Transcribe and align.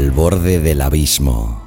Al 0.00 0.12
borde 0.12 0.60
del 0.60 0.80
abismo. 0.80 1.60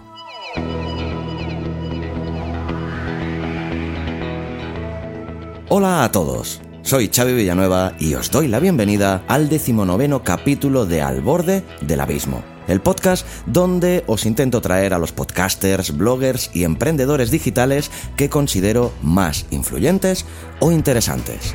Hola 5.70 6.04
a 6.04 6.12
todos. 6.12 6.60
Soy 6.82 7.12
Xavi 7.14 7.34
Villanueva 7.36 7.94
y 8.00 8.16
os 8.16 8.32
doy 8.32 8.48
la 8.48 8.60
bienvenida 8.60 9.24
al 9.28 9.50
decimonoveno 9.50 10.24
capítulo 10.24 10.88
de 10.88 11.04
Al 11.04 11.22
borde 11.22 11.64
del 11.82 12.02
abismo, 12.02 12.44
el 12.68 12.82
podcast 12.82 13.28
donde 13.46 14.04
os 14.08 14.26
intento 14.26 14.62
traer 14.62 14.96
a 14.96 14.98
los 14.98 15.12
podcasters, 15.12 15.96
bloggers 15.96 16.50
y 16.56 16.64
emprendedores 16.64 17.30
digitales 17.30 17.92
que 18.18 18.30
considero 18.30 18.94
más 19.04 19.46
influyentes 19.52 20.26
o 20.60 20.72
interesantes. 20.72 21.54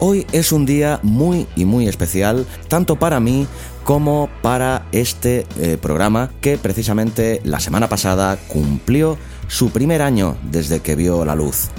Hoy 0.00 0.26
es 0.30 0.52
un 0.52 0.64
día 0.64 1.00
muy 1.02 1.48
y 1.56 1.64
muy 1.64 1.88
especial, 1.88 2.46
tanto 2.68 2.96
para 2.96 3.18
mí 3.18 3.48
como 3.82 4.28
para 4.42 4.86
este 4.92 5.44
eh, 5.58 5.76
programa 5.76 6.30
que 6.40 6.56
precisamente 6.56 7.40
la 7.42 7.58
semana 7.58 7.88
pasada 7.88 8.36
cumplió 8.46 9.18
su 9.48 9.70
primer 9.70 10.02
año 10.02 10.36
desde 10.42 10.80
que 10.80 10.94
vio 10.94 11.24
la 11.24 11.34
luz. 11.34 11.70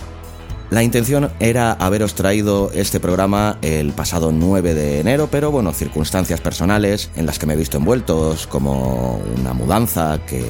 La 0.70 0.84
intención 0.84 1.32
era 1.40 1.72
haberos 1.72 2.14
traído 2.14 2.72
este 2.74 3.00
programa 3.00 3.58
el 3.62 3.94
pasado 3.94 4.34
9 4.34 4.74
de 4.74 5.00
enero, 5.00 5.30
pero 5.32 5.50
bueno, 5.50 5.72
circunstancias 5.72 6.42
personales 6.42 7.10
en 7.16 7.26
las 7.26 7.40
que 7.40 7.46
me 7.46 7.54
he 7.54 7.58
visto 7.58 7.78
envueltos, 7.78 8.48
como 8.48 9.20
una 9.38 9.54
mudanza 9.54 10.20
que 10.28 10.44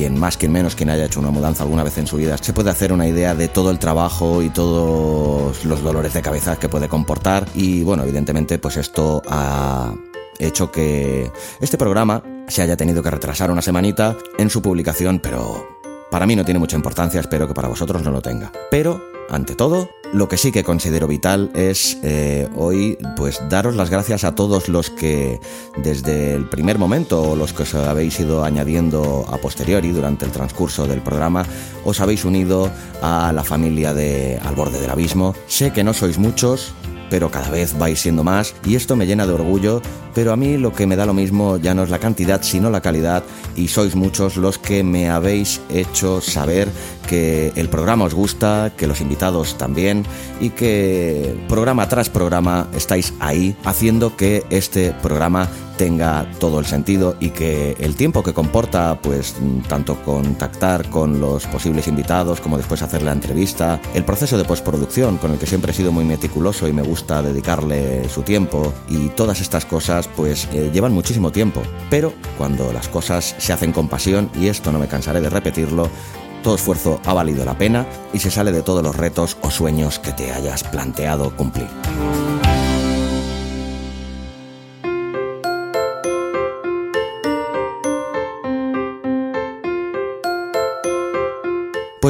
quien 0.00 0.18
más, 0.18 0.38
quien 0.38 0.50
menos, 0.50 0.74
quien 0.74 0.88
haya 0.88 1.04
hecho 1.04 1.20
una 1.20 1.30
mudanza 1.30 1.62
alguna 1.62 1.84
vez 1.84 1.98
en 1.98 2.06
su 2.06 2.16
vida, 2.16 2.38
se 2.38 2.54
puede 2.54 2.70
hacer 2.70 2.90
una 2.90 3.06
idea 3.06 3.34
de 3.34 3.48
todo 3.48 3.70
el 3.70 3.78
trabajo 3.78 4.40
y 4.40 4.48
todos 4.48 5.62
los 5.66 5.82
dolores 5.82 6.14
de 6.14 6.22
cabeza 6.22 6.56
que 6.56 6.70
puede 6.70 6.88
comportar. 6.88 7.46
Y 7.54 7.82
bueno, 7.82 8.04
evidentemente, 8.04 8.58
pues 8.58 8.78
esto 8.78 9.20
ha 9.28 9.92
hecho 10.38 10.72
que 10.72 11.30
este 11.60 11.76
programa 11.76 12.22
se 12.48 12.62
haya 12.62 12.78
tenido 12.78 13.02
que 13.02 13.10
retrasar 13.10 13.50
una 13.50 13.60
semanita 13.60 14.16
en 14.38 14.48
su 14.48 14.62
publicación, 14.62 15.20
pero 15.22 15.68
para 16.10 16.24
mí 16.24 16.34
no 16.34 16.46
tiene 16.46 16.60
mucha 16.60 16.76
importancia, 16.76 17.20
espero 17.20 17.46
que 17.46 17.52
para 17.52 17.68
vosotros 17.68 18.02
no 18.02 18.10
lo 18.10 18.22
tenga. 18.22 18.50
Pero, 18.70 19.02
ante 19.30 19.54
todo, 19.54 19.88
lo 20.12 20.28
que 20.28 20.36
sí 20.36 20.50
que 20.50 20.64
considero 20.64 21.06
vital 21.06 21.50
es 21.54 21.98
eh, 22.02 22.48
hoy 22.56 22.98
pues 23.16 23.40
daros 23.48 23.76
las 23.76 23.90
gracias 23.90 24.24
a 24.24 24.34
todos 24.34 24.68
los 24.68 24.90
que 24.90 25.40
desde 25.76 26.34
el 26.34 26.48
primer 26.48 26.78
momento 26.78 27.22
o 27.22 27.36
los 27.36 27.52
que 27.52 27.62
os 27.62 27.74
habéis 27.74 28.18
ido 28.18 28.44
añadiendo 28.44 29.24
a 29.30 29.36
posteriori 29.38 29.90
durante 29.90 30.24
el 30.24 30.32
transcurso 30.32 30.86
del 30.88 31.00
programa 31.00 31.46
os 31.84 32.00
habéis 32.00 32.24
unido 32.24 32.70
a 33.02 33.32
la 33.32 33.44
familia 33.44 33.94
de 33.94 34.40
Al 34.44 34.56
borde 34.56 34.80
del 34.80 34.90
abismo. 34.90 35.34
Sé 35.46 35.72
que 35.72 35.84
no 35.84 35.94
sois 35.94 36.18
muchos, 36.18 36.74
pero 37.10 37.30
cada 37.30 37.50
vez 37.50 37.76
vais 37.76 38.00
siendo 38.00 38.24
más 38.24 38.54
y 38.64 38.76
esto 38.76 38.96
me 38.96 39.06
llena 39.06 39.26
de 39.26 39.34
orgullo, 39.34 39.82
pero 40.14 40.32
a 40.32 40.36
mí 40.36 40.56
lo 40.56 40.72
que 40.72 40.86
me 40.86 40.96
da 40.96 41.04
lo 41.04 41.12
mismo 41.12 41.56
ya 41.58 41.74
no 41.74 41.82
es 41.82 41.90
la 41.90 41.98
cantidad 41.98 42.42
sino 42.42 42.70
la 42.70 42.80
calidad 42.80 43.22
y 43.56 43.68
sois 43.68 43.94
muchos 43.96 44.36
los 44.36 44.58
que 44.58 44.82
me 44.82 45.10
habéis 45.10 45.60
hecho 45.68 46.20
saber 46.20 46.68
que 47.08 47.52
el 47.56 47.68
programa 47.68 48.04
os 48.04 48.14
gusta, 48.14 48.72
que 48.76 48.86
los 48.86 49.00
invitados 49.00 49.58
también 49.58 50.04
y 50.40 50.50
que 50.50 51.36
programa 51.48 51.88
tras 51.88 52.08
programa 52.08 52.68
estáis 52.74 53.12
ahí 53.20 53.56
haciendo 53.64 54.16
que 54.16 54.44
este 54.50 54.92
programa 55.02 55.48
tenga 55.80 56.26
todo 56.38 56.58
el 56.58 56.66
sentido 56.66 57.16
y 57.20 57.30
que 57.30 57.74
el 57.80 57.96
tiempo 57.96 58.22
que 58.22 58.34
comporta, 58.34 58.98
pues 59.00 59.34
tanto 59.66 59.96
contactar 60.02 60.90
con 60.90 61.20
los 61.20 61.46
posibles 61.46 61.88
invitados 61.88 62.42
como 62.42 62.58
después 62.58 62.82
hacer 62.82 63.00
la 63.00 63.12
entrevista, 63.12 63.80
el 63.94 64.04
proceso 64.04 64.36
de 64.36 64.44
postproducción 64.44 65.16
con 65.16 65.32
el 65.32 65.38
que 65.38 65.46
siempre 65.46 65.72
he 65.72 65.74
sido 65.74 65.90
muy 65.90 66.04
meticuloso 66.04 66.68
y 66.68 66.74
me 66.74 66.82
gusta 66.82 67.22
dedicarle 67.22 68.06
su 68.10 68.20
tiempo 68.20 68.74
y 68.90 69.08
todas 69.08 69.40
estas 69.40 69.64
cosas 69.64 70.06
pues 70.06 70.48
eh, 70.52 70.70
llevan 70.70 70.92
muchísimo 70.92 71.32
tiempo. 71.32 71.62
Pero 71.88 72.12
cuando 72.36 72.74
las 72.74 72.88
cosas 72.88 73.34
se 73.38 73.54
hacen 73.54 73.72
con 73.72 73.88
pasión, 73.88 74.28
y 74.38 74.48
esto 74.48 74.72
no 74.72 74.78
me 74.78 74.86
cansaré 74.86 75.22
de 75.22 75.30
repetirlo, 75.30 75.88
todo 76.42 76.56
esfuerzo 76.56 77.00
ha 77.06 77.14
valido 77.14 77.42
la 77.46 77.56
pena 77.56 77.86
y 78.12 78.18
se 78.18 78.30
sale 78.30 78.52
de 78.52 78.60
todos 78.60 78.82
los 78.82 78.96
retos 78.96 79.38
o 79.40 79.50
sueños 79.50 79.98
que 79.98 80.12
te 80.12 80.30
hayas 80.30 80.62
planteado 80.62 81.34
cumplir. 81.34 81.68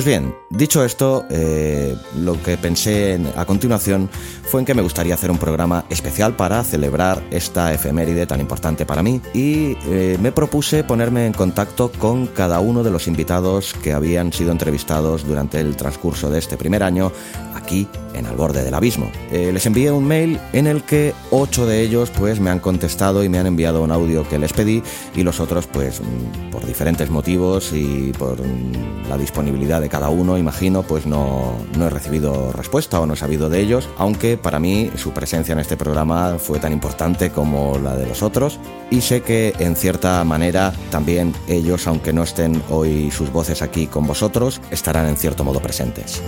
Pues 0.00 0.06
bien, 0.09 0.34
dicho 0.49 0.83
esto, 0.83 1.27
eh, 1.28 1.94
lo 2.16 2.43
que 2.43 2.56
pensé 2.56 3.12
en- 3.16 3.31
a 3.37 3.44
continuación 3.44 4.09
fue 4.50 4.61
en 4.61 4.66
que 4.66 4.75
me 4.75 4.83
gustaría 4.83 5.15
hacer 5.15 5.31
un 5.31 5.38
programa 5.38 5.84
especial 5.91 6.34
para 6.34 6.65
celebrar 6.65 7.22
esta 7.31 7.72
efeméride 7.72 8.27
tan 8.27 8.41
importante 8.41 8.84
para 8.84 9.00
mí 9.00 9.21
y 9.33 9.77
eh, 9.87 10.19
me 10.21 10.33
propuse 10.33 10.83
ponerme 10.83 11.25
en 11.25 11.33
contacto 11.33 11.93
con 11.93 12.27
cada 12.27 12.59
uno 12.59 12.83
de 12.83 12.91
los 12.91 13.06
invitados 13.06 13.75
que 13.75 13.93
habían 13.93 14.33
sido 14.33 14.50
entrevistados 14.50 15.25
durante 15.25 15.60
el 15.60 15.77
transcurso 15.77 16.31
de 16.31 16.41
este 16.41 16.56
primer 16.56 16.83
año 16.83 17.12
aquí 17.55 17.87
en 18.15 18.27
Al 18.27 18.37
borde 18.37 18.65
del 18.65 18.75
abismo. 18.75 19.10
Eh, 19.31 19.50
les 19.53 19.65
envié 19.66 19.93
un 19.93 20.05
mail 20.05 20.41
en 20.53 20.66
el 20.66 20.83
que 20.83 21.15
ocho 21.31 21.66
de 21.66 21.81
ellos 21.81 22.10
pues 22.10 22.41
me 22.41 22.50
han 22.50 22.59
contestado 22.59 23.22
y 23.22 23.28
me 23.28 23.39
han 23.39 23.47
enviado 23.47 23.83
un 23.83 23.93
audio 23.93 24.28
que 24.28 24.39
les 24.39 24.53
pedí 24.53 24.83
y 25.15 25.22
los 25.22 25.39
otros 25.39 25.69
pues 25.69 26.00
mm, 26.00 26.50
por 26.50 26.66
diferentes 26.66 27.09
motivos 27.09 27.72
y 27.72 28.12
por 28.19 28.41
mm, 28.41 29.09
la 29.09 29.16
disponibilidad 29.16 29.81
de 29.81 29.89
cada 29.89 30.09
uno 30.09 30.37
imagino 30.37 30.83
pues 30.83 31.06
no, 31.06 31.55
no 31.78 31.87
he 31.87 31.91
recibido 31.91 32.53
respuesta 32.53 33.00
o 33.00 33.06
no 33.06 33.15
he 33.15 33.16
sabido 33.16 33.49
de 33.49 33.60
ellos 33.60 33.89
aunque 33.97 34.37
para 34.41 34.59
mí 34.59 34.91
su 34.97 35.12
presencia 35.12 35.53
en 35.53 35.59
este 35.59 35.77
programa 35.77 36.37
fue 36.39 36.59
tan 36.59 36.73
importante 36.73 37.31
como 37.31 37.78
la 37.78 37.97
de 37.97 38.06
los 38.06 38.23
otros 38.23 38.59
y 38.91 39.01
sé 39.01 39.23
que 39.23 39.55
en 39.59 39.77
cierta 39.77 40.23
manera 40.25 40.73
también 40.91 41.34
ellos 41.49 41.87
aunque 41.87 42.12
no 42.12 42.23
estén 42.23 42.62
hoy 42.71 43.11
sus 43.11 43.33
voces 43.33 43.62
aquí 43.62 43.87
con 43.87 44.06
vosotros 44.06 44.61
estarán 44.71 45.06
en 45.09 45.17
cierto 45.17 45.45
modo 45.45 45.61
presentes. 45.61 46.23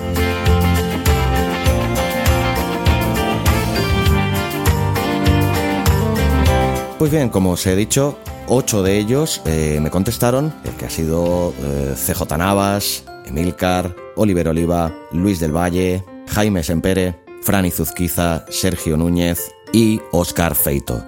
Pues 7.03 7.11
bien, 7.11 7.31
como 7.31 7.50
os 7.50 7.67
he 7.67 7.75
dicho, 7.75 8.17
ocho 8.47 8.84
de 8.84 8.97
ellos 8.97 9.43
eh, 9.44 9.81
me 9.83 9.91
contestaron, 9.91 10.55
el 10.65 10.71
que 10.75 10.84
ha 10.84 10.91
sido 10.91 11.53
eh, 11.61 11.97
CJ 11.97 12.39
Navas, 12.39 13.03
Emilcar, 13.27 13.97
Oliver 14.15 14.47
Oliva, 14.47 14.94
Luis 15.11 15.41
del 15.41 15.50
Valle, 15.50 16.05
Jaime 16.29 16.62
Sempere, 16.62 17.22
Fran 17.43 17.67
Izuzquiza, 17.67 18.45
Sergio 18.49 18.97
Núñez 18.97 19.53
y 19.73 20.01
Oscar 20.13 20.55
Feito. 20.55 21.05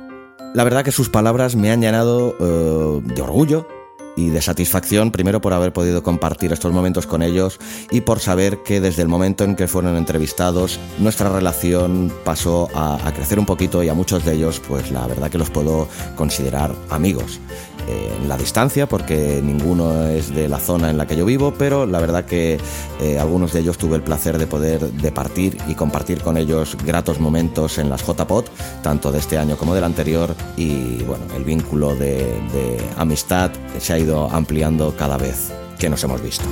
La 0.55 0.65
verdad 0.65 0.85
que 0.85 0.93
sus 0.93 1.09
palabras 1.09 1.57
me 1.57 1.71
han 1.71 1.81
llenado 1.81 2.37
eh, 2.39 3.01
de 3.15 3.23
orgullo 3.23 3.69
y 4.17 4.29
de 4.29 4.41
satisfacción, 4.41 5.11
primero 5.11 5.41
por 5.41 5.53
haber 5.53 5.73
podido 5.73 6.03
compartir 6.03 6.53
estos 6.53 6.73
momentos 6.73 7.07
con 7.07 7.23
ellos 7.23 7.59
y 7.91 8.01
por 8.03 8.21
saber 8.21 8.63
que 8.63 8.81
desde 8.81 9.03
el 9.03 9.09
momento 9.09 9.45
en 9.45 9.57
que 9.57 9.67
fueron 9.67 9.97
entrevistados 9.97 10.79
nuestra 10.99 11.29
relación 11.29 12.13
pasó 12.25 12.69
a, 12.75 13.07
a 13.07 13.13
crecer 13.13 13.39
un 13.39 13.47
poquito 13.47 13.83
y 13.83 13.89
a 13.89 13.95
muchos 13.95 14.25
de 14.25 14.35
ellos 14.35 14.61
pues 14.67 14.93
la 14.93 15.07
verdad 15.07 15.31
que 15.31 15.39
los 15.39 15.51
puedo 15.51 15.89
considerar 16.17 16.73
amigos. 16.91 17.41
Eh, 17.87 18.13
en 18.19 18.29
la 18.29 18.39
distancia 18.39 18.89
porque 18.89 19.41
ninguno 19.43 20.07
es 20.07 20.35
de 20.35 20.49
la 20.49 20.59
zona 20.59 20.91
en 20.91 20.97
la 20.97 21.07
que 21.07 21.17
yo 21.17 21.27
vivo, 21.27 21.53
pero 21.59 21.85
la 21.85 22.01
verdad 22.01 22.25
que 22.25 22.59
eh, 23.01 23.19
algunos 23.19 23.53
de 23.53 23.61
ellos 23.61 23.77
tuve 23.77 23.97
el 23.97 24.03
placer 24.03 24.39
de 24.39 24.47
poder 24.47 24.81
departir 24.93 25.59
y 25.69 25.75
compartir 25.75 26.23
con 26.23 26.39
ellos 26.39 26.79
gratos 26.85 27.21
momentos 27.21 27.77
en 27.79 27.91
las 27.91 28.03
JPOT, 28.03 28.49
tanto 28.83 29.13
de 29.13 29.19
este 29.19 29.37
año 29.37 29.57
como 29.57 29.75
del 29.75 29.85
anterior, 29.85 30.35
y 30.57 31.03
bueno, 31.03 31.25
el 31.37 31.45
vínculo 31.45 31.95
de, 31.95 32.41
de 32.53 32.79
amistad 32.97 33.51
se 33.79 33.93
ha 33.93 33.99
ido 33.99 34.31
ampliando 34.31 34.95
cada 34.97 35.19
vez 35.19 35.53
que 35.79 35.91
nos 35.91 36.03
hemos 36.05 36.23
visto. 36.23 36.45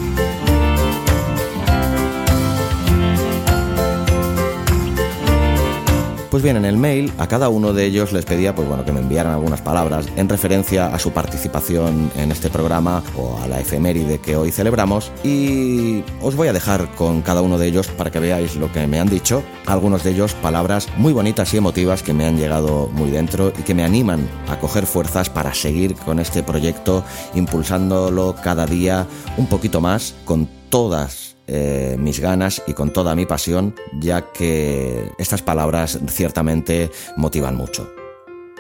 Pues 6.32 6.42
bien, 6.42 6.56
en 6.56 6.64
el 6.64 6.78
mail 6.78 7.12
a 7.18 7.28
cada 7.28 7.50
uno 7.50 7.74
de 7.74 7.84
ellos 7.84 8.10
les 8.14 8.24
pedía 8.24 8.54
pues 8.54 8.66
bueno, 8.66 8.86
que 8.86 8.92
me 8.92 9.00
enviaran 9.00 9.34
algunas 9.34 9.60
palabras 9.60 10.08
en 10.16 10.30
referencia 10.30 10.86
a 10.86 10.98
su 10.98 11.10
participación 11.10 12.10
en 12.16 12.32
este 12.32 12.48
programa 12.48 13.02
o 13.18 13.38
a 13.42 13.46
la 13.46 13.60
efeméride 13.60 14.18
que 14.18 14.34
hoy 14.34 14.50
celebramos 14.50 15.12
y 15.22 16.02
os 16.22 16.34
voy 16.34 16.48
a 16.48 16.54
dejar 16.54 16.90
con 16.94 17.20
cada 17.20 17.42
uno 17.42 17.58
de 17.58 17.66
ellos 17.66 17.88
para 17.88 18.10
que 18.10 18.18
veáis 18.18 18.56
lo 18.56 18.72
que 18.72 18.86
me 18.86 18.98
han 18.98 19.10
dicho. 19.10 19.42
Algunos 19.66 20.04
de 20.04 20.12
ellos 20.12 20.32
palabras 20.32 20.88
muy 20.96 21.12
bonitas 21.12 21.52
y 21.52 21.58
emotivas 21.58 22.02
que 22.02 22.14
me 22.14 22.24
han 22.24 22.38
llegado 22.38 22.88
muy 22.94 23.10
dentro 23.10 23.52
y 23.58 23.62
que 23.62 23.74
me 23.74 23.84
animan 23.84 24.26
a 24.48 24.58
coger 24.58 24.86
fuerzas 24.86 25.28
para 25.28 25.52
seguir 25.52 25.96
con 25.96 26.18
este 26.18 26.42
proyecto 26.42 27.04
impulsándolo 27.34 28.36
cada 28.42 28.64
día 28.64 29.06
un 29.36 29.48
poquito 29.48 29.82
más 29.82 30.14
con 30.24 30.48
todas 30.70 31.31
eh, 31.54 31.96
mis 31.98 32.18
ganas 32.18 32.62
y 32.66 32.72
con 32.72 32.92
toda 32.92 33.14
mi 33.14 33.26
pasión, 33.26 33.74
ya 34.00 34.32
que 34.32 35.10
estas 35.18 35.42
palabras 35.42 35.98
ciertamente 36.08 36.90
motivan 37.18 37.56
mucho. 37.56 38.01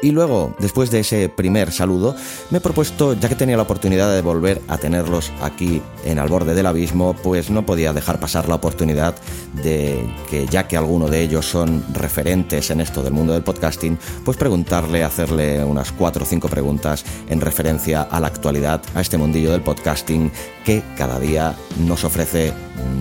Y 0.02 0.10
luego, 0.10 0.54
después 0.58 0.90
de 0.90 1.00
ese 1.00 1.28
primer 1.28 1.70
saludo, 1.70 2.16
me 2.50 2.58
he 2.58 2.60
propuesto, 2.60 3.14
ya 3.14 3.28
que 3.28 3.36
tenía 3.36 3.56
la 3.56 3.62
oportunidad 3.62 4.12
de 4.12 4.20
volver 4.20 4.60
a 4.66 4.76
tenerlos 4.76 5.30
aquí 5.40 5.80
en 6.04 6.18
al 6.18 6.28
borde 6.28 6.54
del 6.54 6.66
abismo, 6.66 7.14
pues 7.14 7.50
no 7.50 7.64
podía 7.64 7.92
dejar 7.92 8.18
pasar 8.18 8.48
la 8.48 8.56
oportunidad 8.56 9.14
de 9.62 10.04
que, 10.28 10.46
ya 10.46 10.66
que 10.66 10.76
alguno 10.76 11.06
de 11.06 11.20
ellos 11.20 11.46
son 11.46 11.84
referentes 11.94 12.70
en 12.70 12.80
esto 12.80 13.04
del 13.04 13.12
mundo 13.12 13.32
del 13.32 13.44
podcasting, 13.44 13.96
pues 14.24 14.36
preguntarle, 14.36 15.04
hacerle 15.04 15.64
unas 15.64 15.92
cuatro 15.92 16.24
o 16.24 16.26
cinco 16.26 16.48
preguntas 16.48 17.04
en 17.28 17.40
referencia 17.40 18.02
a 18.02 18.18
la 18.18 18.26
actualidad, 18.26 18.82
a 18.96 19.00
este 19.00 19.18
mundillo 19.18 19.52
del 19.52 19.62
podcasting 19.62 20.32
que 20.64 20.82
cada 20.96 21.20
día 21.20 21.54
nos 21.78 22.02
ofrece 22.02 22.52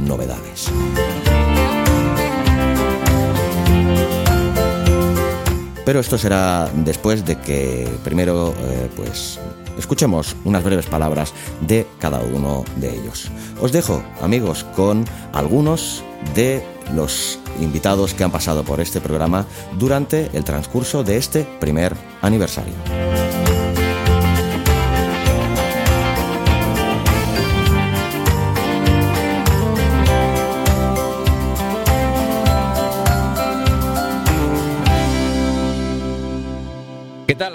novedades. 0.06 0.70
Pero 5.92 6.00
esto 6.00 6.18
será 6.18 6.70
después 6.74 7.26
de 7.26 7.38
que 7.38 7.86
primero 8.02 8.56
eh, 8.58 8.90
pues 8.96 9.38
escuchemos 9.78 10.38
unas 10.46 10.64
breves 10.64 10.86
palabras 10.86 11.34
de 11.68 11.86
cada 12.00 12.22
uno 12.22 12.64
de 12.78 12.96
ellos. 12.96 13.30
Os 13.60 13.74
dejo, 13.74 14.02
amigos, 14.22 14.64
con 14.74 15.04
algunos 15.34 16.02
de 16.34 16.64
los 16.96 17.40
invitados 17.60 18.14
que 18.14 18.24
han 18.24 18.32
pasado 18.32 18.64
por 18.64 18.80
este 18.80 19.02
programa 19.02 19.46
durante 19.78 20.30
el 20.32 20.46
transcurso 20.46 21.04
de 21.04 21.18
este 21.18 21.46
primer 21.60 21.94
aniversario. 22.22 23.11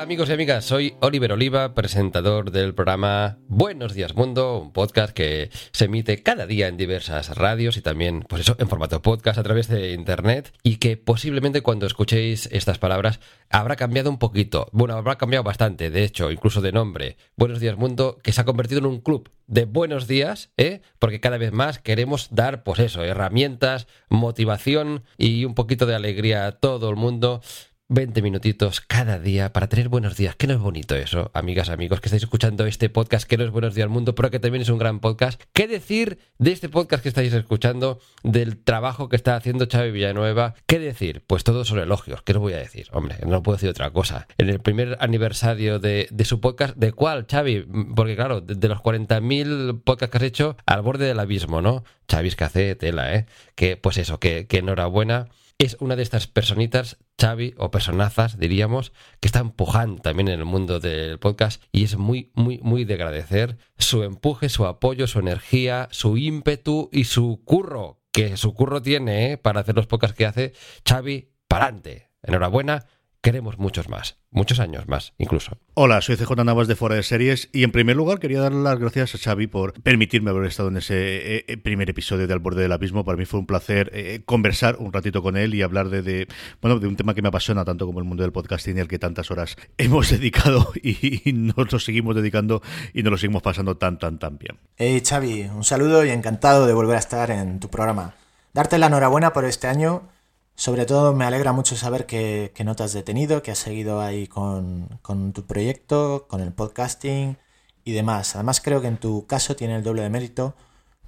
Amigos 0.06 0.28
y 0.28 0.34
amigas? 0.34 0.64
Soy 0.64 0.94
Oliver 1.00 1.32
Oliva, 1.32 1.74
presentador 1.74 2.52
del 2.52 2.74
programa 2.74 3.38
Buenos 3.48 3.92
Días 3.92 4.14
Mundo, 4.14 4.56
un 4.56 4.72
podcast 4.72 5.12
que 5.12 5.50
se 5.72 5.86
emite 5.86 6.22
cada 6.22 6.46
día 6.46 6.68
en 6.68 6.76
diversas 6.76 7.36
radios 7.36 7.76
y 7.76 7.80
también, 7.82 8.24
pues 8.28 8.42
eso, 8.42 8.54
en 8.60 8.68
formato 8.68 9.02
podcast 9.02 9.36
a 9.36 9.42
través 9.42 9.66
de 9.66 9.94
internet 9.94 10.54
y 10.62 10.76
que 10.76 10.96
posiblemente 10.96 11.60
cuando 11.60 11.86
escuchéis 11.86 12.48
estas 12.52 12.78
palabras 12.78 13.18
habrá 13.50 13.74
cambiado 13.74 14.08
un 14.08 14.20
poquito. 14.20 14.68
Bueno, 14.70 14.94
habrá 14.94 15.18
cambiado 15.18 15.42
bastante, 15.42 15.90
de 15.90 16.04
hecho, 16.04 16.30
incluso 16.30 16.60
de 16.60 16.70
nombre. 16.70 17.16
Buenos 17.36 17.58
Días 17.58 17.76
Mundo, 17.76 18.18
que 18.22 18.30
se 18.30 18.40
ha 18.40 18.44
convertido 18.44 18.78
en 18.78 18.86
un 18.86 19.00
club 19.00 19.32
de 19.48 19.64
buenos 19.64 20.06
días, 20.06 20.52
¿eh? 20.56 20.82
Porque 21.00 21.18
cada 21.18 21.36
vez 21.36 21.50
más 21.50 21.80
queremos 21.80 22.28
dar, 22.30 22.62
pues 22.62 22.78
eso, 22.78 23.02
herramientas, 23.02 23.88
motivación 24.08 25.02
y 25.18 25.44
un 25.46 25.56
poquito 25.56 25.84
de 25.84 25.96
alegría 25.96 26.46
a 26.46 26.52
todo 26.52 26.90
el 26.90 26.96
mundo 26.96 27.40
20 27.88 28.20
minutitos 28.20 28.80
cada 28.80 29.20
día 29.20 29.52
para 29.52 29.68
tener 29.68 29.88
buenos 29.88 30.16
días. 30.16 30.34
Que 30.34 30.48
no 30.48 30.54
es 30.54 30.60
bonito 30.60 30.96
eso, 30.96 31.30
amigas, 31.34 31.68
amigos, 31.68 32.00
que 32.00 32.08
estáis 32.08 32.24
escuchando 32.24 32.66
este 32.66 32.88
podcast 32.88 33.28
que 33.28 33.36
no 33.36 33.44
es 33.44 33.50
Buenos 33.50 33.74
Días 33.74 33.84
al 33.84 33.90
Mundo, 33.90 34.14
pero 34.14 34.30
que 34.30 34.40
también 34.40 34.62
es 34.62 34.68
un 34.70 34.78
gran 34.78 34.98
podcast. 34.98 35.40
¿Qué 35.52 35.68
decir 35.68 36.18
de 36.38 36.50
este 36.50 36.68
podcast 36.68 37.02
que 37.02 37.08
estáis 37.08 37.32
escuchando, 37.32 38.00
del 38.24 38.58
trabajo 38.58 39.08
que 39.08 39.14
está 39.14 39.36
haciendo 39.36 39.68
Xavi 39.70 39.92
Villanueva? 39.92 40.54
¿Qué 40.66 40.80
decir? 40.80 41.22
Pues 41.26 41.44
todos 41.44 41.68
son 41.68 41.78
elogios. 41.78 42.22
¿Qué 42.22 42.32
os 42.32 42.38
voy 42.38 42.54
a 42.54 42.58
decir? 42.58 42.88
Hombre, 42.92 43.18
no 43.24 43.42
puedo 43.44 43.56
decir 43.56 43.70
otra 43.70 43.90
cosa. 43.90 44.26
En 44.36 44.48
el 44.48 44.58
primer 44.58 44.96
aniversario 45.00 45.78
de, 45.78 46.08
su 46.24 46.40
podcast, 46.40 46.76
¿de 46.76 46.92
cuál, 46.92 47.26
Xavi? 47.30 47.66
Porque 47.94 48.16
claro, 48.16 48.40
de, 48.40 48.68
los 48.68 48.78
40.000 48.78 49.82
podcasts 49.84 50.10
que 50.10 50.18
has 50.18 50.24
hecho, 50.24 50.56
al 50.66 50.82
borde 50.82 51.06
del 51.06 51.20
abismo, 51.20 51.62
¿no? 51.62 51.84
Xavi 52.10 52.28
es 52.28 52.36
que 52.36 52.44
hace 52.44 52.74
tela, 52.74 53.14
¿eh? 53.14 53.26
Que, 53.54 53.76
pues 53.76 53.96
eso, 53.98 54.18
que, 54.18 54.46
que 54.48 54.58
enhorabuena 54.58 55.28
es 55.58 55.76
una 55.80 55.96
de 55.96 56.02
estas 56.02 56.26
personitas, 56.26 56.98
Xavi, 57.20 57.54
o 57.56 57.70
personazas, 57.70 58.38
diríamos, 58.38 58.92
que 59.20 59.28
está 59.28 59.38
empujando 59.38 60.02
también 60.02 60.28
en 60.28 60.40
el 60.40 60.44
mundo 60.44 60.80
del 60.80 61.18
podcast 61.18 61.62
y 61.72 61.84
es 61.84 61.96
muy, 61.96 62.30
muy, 62.34 62.58
muy 62.62 62.84
de 62.84 62.94
agradecer 62.94 63.56
su 63.78 64.02
empuje, 64.02 64.48
su 64.48 64.66
apoyo, 64.66 65.06
su 65.06 65.18
energía, 65.18 65.88
su 65.90 66.18
ímpetu 66.18 66.90
y 66.92 67.04
su 67.04 67.42
curro, 67.44 68.02
que 68.12 68.36
su 68.36 68.52
curro 68.54 68.82
tiene 68.82 69.32
¿eh? 69.32 69.38
para 69.38 69.60
hacer 69.60 69.74
los 69.74 69.86
podcasts 69.86 70.16
que 70.16 70.26
hace. 70.26 70.52
Xavi, 70.86 71.32
parante. 71.48 72.10
Enhorabuena 72.22 72.86
queremos 73.26 73.58
muchos 73.58 73.88
más, 73.88 74.18
muchos 74.30 74.60
años 74.60 74.86
más 74.86 75.12
incluso. 75.18 75.58
Hola, 75.74 76.00
soy 76.00 76.16
CJ 76.16 76.44
Navas 76.44 76.68
de 76.68 76.76
Fuera 76.76 76.94
de 76.94 77.02
Series 77.02 77.48
y 77.52 77.64
en 77.64 77.72
primer 77.72 77.96
lugar 77.96 78.20
quería 78.20 78.40
dar 78.40 78.52
las 78.52 78.78
gracias 78.78 79.16
a 79.16 79.18
Xavi 79.18 79.48
por 79.48 79.72
permitirme 79.82 80.30
haber 80.30 80.44
estado 80.44 80.68
en 80.68 80.76
ese 80.76 80.94
eh, 80.94 81.44
eh, 81.48 81.56
primer 81.56 81.90
episodio 81.90 82.28
de 82.28 82.32
Al 82.32 82.38
Borde 82.38 82.62
del 82.62 82.70
Abismo. 82.70 83.04
Para 83.04 83.18
mí 83.18 83.24
fue 83.24 83.40
un 83.40 83.46
placer 83.46 83.90
eh, 83.92 84.22
conversar 84.24 84.76
un 84.78 84.92
ratito 84.92 85.24
con 85.24 85.36
él 85.36 85.56
y 85.56 85.62
hablar 85.62 85.88
de, 85.88 86.28
bueno, 86.62 86.78
de 86.78 86.86
un 86.86 86.94
tema 86.94 87.14
que 87.14 87.22
me 87.22 87.26
apasiona 87.26 87.64
tanto 87.64 87.84
como 87.84 87.98
el 87.98 88.04
mundo 88.04 88.22
del 88.22 88.30
podcasting 88.30 88.76
y 88.76 88.80
al 88.80 88.86
que 88.86 89.00
tantas 89.00 89.28
horas 89.32 89.56
hemos 89.76 90.08
dedicado 90.08 90.70
y, 90.80 91.32
nos 91.32 91.72
lo 91.72 91.80
seguimos 91.80 92.14
dedicando 92.14 92.62
y 92.94 93.02
nos 93.02 93.10
lo 93.10 93.18
seguimos 93.18 93.42
pasando 93.42 93.76
tan, 93.76 93.98
tan, 93.98 94.20
tan 94.20 94.38
bien. 94.38 94.60
Hey 94.76 95.02
Xavi, 95.04 95.50
un 95.52 95.64
saludo 95.64 96.04
y 96.04 96.10
encantado 96.10 96.64
de 96.68 96.74
volver 96.74 96.94
a 96.94 97.00
estar 97.00 97.32
en 97.32 97.58
tu 97.58 97.70
programa. 97.70 98.14
Darte 98.52 98.78
la 98.78 98.86
enhorabuena 98.86 99.32
por 99.32 99.44
este 99.46 99.66
año 99.66 100.10
sobre 100.56 100.86
todo 100.86 101.12
me 101.12 101.26
alegra 101.26 101.52
mucho 101.52 101.76
saber 101.76 102.06
que, 102.06 102.52
no 102.64 102.74
te 102.76 102.82
has 102.82 102.92
detenido, 102.94 103.42
que 103.42 103.50
has 103.50 103.58
seguido 103.58 104.00
ahí 104.00 104.26
con, 104.26 104.88
tu 105.34 105.46
proyecto, 105.46 106.26
con 106.28 106.40
el 106.40 106.52
podcasting 106.52 107.38
y 107.84 107.92
demás. 107.92 108.34
Además 108.34 108.60
creo 108.60 108.80
que 108.80 108.88
en 108.88 108.96
tu 108.98 109.26
caso 109.26 109.54
tiene 109.54 109.76
el 109.76 109.82
doble 109.84 110.02
de 110.02 110.10
mérito 110.10 110.54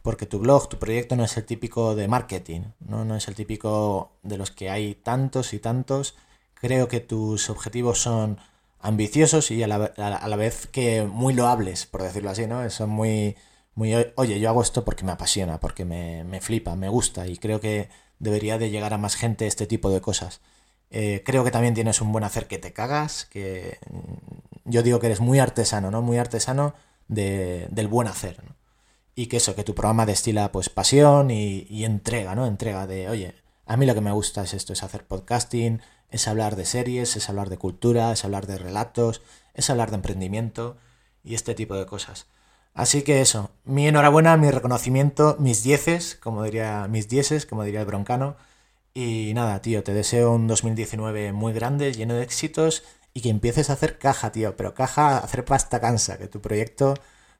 porque 0.02 0.26
tu 0.26 0.38
blog, 0.38 0.68
tu 0.68 0.78
proyecto 0.78 1.16
no 1.16 1.24
es 1.24 1.36
el 1.36 1.44
típico 1.44 1.94
de 1.94 2.08
marketing, 2.08 2.62
no, 2.80 3.04
no 3.04 3.16
es 3.16 3.28
el 3.28 3.34
típico 3.34 4.12
de 4.22 4.38
los 4.38 4.50
que 4.50 4.70
hay 4.70 4.94
tantos 4.94 5.52
y 5.54 5.58
tantos. 5.58 6.14
Creo 6.54 6.88
que 6.88 7.00
tus 7.00 7.50
objetivos 7.50 8.00
son 8.00 8.38
ambiciosos 8.80 9.50
y 9.50 9.62
a 9.62 9.66
la, 9.68 10.36
vez 10.36 10.66
que 10.68 11.04
muy 11.04 11.34
loables, 11.34 11.86
por 11.86 12.02
decirlo 12.02 12.30
así, 12.30 12.46
¿no? 12.46 12.68
Son 12.70 12.90
muy, 12.90 13.36
muy, 13.74 13.94
oye, 14.16 14.40
yo 14.40 14.48
hago 14.50 14.62
esto 14.62 14.84
porque 14.84 15.04
me 15.04 15.12
apasiona, 15.12 15.58
porque 15.60 15.84
me, 15.84 16.24
me 16.24 16.40
flipa, 16.40 16.76
me 16.76 16.88
gusta 16.88 17.26
y 17.26 17.38
creo 17.38 17.60
que 17.60 17.88
debería 18.18 18.58
de 18.58 18.70
llegar 18.70 18.94
a 18.94 18.98
más 18.98 19.16
gente 19.16 19.46
este 19.46 19.66
tipo 19.66 19.90
de 19.90 20.00
cosas. 20.00 20.40
Eh, 20.90 21.22
creo 21.24 21.44
que 21.44 21.50
también 21.50 21.74
tienes 21.74 22.00
un 22.00 22.12
buen 22.12 22.24
hacer 22.24 22.46
que 22.46 22.58
te 22.58 22.72
cagas, 22.72 23.26
que 23.26 23.78
mm, 23.90 24.70
yo 24.70 24.82
digo 24.82 25.00
que 25.00 25.06
eres 25.06 25.20
muy 25.20 25.38
artesano, 25.38 25.90
¿no? 25.90 26.02
Muy 26.02 26.18
artesano 26.18 26.74
del 27.08 27.88
buen 27.88 28.08
hacer, 28.08 28.42
Y 29.14 29.26
que 29.26 29.38
eso, 29.38 29.54
que 29.54 29.64
tu 29.64 29.74
programa 29.74 30.06
destila 30.06 30.52
pues 30.52 30.68
pasión 30.68 31.30
y, 31.30 31.84
entrega, 31.84 32.34
¿no? 32.34 32.46
Entrega 32.46 32.86
de, 32.86 33.08
oye, 33.08 33.34
a 33.66 33.76
mí 33.76 33.86
lo 33.86 33.94
que 33.94 34.00
me 34.00 34.12
gusta 34.12 34.42
es 34.44 34.54
esto, 34.54 34.72
es 34.72 34.82
hacer 34.82 35.06
podcasting, 35.06 35.80
es 36.10 36.28
hablar 36.28 36.56
de 36.56 36.66
series, 36.66 37.16
es 37.16 37.28
hablar 37.28 37.48
de 37.50 37.58
cultura, 37.58 38.12
es 38.12 38.24
hablar 38.24 38.46
de 38.46 38.58
relatos, 38.58 39.22
es 39.54 39.70
hablar 39.70 39.90
de 39.90 39.96
emprendimiento 39.96 40.76
y 41.24 41.34
este 41.34 41.54
tipo 41.54 41.74
de 41.76 41.86
cosas. 41.86 42.26
Así 42.78 43.02
que 43.02 43.20
eso, 43.20 43.50
mi 43.64 43.88
enhorabuena, 43.88 44.36
mi 44.36 44.52
reconocimiento, 44.52 45.34
mis 45.40 45.64
dieces, 45.64 46.14
como 46.14 46.44
diría, 46.44 46.86
mis 46.88 47.08
dieces, 47.08 47.44
como 47.44 47.64
diría 47.64 47.80
el 47.80 47.86
broncano. 47.86 48.36
Y 48.94 49.32
nada, 49.34 49.60
tío, 49.60 49.82
te 49.82 49.92
deseo 49.92 50.32
un 50.32 50.46
2019 50.46 51.32
muy 51.32 51.52
grande, 51.52 51.92
lleno 51.92 52.14
de 52.14 52.22
éxitos 52.22 52.84
y 53.12 53.20
que 53.20 53.30
empieces 53.30 53.68
a 53.68 53.72
hacer 53.72 53.98
caja, 53.98 54.30
tío. 54.30 54.56
Pero 54.56 54.74
caja, 54.74 55.18
hacer 55.18 55.44
pasta 55.44 55.80
cansa, 55.80 56.18
que 56.18 56.28
tu 56.28 56.40
proyecto, 56.40 56.94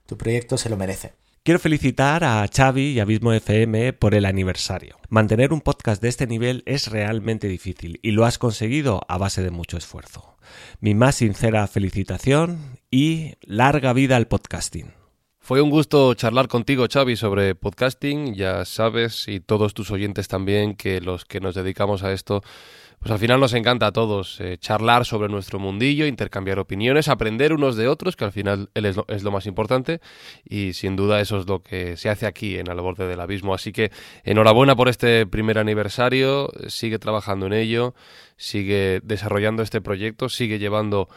tu 0.07 0.19
proyecto 0.19 0.59
se 0.59 0.71
lo 0.71 0.77
merece. 0.77 1.13
Quiero 1.45 1.61
felicitar 1.61 2.25
a 2.25 2.45
Xavi 2.53 2.95
y 2.95 2.99
Abismo 2.99 3.33
FM 3.33 3.93
por 3.93 4.17
el 4.17 4.25
aniversario. 4.25 4.97
Mantener 5.09 5.53
un 5.53 5.61
podcast 5.61 6.03
de 6.03 6.09
este 6.09 6.27
nivel 6.27 6.65
es 6.67 6.89
realmente 6.89 7.47
difícil 7.47 8.01
y 8.03 8.11
lo 8.11 8.25
has 8.25 8.39
conseguido 8.39 9.03
a 9.07 9.19
base 9.19 9.41
de 9.45 9.53
mucho 9.53 9.77
esfuerzo. 9.77 10.37
Mi 10.81 10.97
más 10.97 11.15
sincera 11.15 11.65
felicitación 11.69 12.81
y 12.91 13.35
larga 13.43 13.93
vida 13.93 14.17
al 14.17 14.27
podcasting. 14.27 14.98
Fue 15.49 15.63
un 15.63 15.71
gusto 15.71 16.13
charlar 16.13 16.47
contigo, 16.47 16.85
Xavi, 16.93 17.17
sobre 17.17 17.55
podcasting. 17.55 18.35
Ya 18.35 18.67
sabes, 18.67 19.29
y 19.29 19.41
todos 19.41 19.73
tus 19.73 19.91
oyentes 19.91 20.29
también, 20.29 20.75
que 20.75 21.01
los 21.01 21.25
que 21.25 21.41
nos 21.41 21.55
dedicamos 21.55 22.03
a 22.03 22.13
esto 22.13 22.43
pues 22.99 23.13
al 23.13 23.19
final 23.19 23.41
nos 23.41 23.55
encanta 23.55 23.87
a 23.87 23.93
todos 23.93 24.41
eh, 24.41 24.59
charlar 24.59 25.07
sobre 25.07 25.29
nuestro 25.29 25.59
mundillo, 25.59 26.05
intercambiar 26.05 26.59
opiniones, 26.59 27.09
aprender 27.09 27.55
unos 27.55 27.77
de 27.77 27.89
otros, 27.89 28.15
que 28.15 28.25
al 28.25 28.33
final 28.33 28.69
es 28.75 28.97
lo, 28.97 29.07
es 29.09 29.23
lo, 29.23 29.31
más 29.31 29.47
importante, 29.47 30.01
y 30.45 30.73
sin 30.75 30.97
duda 30.97 31.21
eso 31.21 31.39
es 31.39 31.47
lo 31.47 31.63
que 31.63 31.97
se 31.97 32.11
hace 32.11 32.27
aquí 32.27 32.59
en 32.59 32.69
Al 32.69 32.81
Borde 32.81 33.07
del 33.07 33.21
Abismo. 33.21 33.55
Así 33.55 33.73
que 33.73 33.91
enhorabuena 34.25 34.77
por 34.77 34.89
este 34.89 35.27
primer 35.27 35.59
aniversario, 35.59 36.51
sigue 36.67 36.99
trabajando 36.99 37.47
en 37.47 37.53
ello, 37.55 37.95
sigue 38.37 39.01
desarrollando 39.03 39.63
este 39.63 39.81
proyecto, 39.81 40.29
sigue 40.29 40.59
llevando 40.59 41.09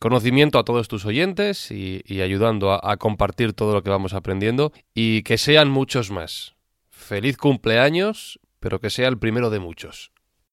conocimiento 0.00 0.58
a 0.58 0.64
todos 0.64 0.88
tus 0.88 1.04
oyentes 1.04 1.70
y, 1.70 2.02
ayudando 2.20 2.72
a, 2.72 2.80
a 2.82 2.96
compartir 2.96 3.52
todo 3.52 3.74
lo 3.74 3.84
que 3.84 3.90
vamos 3.90 4.14
aprendiendo, 4.14 4.72
y 4.94 5.22
que 5.22 5.38
sean 5.38 5.70
muchos 5.70 6.10
más. 6.10 6.56
Feliz 6.88 7.36
cumpleaños, 7.36 8.40
pero 8.58 8.80
que 8.80 8.90
sea 8.90 9.08
el 9.08 9.18
primero 9.18 9.50
de 9.50 9.60
muchos. 9.60 10.10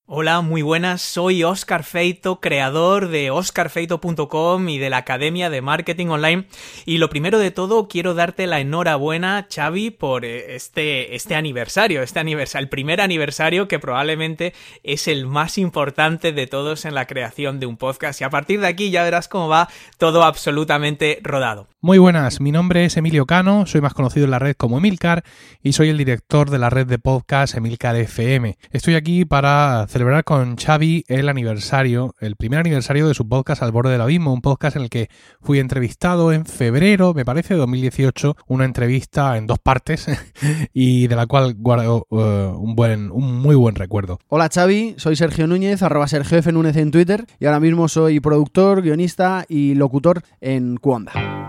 Hola, 0.10 0.40
muy 0.40 0.62
buenas. 0.62 1.02
Soy 1.02 1.44
Oscar 1.44 1.84
Feito, 1.84 2.40
creador 2.40 3.10
de 3.10 3.30
oscarfeito.com 3.30 4.70
y 4.70 4.78
de 4.78 4.90
la 4.90 5.00
Academia 5.00 5.50
de 5.50 5.62
Marketing 5.62 6.08
Online. 6.08 6.46
Y 6.86 7.00
lo 7.00 7.10
primero 7.10 7.40
de 7.40 7.52
todo, 7.52 7.90
quiero 7.90 8.14
darte 8.14 8.48
la 8.48 8.62
enhorabuena, 8.62 9.50
Xavi, 9.54 9.92
por 9.92 10.24
eh, 10.24 10.56
este, 10.56 11.14
este 11.14 11.36
aniversario, 11.36 12.02
este 12.04 12.22
aniversario, 12.22 12.64
el 12.64 12.70
primer 12.70 13.02
aniversario 13.02 13.68
que 13.68 13.80
probablemente 13.80 14.54
es 14.82 15.10
el 15.10 15.28
más 15.28 15.58
importante 15.58 16.32
de 16.32 16.48
todos 16.48 16.86
en 16.86 16.96
la 16.96 17.06
creación 17.06 17.60
de 17.60 17.66
un 17.66 17.76
podcast. 17.76 18.22
Y 18.22 18.24
a 18.24 18.30
partir 18.30 18.62
de 18.62 18.68
aquí 18.68 18.92
ya 18.92 19.04
verás 19.04 19.28
cómo 19.28 19.50
va 19.50 19.68
todo 19.98 20.24
absolutamente 20.24 21.20
rodado. 21.22 21.68
Muy 21.82 21.98
buenas, 21.98 22.42
mi 22.42 22.52
nombre 22.52 22.86
es 22.86 22.98
Emilio 22.98 23.26
Cano, 23.26 23.66
soy 23.66 23.82
más 23.82 23.94
conocido 23.94 24.26
en 24.26 24.32
la 24.32 24.40
red 24.40 24.56
como 24.56 24.78
Emilcar 24.78 25.24
y 25.62 25.74
soy 25.74 25.90
el 25.90 25.98
director 25.98 26.50
de 26.50 26.58
la 26.60 26.70
red 26.70 26.88
de 26.88 26.98
podcast 26.98 27.56
Emilcar 27.56 27.96
FM. 27.96 28.58
Estoy 28.72 28.96
aquí 28.96 29.26
para 29.26 29.86
celebrar 29.98 30.24
con 30.24 30.58
Xavi 30.58 31.06
el 31.08 31.28
aniversario, 31.28 32.14
el 32.20 32.36
primer 32.36 32.60
aniversario 32.60 33.08
de 33.08 33.16
su 33.16 33.28
podcast 33.28 33.64
Al 33.64 33.72
borde 33.72 33.90
del 33.90 34.02
abismo, 34.02 34.32
un 34.32 34.42
podcast 34.42 34.76
en 34.76 34.84
el 34.84 34.92
que 34.92 35.10
fui 35.42 35.58
entrevistado 35.58 36.32
en 36.32 36.46
febrero, 36.46 37.16
me 37.16 37.26
parece, 37.26 37.56
de 37.56 37.62
2018, 37.62 38.36
una 38.46 38.66
entrevista 38.66 39.36
en 39.38 39.48
dos 39.48 39.58
partes 39.58 40.06
y 40.72 41.08
de 41.08 41.16
la 41.16 41.26
cual 41.26 41.56
guardo 41.56 42.06
uh, 42.12 42.20
un 42.20 42.76
buen, 42.76 43.10
un 43.10 43.42
muy 43.42 43.56
buen 43.56 43.74
recuerdo. 43.74 44.20
Hola 44.28 44.50
Xavi, 44.54 44.94
soy 44.98 45.16
Sergio 45.16 45.48
Núñez, 45.48 45.82
arroba 45.82 46.08
Sergio 46.08 46.38
F. 46.38 46.52
Núñez 46.52 46.76
en 46.76 46.92
Twitter 46.92 47.26
y 47.40 47.48
ahora 47.48 47.60
mismo 47.60 47.88
soy 47.88 48.20
productor, 48.20 48.84
guionista 48.84 49.46
y 49.50 49.74
locutor 49.74 50.22
en 50.42 50.78
Cuonda. 50.78 51.47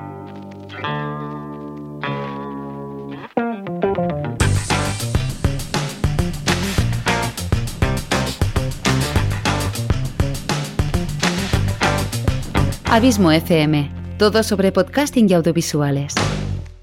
Abismo 12.90 13.30
FM, 13.30 14.16
todo 14.18 14.42
sobre 14.42 14.72
podcasting 14.72 15.28
y 15.28 15.34
audiovisuales. 15.34 16.14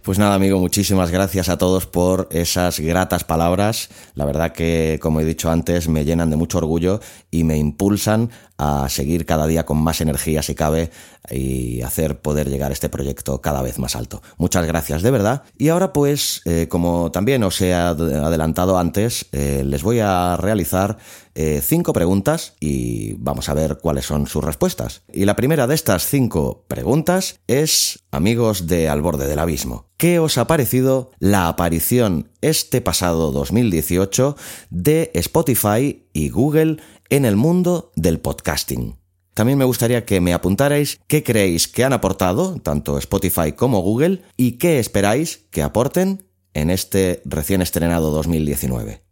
Pues 0.03 0.19
nada, 0.19 0.35
amigo, 0.35 0.59
muchísimas 0.59 1.09
gracias 1.09 1.49
a 1.49 1.57
todos 1.57 1.87
por 1.87 2.27
esas 2.29 2.79
gratas 2.79 3.23
palabras. 3.23 3.89
La 4.13 4.23
verdad 4.25 4.51
que, 4.51 4.99
como 5.01 5.19
he 5.19 5.25
dicho 5.25 5.49
antes, 5.49 5.87
me 5.87 6.05
llenan 6.05 6.29
de 6.29 6.35
mucho 6.35 6.59
orgullo 6.59 6.99
y 7.31 7.43
me 7.43 7.57
impulsan 7.57 8.29
a 8.59 8.87
seguir 8.87 9.25
cada 9.25 9.47
día 9.47 9.65
con 9.65 9.77
más 9.77 10.01
energía 10.01 10.43
si 10.43 10.53
cabe 10.53 10.91
y 11.31 11.81
hacer 11.81 12.19
poder 12.21 12.49
llegar 12.49 12.71
este 12.71 12.87
proyecto 12.87 13.41
cada 13.41 13.63
vez 13.63 13.79
más 13.79 13.95
alto. 13.95 14.21
Muchas 14.37 14.67
gracias 14.67 15.01
de 15.01 15.09
verdad. 15.09 15.41
Y 15.57 15.69
ahora 15.69 15.91
pues, 15.91 16.43
eh, 16.45 16.67
como 16.69 17.09
también 17.09 17.43
os 17.43 17.59
he 17.61 17.73
adelantado 17.73 18.77
antes, 18.77 19.25
eh, 19.31 19.63
les 19.65 19.81
voy 19.81 20.01
a 20.01 20.37
realizar 20.37 20.97
eh, 21.35 21.61
cinco 21.61 21.91
preguntas 21.91 22.55
y 22.59 23.13
vamos 23.13 23.49
a 23.49 23.53
ver 23.53 23.77
cuáles 23.77 24.05
son 24.05 24.25
sus 24.25 24.43
respuestas. 24.43 25.03
Y 25.11 25.25
la 25.25 25.35
primera 25.35 25.67
de 25.67 25.75
estas 25.75 26.07
cinco 26.07 26.63
preguntas 26.67 27.39
es, 27.47 27.99
amigos 28.11 28.67
de 28.67 28.87
Al 28.87 29.01
borde 29.01 29.27
del 29.27 29.39
abismo, 29.39 29.89
¿qué 29.97 30.19
os 30.19 30.37
ha 30.37 30.47
parecido 30.47 31.11
la 31.19 31.49
aparición 31.49 32.31
este 32.41 32.79
pasado 32.79 33.31
2018 33.31 34.37
de 34.69 35.11
Spotify 35.13 36.07
y 36.13 36.29
Google 36.29 36.77
en 37.09 37.25
el 37.25 37.35
mundo 37.35 37.91
del 37.95 38.19
podcasting? 38.19 38.95
También 39.33 39.57
me 39.57 39.65
gustaría 39.65 40.05
que 40.05 40.21
me 40.21 40.33
apuntarais 40.33 41.01
qué 41.07 41.21
creéis 41.21 41.67
que 41.67 41.83
han 41.83 41.91
aportado 41.91 42.61
tanto 42.61 42.97
Spotify 42.97 43.51
como 43.51 43.81
Google 43.81 44.21
y 44.37 44.53
qué 44.53 44.79
esperáis 44.79 45.47
que 45.51 45.61
aporten 45.61 46.23
en 46.53 46.69
este 46.69 47.21
recién 47.25 47.61
estrenado 47.61 48.11
2019. 48.11 49.04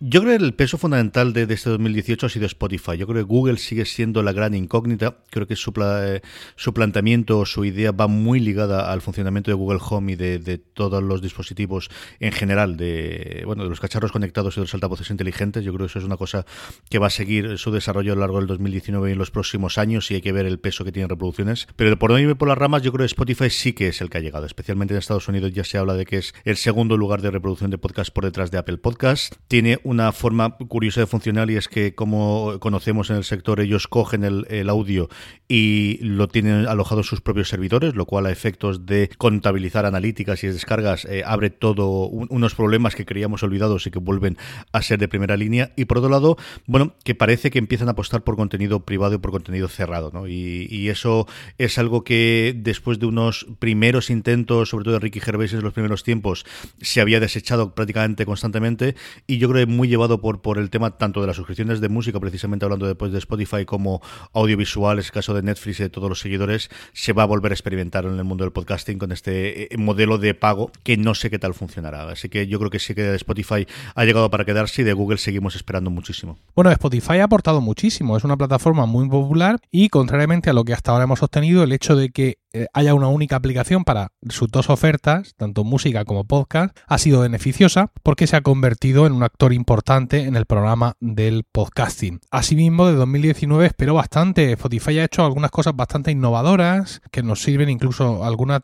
Yo 0.00 0.20
creo 0.20 0.38
que 0.38 0.44
el 0.44 0.54
peso 0.54 0.78
fundamental 0.78 1.32
de, 1.32 1.46
de, 1.46 1.54
este 1.54 1.70
2018 1.70 2.26
ha 2.26 2.28
sido 2.28 2.46
Spotify. 2.46 2.96
Yo 2.96 3.08
creo 3.08 3.16
que 3.16 3.28
Google 3.28 3.56
sigue 3.56 3.84
siendo 3.84 4.22
la 4.22 4.30
gran 4.30 4.54
incógnita. 4.54 5.16
Creo 5.28 5.48
que 5.48 5.56
su, 5.56 5.72
eh, 5.82 6.20
su 6.54 6.72
planteamiento, 6.72 7.44
su 7.44 7.64
idea 7.64 7.90
va 7.90 8.06
muy 8.06 8.38
ligada 8.38 8.92
al 8.92 9.00
funcionamiento 9.00 9.50
de 9.50 9.56
Google 9.56 9.80
Home 9.82 10.12
y 10.12 10.14
de, 10.14 10.58
todos 10.58 11.02
los 11.02 11.20
dispositivos 11.20 11.90
en 12.20 12.30
general, 12.30 12.76
de 12.76 13.42
bueno, 13.44 13.64
de 13.64 13.70
los 13.70 13.80
cacharros 13.80 14.12
conectados 14.12 14.56
y 14.56 14.60
de 14.60 14.66
los 14.66 14.74
altavoces 14.74 15.10
inteligentes. 15.10 15.64
Yo 15.64 15.72
creo 15.72 15.86
que 15.86 15.90
eso 15.90 15.98
es 15.98 16.04
una 16.04 16.16
cosa 16.16 16.46
que 16.88 17.00
va 17.00 17.08
a 17.08 17.10
seguir 17.10 17.58
su 17.58 17.72
desarrollo 17.72 18.12
a 18.12 18.14
lo 18.14 18.20
largo 18.20 18.38
del 18.38 18.46
2019 18.46 19.08
y 19.08 19.12
en 19.14 19.18
los 19.18 19.32
próximos 19.32 19.78
años 19.78 20.08
y 20.12 20.14
hay 20.14 20.20
que 20.20 20.30
ver 20.30 20.46
el 20.46 20.60
peso 20.60 20.84
que 20.84 20.92
tiene 20.92 21.08
reproducciones. 21.08 21.66
Pero 21.74 21.98
por 21.98 22.12
no 22.12 22.20
irme 22.20 22.36
por 22.36 22.46
las 22.46 22.56
ramas, 22.56 22.82
yo 22.82 22.92
creo 22.92 23.02
que 23.02 23.06
Spotify 23.06 23.50
sí 23.50 23.72
que 23.72 23.88
es 23.88 24.00
el 24.00 24.10
que 24.10 24.18
ha 24.18 24.20
llegado. 24.20 24.46
Especialmente 24.46 24.94
en 24.94 24.98
Estados 24.98 25.26
Unidos 25.26 25.52
ya 25.52 25.64
se 25.64 25.76
habla 25.76 25.94
de 25.94 26.06
que 26.06 26.18
es 26.18 26.34
el 26.44 26.56
segundo 26.56 26.96
lugar 26.96 27.20
de 27.20 27.32
reproducción 27.32 27.72
de 27.72 27.78
podcast 27.78 28.12
por 28.12 28.24
detrás 28.24 28.52
de 28.52 28.58
Apple 28.58 28.78
Podcast. 28.78 29.34
Tiene 29.48 29.80
una 29.88 30.12
forma 30.12 30.50
curiosa 30.56 31.00
de 31.00 31.06
funcionar 31.06 31.50
y 31.50 31.56
es 31.56 31.66
que 31.66 31.94
como 31.94 32.58
conocemos 32.60 33.08
en 33.08 33.16
el 33.16 33.24
sector 33.24 33.58
ellos 33.58 33.88
cogen 33.88 34.22
el, 34.22 34.68
audio 34.68 35.08
y 35.48 35.98
lo 36.02 36.28
tienen 36.28 36.66
alojado 36.66 37.00
en 37.00 37.04
sus 37.04 37.22
propios 37.22 37.48
servidores, 37.48 37.94
lo 37.94 38.04
cual 38.04 38.26
a 38.26 38.30
efectos 38.30 38.84
de 38.84 39.08
contabilizar 39.16 39.86
analíticas 39.86 40.44
y 40.44 40.48
descargas 40.48 41.06
eh, 41.06 41.22
abre 41.24 41.48
todo 41.48 42.06
un, 42.06 42.26
unos 42.28 42.54
problemas 42.54 42.94
que 42.94 43.06
creíamos 43.06 43.42
olvidados 43.42 43.86
y 43.86 43.90
que 43.90 43.98
vuelven 43.98 44.36
a 44.72 44.82
ser 44.82 44.98
de 44.98 45.08
primera 45.08 45.38
línea 45.38 45.72
y 45.74 45.86
por 45.86 45.98
otro 45.98 46.10
lado, 46.10 46.36
bueno, 46.66 46.92
que 47.02 47.14
parece 47.14 47.50
que 47.50 47.58
empiezan 47.58 47.88
a 47.88 47.92
apostar 47.92 48.22
por 48.22 48.36
contenido 48.36 48.80
privado 48.80 49.14
y 49.14 49.18
por 49.18 49.30
contenido 49.30 49.68
cerrado, 49.68 50.10
¿no? 50.12 50.28
Y, 50.28 50.68
y 50.70 50.90
eso 50.90 51.26
es 51.56 51.78
algo 51.78 52.04
que 52.04 52.54
después 52.54 52.98
de 52.98 53.06
unos 53.06 53.46
primeros 53.58 54.10
intentos, 54.10 54.68
sobre 54.68 54.84
todo 54.84 54.94
de 54.94 55.00
Ricky 55.00 55.20
Gervais 55.20 55.54
en 55.54 55.62
los 55.62 55.72
primeros 55.72 56.04
tiempos, 56.04 56.44
se 56.82 57.00
había 57.00 57.20
desechado 57.20 57.74
prácticamente 57.74 58.26
constantemente 58.26 58.96
y 59.26 59.38
yo 59.38 59.48
creo 59.48 59.66
que 59.66 59.77
muy 59.78 59.86
llevado 59.86 60.20
por, 60.20 60.42
por 60.42 60.58
el 60.58 60.70
tema 60.70 60.90
tanto 60.98 61.20
de 61.20 61.28
las 61.28 61.36
suscripciones 61.36 61.80
de 61.80 61.88
música, 61.88 62.18
precisamente 62.18 62.64
hablando 62.64 62.86
después 62.88 63.12
de 63.12 63.18
Spotify, 63.18 63.64
como 63.64 64.02
audiovisuales, 64.32 65.06
el 65.06 65.12
caso 65.12 65.34
de 65.34 65.42
Netflix 65.42 65.78
y 65.78 65.84
de 65.84 65.88
todos 65.88 66.08
los 66.08 66.18
seguidores, 66.18 66.68
se 66.92 67.12
va 67.12 67.22
a 67.22 67.26
volver 67.26 67.52
a 67.52 67.54
experimentar 67.54 68.04
en 68.04 68.18
el 68.18 68.24
mundo 68.24 68.42
del 68.42 68.52
podcasting 68.52 68.98
con 68.98 69.12
este 69.12 69.68
modelo 69.78 70.18
de 70.18 70.34
pago 70.34 70.72
que 70.82 70.96
no 70.96 71.14
sé 71.14 71.30
qué 71.30 71.38
tal 71.38 71.54
funcionará. 71.54 72.10
Así 72.10 72.28
que 72.28 72.48
yo 72.48 72.58
creo 72.58 72.70
que 72.70 72.80
sí 72.80 72.92
que 72.96 73.14
Spotify 73.14 73.68
ha 73.94 74.04
llegado 74.04 74.28
para 74.30 74.44
quedarse 74.44 74.82
y 74.82 74.84
de 74.84 74.94
Google 74.94 75.18
seguimos 75.18 75.54
esperando 75.54 75.90
muchísimo. 75.90 76.38
Bueno, 76.56 76.72
Spotify 76.72 77.18
ha 77.18 77.24
aportado 77.24 77.60
muchísimo, 77.60 78.16
es 78.16 78.24
una 78.24 78.36
plataforma 78.36 78.84
muy 78.86 79.08
popular 79.08 79.60
y 79.70 79.90
contrariamente 79.90 80.50
a 80.50 80.54
lo 80.54 80.64
que 80.64 80.72
hasta 80.72 80.90
ahora 80.90 81.04
hemos 81.04 81.20
sostenido, 81.20 81.62
el 81.62 81.70
hecho 81.70 81.94
de 81.94 82.10
que 82.10 82.38
haya 82.72 82.94
una 82.94 83.08
única 83.08 83.36
aplicación 83.36 83.84
para 83.84 84.12
sus 84.28 84.48
dos 84.48 84.70
ofertas, 84.70 85.34
tanto 85.36 85.64
música 85.64 86.04
como 86.04 86.24
podcast, 86.24 86.76
ha 86.86 86.98
sido 86.98 87.20
beneficiosa 87.20 87.92
porque 88.02 88.26
se 88.26 88.36
ha 88.36 88.40
convertido 88.40 89.06
en 89.06 89.12
un 89.12 89.22
actor 89.22 89.52
importante 89.52 89.67
en 89.68 90.34
el 90.34 90.46
programa 90.46 90.94
del 90.98 91.44
podcasting. 91.44 92.20
Asimismo, 92.30 92.86
de 92.86 92.94
2019 92.94 93.66
espero 93.66 93.92
bastante. 93.92 94.52
Spotify 94.52 95.00
ha 95.00 95.04
hecho 95.04 95.26
algunas 95.26 95.50
cosas 95.50 95.76
bastante 95.76 96.10
innovadoras 96.10 97.02
que 97.10 97.22
nos 97.22 97.42
sirven 97.42 97.68
incluso 97.68 98.24
algunas 98.24 98.62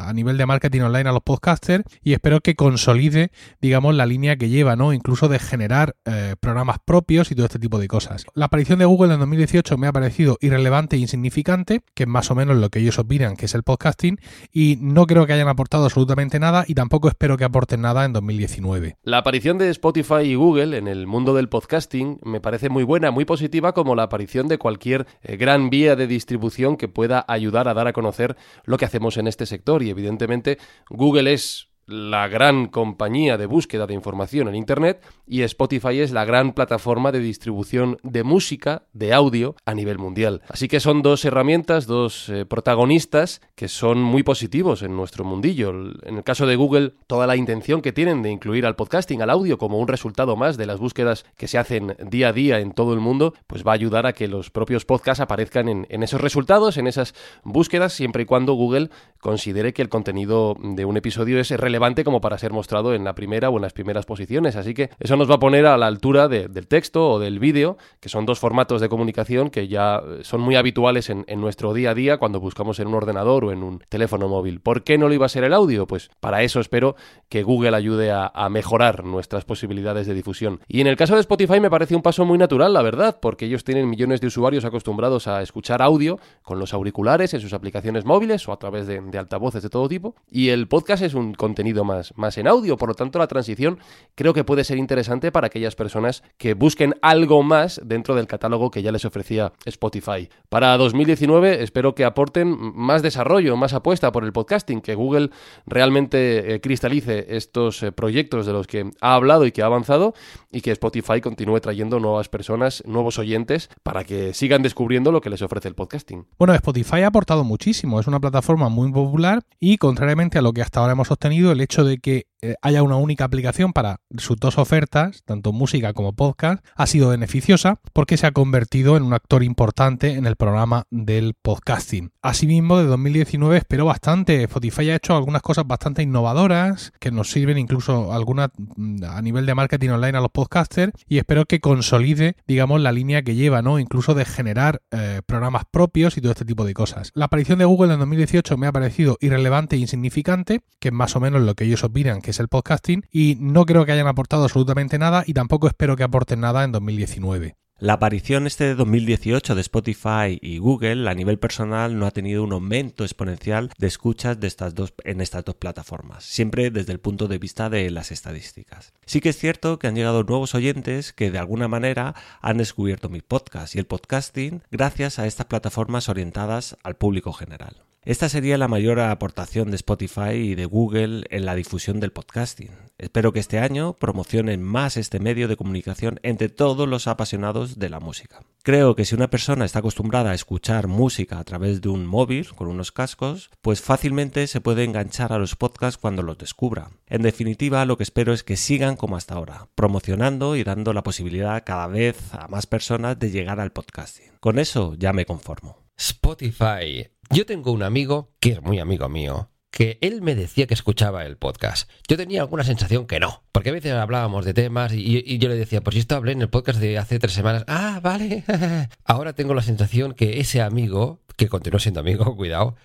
a 0.00 0.12
nivel 0.14 0.38
de 0.38 0.46
marketing 0.46 0.80
online 0.80 1.10
a 1.10 1.12
los 1.12 1.20
podcasters 1.20 1.84
y 2.02 2.14
espero 2.14 2.40
que 2.40 2.54
consolide, 2.54 3.30
digamos, 3.60 3.94
la 3.94 4.06
línea 4.06 4.36
que 4.36 4.48
lleva, 4.48 4.74
¿no? 4.74 4.94
Incluso 4.94 5.28
de 5.28 5.38
generar 5.38 5.96
eh, 6.06 6.34
programas 6.40 6.78
propios 6.82 7.30
y 7.30 7.34
todo 7.34 7.44
este 7.44 7.58
tipo 7.58 7.78
de 7.78 7.86
cosas. 7.86 8.24
La 8.32 8.46
aparición 8.46 8.78
de 8.78 8.86
Google 8.86 9.12
en 9.12 9.20
2018 9.20 9.76
me 9.76 9.86
ha 9.86 9.92
parecido 9.92 10.38
irrelevante 10.40 10.96
e 10.96 11.00
insignificante, 11.00 11.82
que 11.94 12.04
es 12.04 12.08
más 12.08 12.30
o 12.30 12.34
menos 12.34 12.56
lo 12.56 12.70
que 12.70 12.78
ellos 12.78 12.98
opinan 12.98 13.36
que 13.36 13.44
es 13.44 13.54
el 13.54 13.64
podcasting, 13.64 14.18
y 14.50 14.78
no 14.80 15.06
creo 15.06 15.26
que 15.26 15.34
hayan 15.34 15.48
aportado 15.48 15.84
absolutamente 15.84 16.40
nada 16.40 16.64
y 16.66 16.72
tampoco 16.72 17.08
espero 17.08 17.36
que 17.36 17.44
aporten 17.44 17.82
nada 17.82 18.06
en 18.06 18.14
2019. 18.14 18.96
La 19.02 19.18
aparición 19.18 19.58
de 19.58 19.68
Spotify 19.68 20.22
y 20.22 20.37
Google 20.38 20.76
en 20.76 20.88
el 20.88 21.06
mundo 21.06 21.34
del 21.34 21.48
podcasting 21.48 22.20
me 22.22 22.40
parece 22.40 22.68
muy 22.68 22.84
buena, 22.84 23.10
muy 23.10 23.24
positiva, 23.24 23.74
como 23.74 23.94
la 23.94 24.04
aparición 24.04 24.48
de 24.48 24.56
cualquier 24.56 25.06
eh, 25.22 25.36
gran 25.36 25.68
vía 25.68 25.96
de 25.96 26.06
distribución 26.06 26.76
que 26.76 26.88
pueda 26.88 27.24
ayudar 27.28 27.68
a 27.68 27.74
dar 27.74 27.88
a 27.88 27.92
conocer 27.92 28.36
lo 28.64 28.78
que 28.78 28.84
hacemos 28.84 29.16
en 29.16 29.26
este 29.26 29.44
sector. 29.44 29.82
Y 29.82 29.90
evidentemente 29.90 30.58
Google 30.88 31.32
es 31.32 31.67
la 31.88 32.28
gran 32.28 32.66
compañía 32.66 33.38
de 33.38 33.46
búsqueda 33.46 33.86
de 33.86 33.94
información 33.94 34.46
en 34.46 34.54
Internet 34.54 35.02
y 35.26 35.40
Spotify 35.42 36.00
es 36.00 36.12
la 36.12 36.26
gran 36.26 36.52
plataforma 36.52 37.12
de 37.12 37.20
distribución 37.20 37.96
de 38.02 38.24
música, 38.24 38.82
de 38.92 39.14
audio 39.14 39.56
a 39.64 39.74
nivel 39.74 39.98
mundial. 39.98 40.42
Así 40.48 40.68
que 40.68 40.80
son 40.80 41.00
dos 41.00 41.24
herramientas, 41.24 41.86
dos 41.86 42.28
eh, 42.28 42.44
protagonistas 42.44 43.40
que 43.54 43.68
son 43.68 44.02
muy 44.02 44.22
positivos 44.22 44.82
en 44.82 44.96
nuestro 44.96 45.24
mundillo. 45.24 45.70
En 46.02 46.18
el 46.18 46.24
caso 46.24 46.46
de 46.46 46.56
Google, 46.56 46.92
toda 47.06 47.26
la 47.26 47.36
intención 47.36 47.80
que 47.80 47.92
tienen 47.92 48.22
de 48.22 48.30
incluir 48.30 48.66
al 48.66 48.76
podcasting, 48.76 49.22
al 49.22 49.30
audio, 49.30 49.56
como 49.56 49.78
un 49.78 49.88
resultado 49.88 50.36
más 50.36 50.58
de 50.58 50.66
las 50.66 50.78
búsquedas 50.78 51.24
que 51.38 51.48
se 51.48 51.56
hacen 51.56 51.96
día 52.04 52.28
a 52.28 52.32
día 52.34 52.60
en 52.60 52.72
todo 52.72 52.92
el 52.92 53.00
mundo, 53.00 53.32
pues 53.46 53.66
va 53.66 53.72
a 53.72 53.74
ayudar 53.74 54.06
a 54.06 54.12
que 54.12 54.28
los 54.28 54.50
propios 54.50 54.84
podcasts 54.84 55.22
aparezcan 55.22 55.70
en, 55.70 55.86
en 55.88 56.02
esos 56.02 56.20
resultados, 56.20 56.76
en 56.76 56.86
esas 56.86 57.14
búsquedas, 57.44 57.94
siempre 57.94 58.24
y 58.24 58.26
cuando 58.26 58.52
Google 58.52 58.90
considere 59.20 59.72
que 59.72 59.80
el 59.80 59.88
contenido 59.88 60.54
de 60.60 60.84
un 60.84 60.98
episodio 60.98 61.40
es 61.40 61.50
relevante 61.50 61.77
como 62.04 62.20
para 62.20 62.38
ser 62.38 62.52
mostrado 62.52 62.92
en 62.92 63.04
la 63.04 63.14
primera 63.14 63.50
o 63.50 63.56
en 63.56 63.62
las 63.62 63.72
primeras 63.72 64.04
posiciones. 64.04 64.56
Así 64.56 64.74
que 64.74 64.90
eso 64.98 65.16
nos 65.16 65.30
va 65.30 65.36
a 65.36 65.38
poner 65.38 65.64
a 65.66 65.76
la 65.76 65.86
altura 65.86 66.28
del 66.28 66.66
texto 66.66 67.10
o 67.10 67.18
del 67.18 67.38
vídeo, 67.38 67.76
que 68.00 68.08
son 68.08 68.26
dos 68.26 68.38
formatos 68.38 68.80
de 68.80 68.88
comunicación 68.88 69.48
que 69.50 69.68
ya 69.68 70.02
son 70.22 70.40
muy 70.40 70.56
habituales 70.56 71.08
en, 71.08 71.24
nuestro 71.38 71.72
día 71.72 71.90
a 71.90 71.94
día 71.94 72.16
cuando 72.16 72.40
buscamos 72.40 72.80
en 72.80 72.88
un 72.88 72.94
ordenador 72.94 73.44
o 73.44 73.52
en 73.52 73.62
un 73.62 73.80
teléfono 73.88 74.28
móvil. 74.28 74.60
¿Por 74.60 74.82
qué 74.82 74.98
no 74.98 75.08
lo 75.08 75.14
iba 75.14 75.26
a 75.26 75.28
ser 75.28 75.44
el 75.44 75.54
audio? 75.54 75.86
Pues 75.86 76.10
para 76.20 76.42
eso 76.42 76.58
espero 76.58 76.96
que 77.28 77.44
Google 77.44 77.76
ayude 77.76 78.10
a, 78.10 78.48
mejorar 78.48 79.04
nuestras 79.04 79.44
posibilidades 79.44 80.06
de 80.06 80.14
difusión. 80.14 80.60
Y 80.66 80.80
en 80.80 80.86
el 80.86 80.96
caso 80.96 81.14
de 81.14 81.20
Spotify 81.20 81.60
me 81.60 81.70
parece 81.70 81.94
un 81.94 82.02
paso 82.02 82.24
muy 82.24 82.38
natural, 82.38 82.72
la 82.72 82.82
verdad, 82.82 83.18
porque 83.20 83.44
ellos 83.44 83.62
tienen 83.62 83.88
millones 83.88 84.20
de 84.20 84.26
usuarios 84.26 84.64
acostumbrados 84.64 85.28
a 85.28 85.42
escuchar 85.42 85.82
audio 85.82 86.18
con 86.42 86.58
los 86.58 86.72
auriculares 86.72 87.34
en 87.34 87.40
sus 87.40 87.52
aplicaciones 87.52 88.06
móviles 88.06 88.48
o 88.48 88.52
a 88.52 88.58
través 88.58 88.86
de 88.86 89.18
altavoces 89.18 89.62
de 89.62 89.68
todo 89.68 89.88
tipo. 89.88 90.14
Y 90.30 90.48
el 90.48 90.66
podcast 90.66 91.02
es 91.02 91.14
un 91.14 91.34
contenido 91.34 91.67
más, 91.74 92.12
más 92.16 92.38
en 92.38 92.48
audio, 92.48 92.76
por 92.76 92.88
lo 92.88 92.94
tanto 92.94 93.18
la 93.18 93.26
transición 93.26 93.78
creo 94.14 94.34
que 94.34 94.44
puede 94.44 94.64
ser 94.64 94.78
interesante 94.78 95.30
para 95.32 95.48
aquellas 95.48 95.74
personas 95.74 96.22
que 96.36 96.54
busquen 96.54 96.94
algo 97.02 97.42
más 97.42 97.80
dentro 97.84 98.14
del 98.14 98.26
catálogo 98.26 98.70
que 98.70 98.82
ya 98.82 98.92
les 98.92 99.04
ofrecía 99.04 99.52
Spotify. 99.64 100.28
Para 100.48 100.76
2019 100.76 101.62
espero 101.62 101.94
que 101.94 102.04
aporten 102.04 102.56
más 102.74 103.02
desarrollo, 103.02 103.56
más 103.56 103.74
apuesta 103.74 104.12
por 104.12 104.24
el 104.24 104.32
podcasting, 104.32 104.80
que 104.80 104.94
Google 104.94 105.30
realmente 105.66 106.54
eh, 106.54 106.60
cristalice 106.60 107.36
estos 107.36 107.82
eh, 107.82 107.92
proyectos 107.92 108.46
de 108.46 108.52
los 108.52 108.66
que 108.66 108.90
ha 109.00 109.14
hablado 109.14 109.46
y 109.46 109.52
que 109.52 109.62
ha 109.62 109.66
avanzado 109.66 110.14
y 110.50 110.60
que 110.60 110.70
Spotify 110.72 111.20
continúe 111.20 111.60
trayendo 111.60 112.00
nuevas 112.00 112.28
personas, 112.28 112.82
nuevos 112.86 113.18
oyentes 113.18 113.70
para 113.82 114.04
que 114.04 114.34
sigan 114.34 114.62
descubriendo 114.62 115.12
lo 115.12 115.20
que 115.20 115.30
les 115.30 115.42
ofrece 115.42 115.68
el 115.68 115.74
podcasting. 115.74 116.26
Bueno, 116.38 116.54
Spotify 116.54 117.02
ha 117.02 117.08
aportado 117.08 117.44
muchísimo, 117.44 118.00
es 118.00 118.06
una 118.06 118.20
plataforma 118.20 118.68
muy 118.68 118.90
popular 118.92 119.42
y 119.60 119.78
contrariamente 119.78 120.38
a 120.38 120.42
lo 120.42 120.52
que 120.52 120.62
hasta 120.62 120.80
ahora 120.80 120.92
hemos 120.92 121.08
sostenido, 121.08 121.52
el 121.58 121.62
hecho 121.62 121.84
de 121.84 121.98
que 121.98 122.26
haya 122.62 122.82
una 122.82 122.96
única 122.96 123.24
aplicación 123.24 123.72
para 123.72 124.00
sus 124.16 124.36
dos 124.38 124.58
ofertas, 124.58 125.22
tanto 125.24 125.52
música 125.52 125.92
como 125.92 126.12
podcast, 126.12 126.64
ha 126.76 126.86
sido 126.86 127.10
beneficiosa 127.10 127.80
porque 127.92 128.16
se 128.16 128.26
ha 128.26 128.32
convertido 128.32 128.96
en 128.96 129.02
un 129.02 129.14
actor 129.14 129.42
importante 129.42 130.12
en 130.12 130.26
el 130.26 130.36
programa 130.36 130.84
del 130.90 131.34
podcasting. 131.34 132.12
Asimismo, 132.22 132.78
de 132.78 132.84
2019 132.84 133.56
espero 133.56 133.84
bastante. 133.84 134.42
Spotify 134.44 134.90
ha 134.90 134.96
hecho 134.96 135.16
algunas 135.16 135.42
cosas 135.42 135.66
bastante 135.66 136.02
innovadoras 136.02 136.92
que 137.00 137.10
nos 137.10 137.30
sirven 137.30 137.58
incluso 137.58 138.12
algunas 138.12 138.50
mm, 138.56 139.04
a 139.04 139.22
nivel 139.22 139.46
de 139.46 139.54
marketing 139.54 139.90
online 139.90 140.18
a 140.18 140.20
los 140.20 140.30
podcasters 140.30 140.92
y 141.06 141.18
espero 141.18 141.46
que 141.46 141.60
consolide, 141.60 142.36
digamos, 142.46 142.80
la 142.80 142.92
línea 142.92 143.22
que 143.22 143.34
lleva, 143.34 143.62
¿no? 143.62 143.78
Incluso 143.78 144.14
de 144.14 144.24
generar 144.24 144.82
eh, 144.90 145.22
programas 145.26 145.64
propios 145.70 146.16
y 146.16 146.20
todo 146.20 146.32
este 146.32 146.44
tipo 146.44 146.64
de 146.64 146.74
cosas. 146.74 147.10
La 147.14 147.26
aparición 147.26 147.58
de 147.58 147.64
Google 147.64 147.94
en 147.94 148.00
2018 148.00 148.56
me 148.56 148.66
ha 148.66 148.72
parecido 148.72 149.16
irrelevante 149.20 149.76
e 149.76 149.78
insignificante, 149.80 150.60
que 150.80 150.88
es 150.88 150.94
más 150.94 151.16
o 151.16 151.20
menos 151.20 151.42
lo 151.42 151.54
que 151.54 151.64
ellos 151.64 151.84
opinan 151.84 152.20
es 152.30 152.40
el 152.40 152.48
podcasting, 152.48 153.04
y 153.10 153.36
no 153.40 153.64
creo 153.66 153.84
que 153.84 153.92
hayan 153.92 154.06
aportado 154.06 154.44
absolutamente 154.44 154.98
nada 154.98 155.24
y 155.26 155.34
tampoco 155.34 155.68
espero 155.68 155.96
que 155.96 156.04
aporten 156.04 156.40
nada 156.40 156.64
en 156.64 156.72
2019. 156.72 157.56
La 157.80 157.92
aparición 157.92 158.48
este 158.48 158.64
de 158.64 158.74
2018 158.74 159.54
de 159.54 159.60
Spotify 159.60 160.36
y 160.42 160.58
Google 160.58 161.08
a 161.08 161.14
nivel 161.14 161.38
personal 161.38 161.96
no 161.96 162.06
ha 162.06 162.10
tenido 162.10 162.42
un 162.42 162.52
aumento 162.52 163.04
exponencial 163.04 163.70
de 163.78 163.86
escuchas 163.86 164.40
de 164.40 164.48
estas 164.48 164.74
dos, 164.74 164.92
en 165.04 165.20
estas 165.20 165.44
dos 165.44 165.54
plataformas, 165.54 166.24
siempre 166.24 166.72
desde 166.72 166.92
el 166.92 166.98
punto 166.98 167.28
de 167.28 167.38
vista 167.38 167.70
de 167.70 167.88
las 167.92 168.10
estadísticas. 168.10 168.94
Sí 169.06 169.20
que 169.20 169.28
es 169.28 169.38
cierto 169.38 169.78
que 169.78 169.86
han 169.86 169.94
llegado 169.94 170.24
nuevos 170.24 170.56
oyentes 170.56 171.12
que 171.12 171.30
de 171.30 171.38
alguna 171.38 171.68
manera 171.68 172.16
han 172.40 172.58
descubierto 172.58 173.10
mi 173.10 173.20
podcast 173.20 173.76
y 173.76 173.78
el 173.78 173.86
podcasting 173.86 174.64
gracias 174.72 175.20
a 175.20 175.28
estas 175.28 175.46
plataformas 175.46 176.08
orientadas 176.08 176.76
al 176.82 176.96
público 176.96 177.32
general. 177.32 177.87
Esta 178.04 178.28
sería 178.28 178.56
la 178.58 178.68
mayor 178.68 179.00
aportación 179.00 179.70
de 179.70 179.76
Spotify 179.76 180.30
y 180.32 180.54
de 180.54 180.64
Google 180.64 181.24
en 181.30 181.44
la 181.44 181.54
difusión 181.54 182.00
del 182.00 182.12
podcasting. 182.12 182.70
Espero 182.96 183.32
que 183.32 183.40
este 183.40 183.58
año 183.58 183.94
promocionen 183.94 184.62
más 184.62 184.96
este 184.96 185.18
medio 185.18 185.46
de 185.46 185.56
comunicación 185.56 186.18
entre 186.22 186.48
todos 186.48 186.88
los 186.88 187.06
apasionados 187.06 187.78
de 187.78 187.90
la 187.90 188.00
música. 188.00 188.40
Creo 188.62 188.96
que 188.96 189.04
si 189.04 189.14
una 189.14 189.30
persona 189.30 189.64
está 189.64 189.80
acostumbrada 189.80 190.30
a 190.30 190.34
escuchar 190.34 190.86
música 190.86 191.38
a 191.38 191.44
través 191.44 191.80
de 191.80 191.90
un 191.90 192.06
móvil 192.06 192.48
con 192.54 192.68
unos 192.68 192.92
cascos, 192.92 193.50
pues 193.62 193.82
fácilmente 193.82 194.46
se 194.46 194.60
puede 194.60 194.84
enganchar 194.84 195.32
a 195.32 195.38
los 195.38 195.56
podcasts 195.56 195.98
cuando 195.98 196.22
los 196.22 196.38
descubra. 196.38 196.90
En 197.06 197.22
definitiva, 197.22 197.84
lo 197.84 197.96
que 197.96 198.04
espero 198.04 198.32
es 198.32 198.42
que 198.42 198.56
sigan 198.56 198.96
como 198.96 199.16
hasta 199.16 199.34
ahora, 199.34 199.68
promocionando 199.74 200.56
y 200.56 200.64
dando 200.64 200.92
la 200.92 201.02
posibilidad 201.02 201.62
cada 201.64 201.88
vez 201.88 202.32
a 202.32 202.48
más 202.48 202.66
personas 202.66 203.18
de 203.18 203.30
llegar 203.30 203.60
al 203.60 203.72
podcasting. 203.72 204.32
Con 204.40 204.58
eso 204.58 204.94
ya 204.96 205.12
me 205.12 205.26
conformo. 205.26 205.88
Spotify 205.96 207.08
yo 207.30 207.46
tengo 207.46 207.72
un 207.72 207.82
amigo, 207.82 208.30
que 208.40 208.52
es 208.52 208.62
muy 208.62 208.78
amigo 208.78 209.08
mío, 209.08 209.50
que 209.70 209.98
él 210.00 210.22
me 210.22 210.34
decía 210.34 210.66
que 210.66 210.74
escuchaba 210.74 211.24
el 211.24 211.36
podcast. 211.36 211.90
Yo 212.08 212.16
tenía 212.16 212.40
alguna 212.40 212.64
sensación 212.64 213.06
que 213.06 213.20
no, 213.20 213.44
porque 213.52 213.70
a 213.70 213.72
veces 213.72 213.92
hablábamos 213.92 214.44
de 214.44 214.54
temas 214.54 214.92
y, 214.92 215.38
yo 215.38 215.48
le 215.48 215.56
decía, 215.56 215.82
pues 215.82 215.96
esto 215.96 216.16
hablé 216.16 216.32
en 216.32 216.42
el 216.42 216.48
podcast 216.48 216.80
de 216.80 216.98
hace 216.98 217.18
tres 217.18 217.34
semanas. 217.34 217.64
Ah, 217.68 218.00
vale. 218.02 218.44
Ahora 219.04 219.34
tengo 219.34 219.54
la 219.54 219.62
sensación 219.62 220.14
que 220.14 220.40
ese 220.40 220.62
amigo, 220.62 221.20
que 221.36 221.48
continúa 221.48 221.80
siendo 221.80 222.00
amigo, 222.00 222.36
cuidado, 222.36 222.76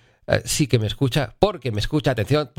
sí 0.45 0.67
que 0.67 0.79
me 0.79 0.87
escucha, 0.87 1.35
porque 1.39 1.71
me 1.71 1.79
escucha, 1.79 2.11
atención, 2.11 2.51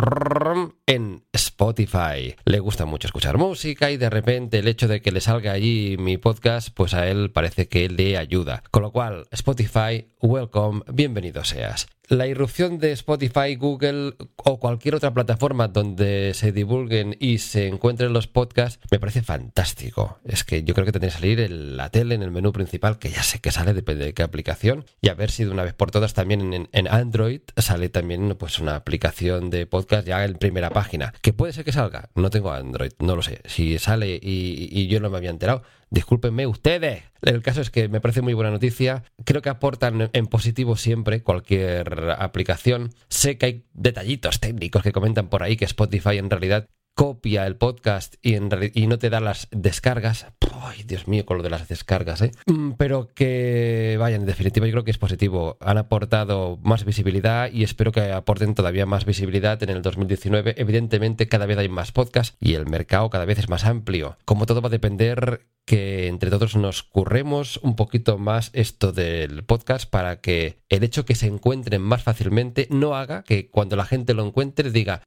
en 0.86 1.24
Spotify. 1.32 2.34
Le 2.44 2.58
gusta 2.60 2.84
mucho 2.84 3.06
escuchar 3.06 3.38
música 3.38 3.90
y 3.90 3.96
de 3.96 4.10
repente 4.10 4.58
el 4.58 4.68
hecho 4.68 4.88
de 4.88 5.00
que 5.00 5.12
le 5.12 5.20
salga 5.20 5.52
allí 5.52 5.96
mi 5.98 6.18
podcast, 6.18 6.68
pues 6.74 6.94
a 6.94 7.08
él 7.08 7.30
parece 7.30 7.68
que 7.68 7.88
le 7.88 8.18
ayuda. 8.18 8.62
Con 8.70 8.82
lo 8.82 8.92
cual, 8.92 9.26
Spotify, 9.30 10.08
welcome, 10.20 10.82
bienvenido 10.92 11.44
seas 11.44 11.86
la 12.08 12.26
irrupción 12.26 12.78
de 12.78 12.92
Spotify, 12.92 13.54
Google 13.56 14.14
o 14.36 14.58
cualquier 14.58 14.94
otra 14.94 15.14
plataforma 15.14 15.68
donde 15.68 16.32
se 16.34 16.52
divulguen 16.52 17.16
y 17.18 17.38
se 17.38 17.66
encuentren 17.66 18.12
los 18.12 18.26
podcasts 18.26 18.78
me 18.90 18.98
parece 18.98 19.22
fantástico. 19.22 20.18
Es 20.24 20.44
que 20.44 20.64
yo 20.64 20.74
creo 20.74 20.84
que 20.84 20.92
tendría 20.92 21.10
que 21.10 21.18
salir 21.18 21.40
en 21.40 21.76
la 21.76 21.90
tele, 21.90 22.14
en 22.14 22.22
el 22.22 22.30
menú 22.30 22.52
principal, 22.52 22.98
que 22.98 23.10
ya 23.10 23.22
sé 23.22 23.40
que 23.40 23.50
sale, 23.50 23.74
depende 23.74 24.04
de 24.04 24.14
qué 24.14 24.22
aplicación, 24.22 24.84
y 25.00 25.08
a 25.08 25.14
ver 25.14 25.30
si 25.30 25.44
de 25.44 25.50
una 25.50 25.64
vez 25.64 25.74
por 25.74 25.90
todas 25.90 26.14
también 26.14 26.68
en, 26.72 26.88
Android 26.88 27.40
sale 27.56 27.88
también 27.88 28.36
pues 28.38 28.58
una 28.58 28.76
aplicación 28.76 29.50
de 29.50 29.66
podcast 29.66 30.06
ya 30.06 30.24
en 30.24 30.34
primera 30.34 30.70
página. 30.70 31.14
Que 31.22 31.32
puede 31.32 31.52
ser 31.52 31.64
que 31.64 31.72
salga, 31.72 32.10
no 32.14 32.30
tengo 32.30 32.52
Android, 32.52 32.92
no 32.98 33.16
lo 33.16 33.22
sé. 33.22 33.40
Si 33.46 33.78
sale 33.78 34.18
y, 34.20 34.68
y 34.70 34.86
yo 34.86 35.00
no 35.00 35.10
me 35.10 35.16
había 35.16 35.30
enterado, 35.30 35.62
Discúlpenme 35.94 36.48
ustedes. 36.48 37.04
El 37.22 37.40
caso 37.40 37.60
es 37.60 37.70
que 37.70 37.88
me 37.88 38.00
parece 38.00 38.20
muy 38.20 38.34
buena 38.34 38.50
noticia. 38.50 39.04
Creo 39.24 39.42
que 39.42 39.48
aportan 39.48 40.10
en 40.12 40.26
positivo 40.26 40.74
siempre 40.74 41.22
cualquier 41.22 42.10
aplicación. 42.18 42.90
Sé 43.08 43.38
que 43.38 43.46
hay 43.46 43.64
detallitos 43.74 44.40
técnicos 44.40 44.82
que 44.82 44.90
comentan 44.90 45.28
por 45.28 45.44
ahí 45.44 45.56
que 45.56 45.64
Spotify 45.66 46.18
en 46.18 46.30
realidad 46.30 46.68
copia 46.94 47.46
el 47.46 47.56
podcast 47.56 48.14
y, 48.22 48.38
no 48.38 48.98
te 48.98 49.10
da 49.10 49.20
las 49.20 49.48
descargas. 49.50 50.26
Ay, 50.52 50.84
Dios 50.84 51.08
mío, 51.08 51.26
con 51.26 51.36
lo 51.36 51.42
de 51.42 51.50
las 51.50 51.68
descargas, 51.68 52.22
¿eh? 52.22 52.30
Mm, 52.46 52.72
pero 52.72 53.08
que, 53.14 53.96
vayan, 53.98 54.22
en 54.22 54.26
definitiva, 54.26 54.66
yo 54.66 54.72
creo 54.72 54.84
que 54.84 54.92
es 54.92 54.98
positivo. 54.98 55.58
Han 55.60 55.78
aportado 55.78 56.58
más 56.62 56.84
visibilidad 56.84 57.50
y 57.52 57.64
espero 57.64 57.92
que 57.92 58.12
aporten 58.12 58.54
todavía 58.54 58.86
más 58.86 59.04
visibilidad 59.04 59.62
en 59.62 59.70
el 59.70 59.82
2019. 59.82 60.54
Evidentemente, 60.56 61.28
cada 61.28 61.46
vez 61.46 61.58
hay 61.58 61.68
más 61.68 61.92
podcasts 61.92 62.36
y 62.40 62.54
el 62.54 62.66
mercado 62.66 63.10
cada 63.10 63.24
vez 63.24 63.38
es 63.38 63.48
más 63.48 63.64
amplio. 63.64 64.16
Como 64.24 64.46
todo 64.46 64.62
va 64.62 64.68
a 64.68 64.70
depender 64.70 65.46
que 65.66 66.08
entre 66.08 66.30
todos 66.30 66.56
nos 66.56 66.82
curremos 66.82 67.58
un 67.62 67.74
poquito 67.74 68.18
más 68.18 68.50
esto 68.52 68.92
del 68.92 69.44
podcast 69.44 69.88
para 69.88 70.20
que 70.20 70.58
el 70.68 70.84
hecho 70.84 71.04
que 71.04 71.14
se 71.14 71.26
encuentren 71.26 71.80
más 71.80 72.02
fácilmente 72.02 72.68
no 72.70 72.94
haga 72.94 73.22
que 73.22 73.48
cuando 73.48 73.74
la 73.74 73.86
gente 73.86 74.12
lo 74.12 74.26
encuentre 74.26 74.70
diga 74.70 75.02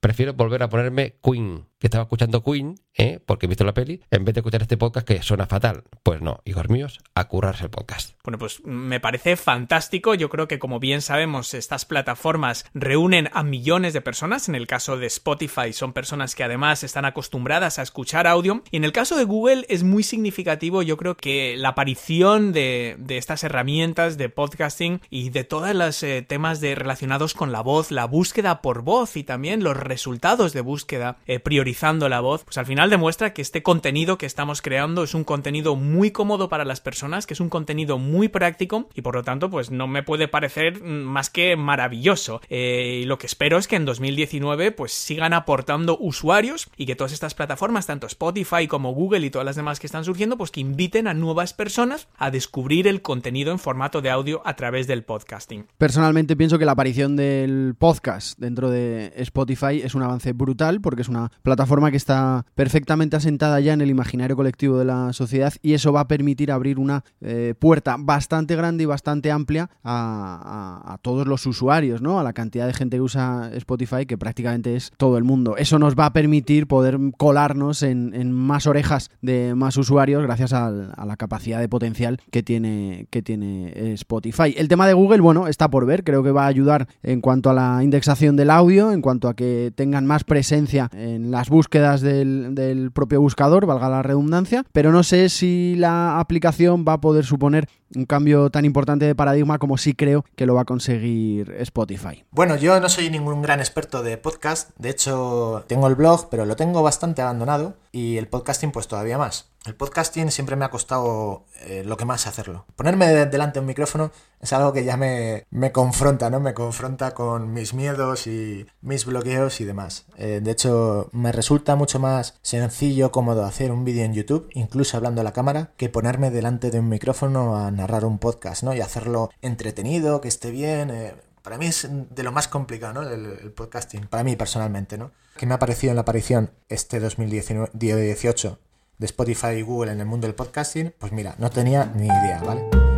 prefiero 0.00 0.32
volver 0.34 0.62
a 0.62 0.68
ponerme 0.68 1.16
Queen 1.20 1.66
que 1.84 1.88
estaba 1.88 2.04
escuchando 2.04 2.42
Queen, 2.42 2.76
¿eh? 2.94 3.20
porque 3.26 3.44
he 3.44 3.48
visto 3.48 3.62
la 3.62 3.74
peli, 3.74 4.00
en 4.10 4.24
vez 4.24 4.34
de 4.34 4.40
escuchar 4.40 4.62
este 4.62 4.78
podcast 4.78 5.06
que 5.06 5.22
suena 5.22 5.44
fatal. 5.44 5.84
Pues 6.02 6.22
no, 6.22 6.40
hijos 6.46 6.70
míos, 6.70 7.00
a 7.14 7.28
currarse 7.28 7.64
el 7.64 7.70
podcast. 7.70 8.14
Bueno, 8.24 8.38
pues 8.38 8.64
me 8.64 9.00
parece 9.00 9.36
fantástico. 9.36 10.14
Yo 10.14 10.30
creo 10.30 10.48
que, 10.48 10.58
como 10.58 10.80
bien 10.80 11.02
sabemos, 11.02 11.52
estas 11.52 11.84
plataformas 11.84 12.64
reúnen 12.72 13.28
a 13.34 13.42
millones 13.42 13.92
de 13.92 14.00
personas. 14.00 14.48
En 14.48 14.54
el 14.54 14.66
caso 14.66 14.96
de 14.96 15.08
Spotify, 15.08 15.74
son 15.74 15.92
personas 15.92 16.34
que 16.34 16.42
además 16.42 16.84
están 16.84 17.04
acostumbradas 17.04 17.78
a 17.78 17.82
escuchar 17.82 18.26
audio. 18.26 18.62
Y 18.70 18.78
en 18.78 18.84
el 18.84 18.92
caso 18.92 19.18
de 19.18 19.24
Google 19.24 19.66
es 19.68 19.82
muy 19.82 20.04
significativo, 20.04 20.80
yo 20.80 20.96
creo 20.96 21.18
que 21.18 21.56
la 21.58 21.70
aparición 21.70 22.52
de, 22.54 22.96
estas 23.10 23.44
herramientas 23.44 24.16
de 24.16 24.30
podcasting 24.30 25.02
y 25.10 25.28
de 25.28 25.44
todos 25.44 25.74
los 25.74 26.02
eh, 26.02 26.22
temas 26.22 26.62
de, 26.62 26.76
relacionados 26.76 27.34
con 27.34 27.52
la 27.52 27.60
voz, 27.60 27.90
la 27.90 28.06
búsqueda 28.06 28.62
por 28.62 28.80
voz 28.80 29.18
y 29.18 29.22
también 29.24 29.62
los 29.62 29.76
resultados 29.76 30.54
de 30.54 30.62
búsqueda 30.62 31.18
eh, 31.26 31.40
priorizando 31.74 32.08
la 32.08 32.20
voz, 32.20 32.44
pues 32.44 32.56
al 32.58 32.66
final 32.66 32.88
demuestra 32.88 33.32
que 33.32 33.42
este 33.42 33.64
contenido 33.64 34.16
que 34.16 34.26
estamos 34.26 34.62
creando 34.62 35.02
es 35.02 35.12
un 35.12 35.24
contenido 35.24 35.74
muy 35.74 36.12
cómodo 36.12 36.48
para 36.48 36.64
las 36.64 36.80
personas, 36.80 37.26
que 37.26 37.34
es 37.34 37.40
un 37.40 37.48
contenido 37.48 37.98
muy 37.98 38.28
práctico 38.28 38.88
y 38.94 39.02
por 39.02 39.16
lo 39.16 39.24
tanto 39.24 39.50
pues 39.50 39.72
no 39.72 39.88
me 39.88 40.04
puede 40.04 40.28
parecer 40.28 40.80
más 40.84 41.30
que 41.30 41.56
maravilloso. 41.56 42.40
Eh, 42.48 43.00
y 43.02 43.06
lo 43.06 43.18
que 43.18 43.26
espero 43.26 43.58
es 43.58 43.66
que 43.66 43.74
en 43.74 43.86
2019 43.86 44.70
pues 44.70 44.92
sigan 44.92 45.32
aportando 45.32 45.98
usuarios 45.98 46.68
y 46.76 46.86
que 46.86 46.94
todas 46.94 47.12
estas 47.12 47.34
plataformas, 47.34 47.86
tanto 47.86 48.06
Spotify 48.06 48.68
como 48.68 48.94
Google 48.94 49.26
y 49.26 49.30
todas 49.30 49.44
las 49.44 49.56
demás 49.56 49.80
que 49.80 49.88
están 49.88 50.04
surgiendo, 50.04 50.36
pues 50.36 50.52
que 50.52 50.60
inviten 50.60 51.08
a 51.08 51.14
nuevas 51.14 51.54
personas 51.54 52.06
a 52.18 52.30
descubrir 52.30 52.86
el 52.86 53.02
contenido 53.02 53.50
en 53.50 53.58
formato 53.58 54.00
de 54.00 54.10
audio 54.10 54.42
a 54.44 54.54
través 54.54 54.86
del 54.86 55.02
podcasting. 55.02 55.66
Personalmente 55.76 56.36
pienso 56.36 56.56
que 56.56 56.66
la 56.66 56.72
aparición 56.72 57.16
del 57.16 57.74
podcast 57.76 58.38
dentro 58.38 58.70
de 58.70 59.12
Spotify 59.16 59.80
es 59.82 59.96
un 59.96 60.04
avance 60.04 60.32
brutal 60.32 60.80
porque 60.80 61.02
es 61.02 61.08
una 61.08 61.32
plataforma 61.42 61.63
que 61.90 61.96
está 61.96 62.46
perfectamente 62.54 63.16
asentada 63.16 63.60
ya 63.60 63.72
en 63.72 63.80
el 63.80 63.90
imaginario 63.90 64.36
colectivo 64.36 64.78
de 64.78 64.84
la 64.84 65.12
sociedad 65.12 65.52
y 65.62 65.74
eso 65.74 65.92
va 65.92 66.00
a 66.00 66.08
permitir 66.08 66.50
abrir 66.50 66.78
una 66.78 67.04
eh, 67.20 67.54
puerta 67.58 67.96
bastante 67.98 68.56
grande 68.56 68.84
y 68.84 68.86
bastante 68.86 69.30
amplia 69.30 69.70
a, 69.82 70.98
todos 71.02 71.26
los 71.26 71.44
usuarios, 71.46 72.00
¿no? 72.00 72.18
A 72.18 72.22
la 72.22 72.32
cantidad 72.32 72.66
de 72.66 72.72
gente 72.72 72.96
que 72.96 73.00
usa 73.02 73.50
Spotify, 73.54 74.06
que 74.06 74.16
prácticamente 74.16 74.76
es 74.76 74.92
todo 74.96 75.18
el 75.18 75.24
mundo. 75.24 75.56
Eso 75.56 75.78
nos 75.78 75.94
va 75.94 76.06
a 76.06 76.12
permitir 76.12 76.66
poder 76.66 76.98
colarnos 77.18 77.82
en, 77.82 78.32
más 78.32 78.66
orejas 78.66 79.10
de 79.20 79.54
más 79.54 79.76
usuarios 79.76 80.22
gracias 80.22 80.52
a, 80.52 80.70
la 80.70 81.16
capacidad 81.16 81.60
de 81.60 81.68
potencial 81.68 82.20
que 82.30 82.42
tiene, 82.42 83.06
que 83.10 83.22
tiene 83.22 83.92
Spotify. 83.92 84.54
El 84.56 84.68
tema 84.68 84.86
de 84.86 84.94
Google, 84.94 85.20
bueno, 85.20 85.46
está 85.46 85.68
por 85.68 85.84
ver. 85.84 86.04
Creo 86.04 86.22
que 86.22 86.30
va 86.30 86.44
a 86.44 86.48
ayudar 86.48 86.88
en 87.02 87.20
cuanto 87.20 87.50
a 87.50 87.54
la 87.54 87.82
indexación 87.82 88.36
del 88.36 88.50
audio, 88.50 88.92
en 88.92 89.02
cuanto 89.02 89.28
a 89.28 89.34
que 89.34 89.72
tengan 89.74 90.06
más 90.06 90.24
presencia 90.24 90.88
en 90.92 91.30
las 91.30 91.43
búsquedas 91.48 92.00
del, 92.00 92.54
del 92.54 92.90
propio 92.90 93.20
buscador, 93.20 93.66
valga 93.66 93.88
la 93.88 94.02
redundancia, 94.02 94.64
pero 94.72 94.92
no 94.92 95.02
sé 95.02 95.28
si 95.28 95.74
la 95.76 96.18
aplicación 96.18 96.84
va 96.86 96.94
a 96.94 97.00
poder 97.00 97.24
suponer 97.24 97.68
un 97.96 98.06
cambio 98.06 98.50
tan 98.50 98.64
importante 98.64 99.04
de 99.04 99.14
paradigma 99.14 99.58
como 99.58 99.78
sí 99.78 99.94
creo 99.94 100.24
que 100.36 100.46
lo 100.46 100.54
va 100.54 100.62
a 100.62 100.64
conseguir 100.64 101.54
Spotify. 101.58 102.24
Bueno, 102.30 102.56
yo 102.56 102.78
no 102.80 102.88
soy 102.88 103.10
ningún 103.10 103.42
gran 103.42 103.60
experto 103.60 104.02
de 104.02 104.16
podcast, 104.18 104.70
de 104.78 104.90
hecho 104.90 105.64
tengo 105.66 105.86
el 105.88 105.94
blog, 105.94 106.28
pero 106.30 106.46
lo 106.46 106.56
tengo 106.56 106.82
bastante 106.82 107.22
abandonado 107.22 107.76
y 107.92 108.16
el 108.16 108.28
podcasting 108.28 108.72
pues 108.72 108.88
todavía 108.88 109.18
más. 109.18 109.50
El 109.64 109.74
podcasting 109.74 110.30
siempre 110.30 110.56
me 110.56 110.66
ha 110.66 110.70
costado 110.70 111.46
eh, 111.62 111.84
lo 111.86 111.96
que 111.96 112.04
más 112.04 112.26
hacerlo. 112.26 112.66
Ponerme 112.76 113.06
delante 113.06 113.54
de 113.54 113.60
un 113.60 113.66
micrófono 113.66 114.10
es 114.38 114.52
algo 114.52 114.74
que 114.74 114.84
ya 114.84 114.98
me, 114.98 115.46
me, 115.50 115.72
confronta, 115.72 116.28
¿no? 116.28 116.38
Me 116.38 116.52
confronta 116.52 117.14
con 117.14 117.54
mis 117.54 117.72
miedos 117.72 118.26
y 118.26 118.66
mis 118.82 119.06
bloqueos 119.06 119.62
y 119.62 119.64
demás. 119.64 120.04
Eh, 120.18 120.40
de 120.42 120.50
hecho, 120.50 121.08
me 121.12 121.32
resulta 121.32 121.76
mucho 121.76 121.98
más 121.98 122.38
sencillo, 122.42 123.10
cómodo 123.10 123.46
hacer 123.46 123.72
un 123.72 123.86
vídeo 123.86 124.04
en 124.04 124.12
YouTube, 124.12 124.50
incluso 124.52 124.98
hablando 124.98 125.22
a 125.22 125.24
la 125.24 125.32
cámara, 125.32 125.70
que 125.78 125.88
ponerme 125.88 126.30
delante 126.30 126.70
de 126.70 126.80
un 126.80 126.90
micrófono 126.90 127.56
a 127.56 127.70
narrar 127.84 128.06
un 128.06 128.18
podcast, 128.18 128.62
¿no? 128.62 128.74
Y 128.74 128.80
hacerlo 128.80 129.30
entretenido, 129.42 130.20
que 130.20 130.28
esté 130.28 130.50
bien. 130.50 130.90
Eh, 130.90 131.14
para 131.42 131.58
mí 131.58 131.66
es 131.66 131.86
de 131.90 132.22
lo 132.22 132.32
más 132.32 132.48
complicado, 132.48 132.94
¿no? 132.94 133.08
El, 133.08 133.52
podcasting, 133.52 134.06
para 134.06 134.24
mí 134.24 134.34
personalmente, 134.36 134.96
¿no? 134.96 135.10
Que 135.36 135.44
me 135.44 135.54
ha 135.54 135.58
parecido 135.58 135.90
en 135.90 135.96
la 135.96 136.02
aparición 136.02 136.50
este 136.70 136.98
2018 137.00 138.58
de 138.98 139.06
Spotify 139.06 139.48
y 139.58 139.62
Google 139.62 139.92
en 139.92 140.00
el 140.00 140.06
mundo 140.06 140.26
del 140.26 140.34
podcasting, 140.34 140.94
pues 140.98 141.12
mira, 141.12 141.34
no 141.38 141.50
tenía 141.50 141.84
ni 141.94 142.06
idea, 142.06 142.40
¿vale? 142.42 142.93